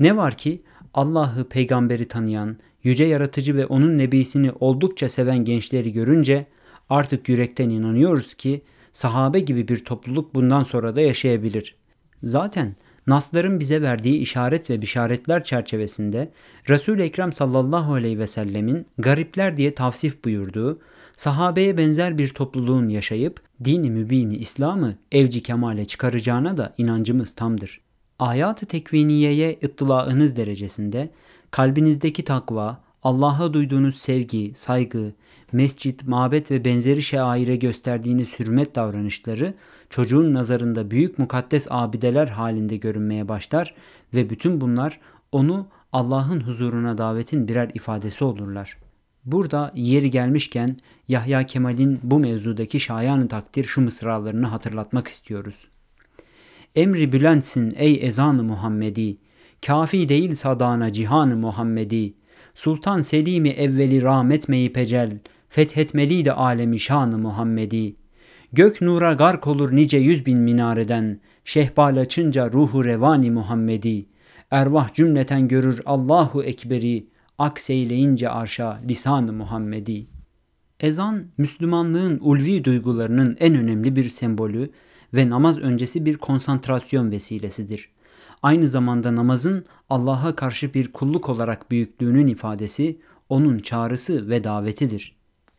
Ne 0.00 0.16
var 0.16 0.36
ki 0.36 0.62
Allah'ı 0.94 1.48
peygamberi 1.48 2.08
tanıyan, 2.08 2.56
yüce 2.82 3.04
yaratıcı 3.04 3.56
ve 3.56 3.66
onun 3.66 3.98
nebisini 3.98 4.52
oldukça 4.60 5.08
seven 5.08 5.44
gençleri 5.44 5.92
görünce 5.92 6.46
artık 6.90 7.28
yürekten 7.28 7.70
inanıyoruz 7.70 8.34
ki 8.34 8.62
sahabe 8.92 9.40
gibi 9.40 9.68
bir 9.68 9.84
topluluk 9.84 10.34
bundan 10.34 10.62
sonra 10.62 10.96
da 10.96 11.00
yaşayabilir. 11.00 11.76
Zaten 12.22 12.76
Nasların 13.06 13.60
bize 13.60 13.82
verdiği 13.82 14.18
işaret 14.18 14.70
ve 14.70 14.82
bişaretler 14.82 15.44
çerçevesinde 15.44 16.30
Resul-i 16.68 17.02
Ekrem 17.02 17.32
sallallahu 17.32 17.94
aleyhi 17.94 18.18
ve 18.18 18.26
sellemin 18.26 18.86
garipler 18.98 19.56
diye 19.56 19.74
tavsif 19.74 20.24
buyurduğu, 20.24 20.78
sahabeye 21.16 21.78
benzer 21.78 22.18
bir 22.18 22.28
topluluğun 22.28 22.88
yaşayıp 22.88 23.40
dini 23.64 23.90
mübini 23.90 24.36
İslam'ı 24.36 24.96
evci 25.12 25.42
kemale 25.42 25.84
çıkaracağına 25.84 26.56
da 26.56 26.74
inancımız 26.78 27.34
tamdır. 27.34 27.80
Ayat-ı 28.18 28.66
tekviniyeye 28.66 29.58
ıttılaınız 29.64 30.36
derecesinde 30.36 31.10
kalbinizdeki 31.50 32.24
takva, 32.24 32.84
Allah'a 33.02 33.52
duyduğunuz 33.52 33.96
sevgi, 33.96 34.52
saygı, 34.54 35.12
mescit, 35.52 36.08
mabet 36.08 36.50
ve 36.50 36.64
benzeri 36.64 37.02
şaire 37.02 37.56
gösterdiğiniz 37.56 38.38
hürmet 38.38 38.74
davranışları 38.74 39.54
çocuğun 39.94 40.34
nazarında 40.34 40.90
büyük 40.90 41.18
mukaddes 41.18 41.66
abideler 41.70 42.28
halinde 42.28 42.76
görünmeye 42.76 43.28
başlar 43.28 43.74
ve 44.14 44.30
bütün 44.30 44.60
bunlar 44.60 45.00
onu 45.32 45.66
Allah'ın 45.92 46.40
huzuruna 46.40 46.98
davetin 46.98 47.48
birer 47.48 47.70
ifadesi 47.74 48.24
olurlar. 48.24 48.78
Burada 49.24 49.72
yeri 49.74 50.10
gelmişken 50.10 50.76
Yahya 51.08 51.46
Kemal'in 51.46 52.00
bu 52.02 52.18
mevzudaki 52.18 52.80
şayan 52.80 53.28
takdir 53.28 53.64
şu 53.64 53.80
mısralarını 53.80 54.46
hatırlatmak 54.46 55.08
istiyoruz. 55.08 55.68
Emri 56.74 57.12
bülentsin 57.12 57.74
ey 57.76 57.98
ezanı 58.02 58.42
Muhammedi, 58.42 59.16
kafi 59.66 60.08
değil 60.08 60.34
sadana 60.34 60.92
cihanı 60.92 61.36
Muhammedi, 61.36 62.14
Sultan 62.54 63.00
Selim'i 63.00 63.50
evveli 63.50 64.02
rahmetmeyi 64.02 64.72
pecel, 64.72 65.18
fethetmeliydi 65.48 66.32
alemi 66.32 66.80
şanı 66.80 67.18
Muhammedi. 67.18 68.03
Gök 68.54 68.80
nura 68.80 69.12
gark 69.12 69.46
olur 69.46 69.76
nice 69.76 69.96
yüz 69.96 70.26
bin 70.26 70.38
minareden, 70.38 71.20
şehbal 71.44 71.96
açınca 71.96 72.52
ruhu 72.52 72.84
revani 72.84 73.30
Muhammedi. 73.30 74.06
Ervah 74.50 74.94
cümleten 74.94 75.48
görür 75.48 75.80
Allahu 75.86 76.42
Ekberi, 76.42 77.06
akseyleyince 77.38 78.28
arşa 78.28 78.80
lisan-ı 78.88 79.32
Muhammedi. 79.32 80.06
Ezan, 80.80 81.24
Müslümanlığın 81.38 82.18
ulvi 82.22 82.64
duygularının 82.64 83.36
en 83.40 83.54
önemli 83.54 83.96
bir 83.96 84.08
sembolü 84.08 84.70
ve 85.14 85.30
namaz 85.30 85.58
öncesi 85.58 86.06
bir 86.06 86.16
konsantrasyon 86.16 87.10
vesilesidir. 87.10 87.88
Aynı 88.42 88.68
zamanda 88.68 89.16
namazın 89.16 89.64
Allah'a 89.90 90.36
karşı 90.36 90.74
bir 90.74 90.92
kulluk 90.92 91.28
olarak 91.28 91.70
büyüklüğünün 91.70 92.26
ifadesi, 92.26 93.00
onun 93.28 93.58
çağrısı 93.58 94.28
ve 94.28 94.44
davetidir. 94.44 95.13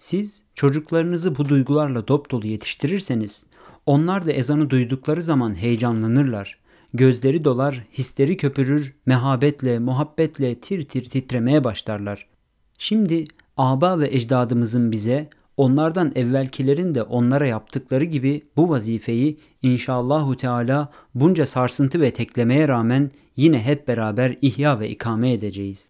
Siz 0.06 0.44
çocuklarınızı 0.54 1.38
bu 1.38 1.50
duygularla 1.50 2.08
dop 2.08 2.32
dolu 2.32 2.48
yetiştirirseniz, 2.48 3.46
onlar 3.86 4.26
da 4.26 4.32
ezanı 4.32 4.70
duydukları 4.70 5.22
zaman 5.22 5.56
heyecanlanırlar. 5.56 6.60
Gözleri 6.94 7.44
dolar, 7.44 7.88
hisleri 7.94 8.38
köpürür, 8.38 8.94
mehabetle, 9.06 9.80
muhabbetle 9.80 10.60
tir 10.60 10.88
tir 10.88 11.04
titremeye 11.04 11.64
başlarlar. 11.64 12.28
Şimdi 12.78 13.26
aba 13.58 14.00
ve 14.00 14.08
ecdadımızın 14.08 14.92
bize 14.92 15.30
onlardan 15.58 16.12
evvelkilerin 16.16 16.96
de 16.96 17.04
onlara 17.04 17.48
yaptıkları 17.48 18.04
gibi 18.04 18.42
bu 18.58 18.70
vazifeyi 18.70 19.38
inşallahu 19.62 20.38
teala 20.38 20.92
bunca 21.16 21.46
sarsıntı 21.46 22.02
ve 22.02 22.14
teklemeye 22.14 22.68
rağmen 22.68 23.12
yine 23.36 23.60
hep 23.60 23.88
beraber 23.88 24.36
ihya 24.42 24.80
ve 24.80 24.90
ikame 24.90 25.34
edeceğiz. 25.34 25.88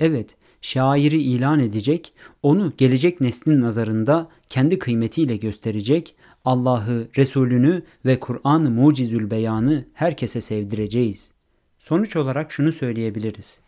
Evet, 0.00 0.35
şairi 0.62 1.22
ilan 1.22 1.60
edecek, 1.60 2.12
onu 2.42 2.72
gelecek 2.78 3.20
neslin 3.20 3.62
nazarında 3.62 4.28
kendi 4.48 4.78
kıymetiyle 4.78 5.36
gösterecek, 5.36 6.14
Allah'ı, 6.44 7.08
Resulünü 7.16 7.82
ve 8.04 8.20
Kur'an-ı 8.20 8.70
Mucizül 8.70 9.30
Beyanı 9.30 9.84
herkese 9.94 10.40
sevdireceğiz. 10.40 11.32
Sonuç 11.78 12.16
olarak 12.16 12.52
şunu 12.52 12.72
söyleyebiliriz. 12.72 13.60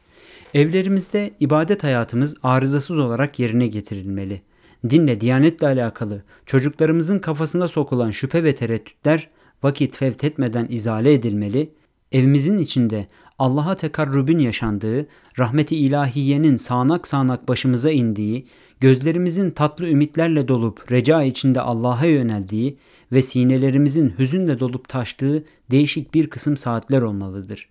Evlerimizde 0.55 1.31
ibadet 1.41 1.85
hayatımız 1.85 2.37
arızasız 2.43 2.99
olarak 2.99 3.39
yerine 3.39 3.67
getirilmeli. 3.67 4.43
Dinle, 4.91 5.21
diyanetle 5.21 5.67
alakalı 5.67 6.23
çocuklarımızın 6.47 7.19
kafasına 7.19 7.69
sokulan 7.69 8.11
şüphe 8.11 8.45
ve 8.45 8.55
tereddütler 8.55 9.29
vakit 9.63 9.97
fevt 9.97 10.25
etmeden 10.25 10.67
izale 10.71 11.13
edilmeli, 11.13 11.71
evimizin 12.13 12.59
içinde 12.59 13.07
Allah'a 13.39 13.75
tekarrübün 13.75 14.39
yaşandığı, 14.39 15.07
rahmeti 15.39 15.77
ilahiyenin 15.77 16.57
sağanak 16.57 17.07
sağanak 17.07 17.49
başımıza 17.49 17.91
indiği, 17.91 18.47
gözlerimizin 18.81 19.51
tatlı 19.51 19.89
ümitlerle 19.89 20.49
dolup 20.49 20.93
reca 20.93 21.23
içinde 21.23 21.61
Allah'a 21.61 22.07
yöneldiği 22.07 22.77
ve 23.13 23.23
sinelerimizin 23.23 24.15
hüzünle 24.19 24.61
dolup 24.61 24.89
taştığı 24.89 25.45
değişik 25.71 26.15
bir 26.15 26.31
kısım 26.31 26.57
saatler 26.57 27.03
olmalıdır. 27.03 27.69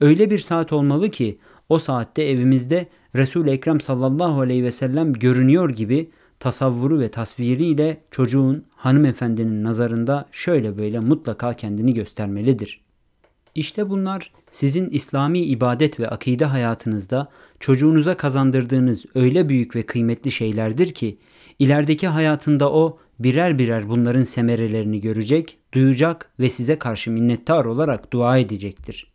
Öyle 0.00 0.30
bir 0.30 0.38
saat 0.38 0.72
olmalı 0.72 1.10
ki 1.10 1.38
o 1.68 1.78
saatte 1.78 2.22
evimizde 2.22 2.86
Resul-i 3.16 3.50
Ekrem 3.50 3.80
sallallahu 3.80 4.40
aleyhi 4.40 4.64
ve 4.64 4.70
sellem 4.70 5.12
görünüyor 5.12 5.70
gibi 5.70 6.10
tasavvuru 6.40 7.00
ve 7.00 7.10
tasviriyle 7.10 8.00
çocuğun 8.10 8.64
hanımefendinin 8.76 9.64
nazarında 9.64 10.28
şöyle 10.32 10.78
böyle 10.78 11.00
mutlaka 11.00 11.54
kendini 11.54 11.94
göstermelidir. 11.94 12.80
İşte 13.60 13.90
bunlar 13.90 14.32
sizin 14.50 14.90
İslami 14.90 15.38
ibadet 15.38 16.00
ve 16.00 16.08
akide 16.08 16.44
hayatınızda 16.44 17.28
çocuğunuza 17.60 18.16
kazandırdığınız 18.16 19.04
öyle 19.14 19.48
büyük 19.48 19.76
ve 19.76 19.82
kıymetli 19.86 20.30
şeylerdir 20.30 20.94
ki 20.94 21.18
ilerideki 21.58 22.08
hayatında 22.08 22.72
o 22.72 22.98
birer 23.18 23.58
birer 23.58 23.88
bunların 23.88 24.22
semerelerini 24.22 25.00
görecek, 25.00 25.58
duyacak 25.74 26.30
ve 26.40 26.50
size 26.50 26.78
karşı 26.78 27.10
minnettar 27.10 27.64
olarak 27.64 28.12
dua 28.12 28.38
edecektir. 28.38 29.12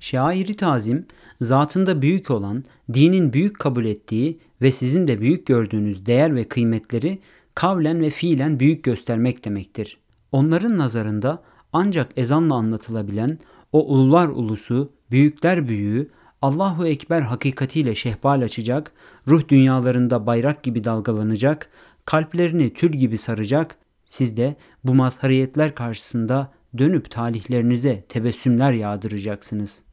Şairi 0.00 0.56
tazim, 0.56 1.06
zatında 1.40 2.02
büyük 2.02 2.30
olan, 2.30 2.64
dinin 2.92 3.32
büyük 3.32 3.58
kabul 3.58 3.84
ettiği 3.84 4.38
ve 4.62 4.72
sizin 4.72 5.08
de 5.08 5.20
büyük 5.20 5.46
gördüğünüz 5.46 6.06
değer 6.06 6.34
ve 6.34 6.44
kıymetleri 6.44 7.18
kavlen 7.54 8.00
ve 8.00 8.10
fiilen 8.10 8.60
büyük 8.60 8.84
göstermek 8.84 9.44
demektir. 9.44 9.98
Onların 10.32 10.78
nazarında 10.78 11.42
ancak 11.72 12.10
ezanla 12.16 12.54
anlatılabilen 12.54 13.38
o 13.72 13.86
ulular 13.86 14.28
ulusu, 14.28 14.90
büyükler 15.10 15.68
büyüğü, 15.68 16.10
Allahu 16.42 16.86
Ekber 16.86 17.20
hakikatiyle 17.20 17.94
şehbal 17.94 18.42
açacak, 18.42 18.92
ruh 19.28 19.48
dünyalarında 19.48 20.26
bayrak 20.26 20.62
gibi 20.62 20.84
dalgalanacak, 20.84 21.70
kalplerini 22.04 22.74
tül 22.74 22.92
gibi 22.92 23.18
saracak, 23.18 23.76
siz 24.04 24.36
de 24.36 24.56
bu 24.84 24.94
mazhariyetler 24.94 25.74
karşısında 25.74 26.52
dönüp 26.78 27.10
talihlerinize 27.10 28.04
tebessümler 28.08 28.72
yağdıracaksınız.'' 28.72 29.91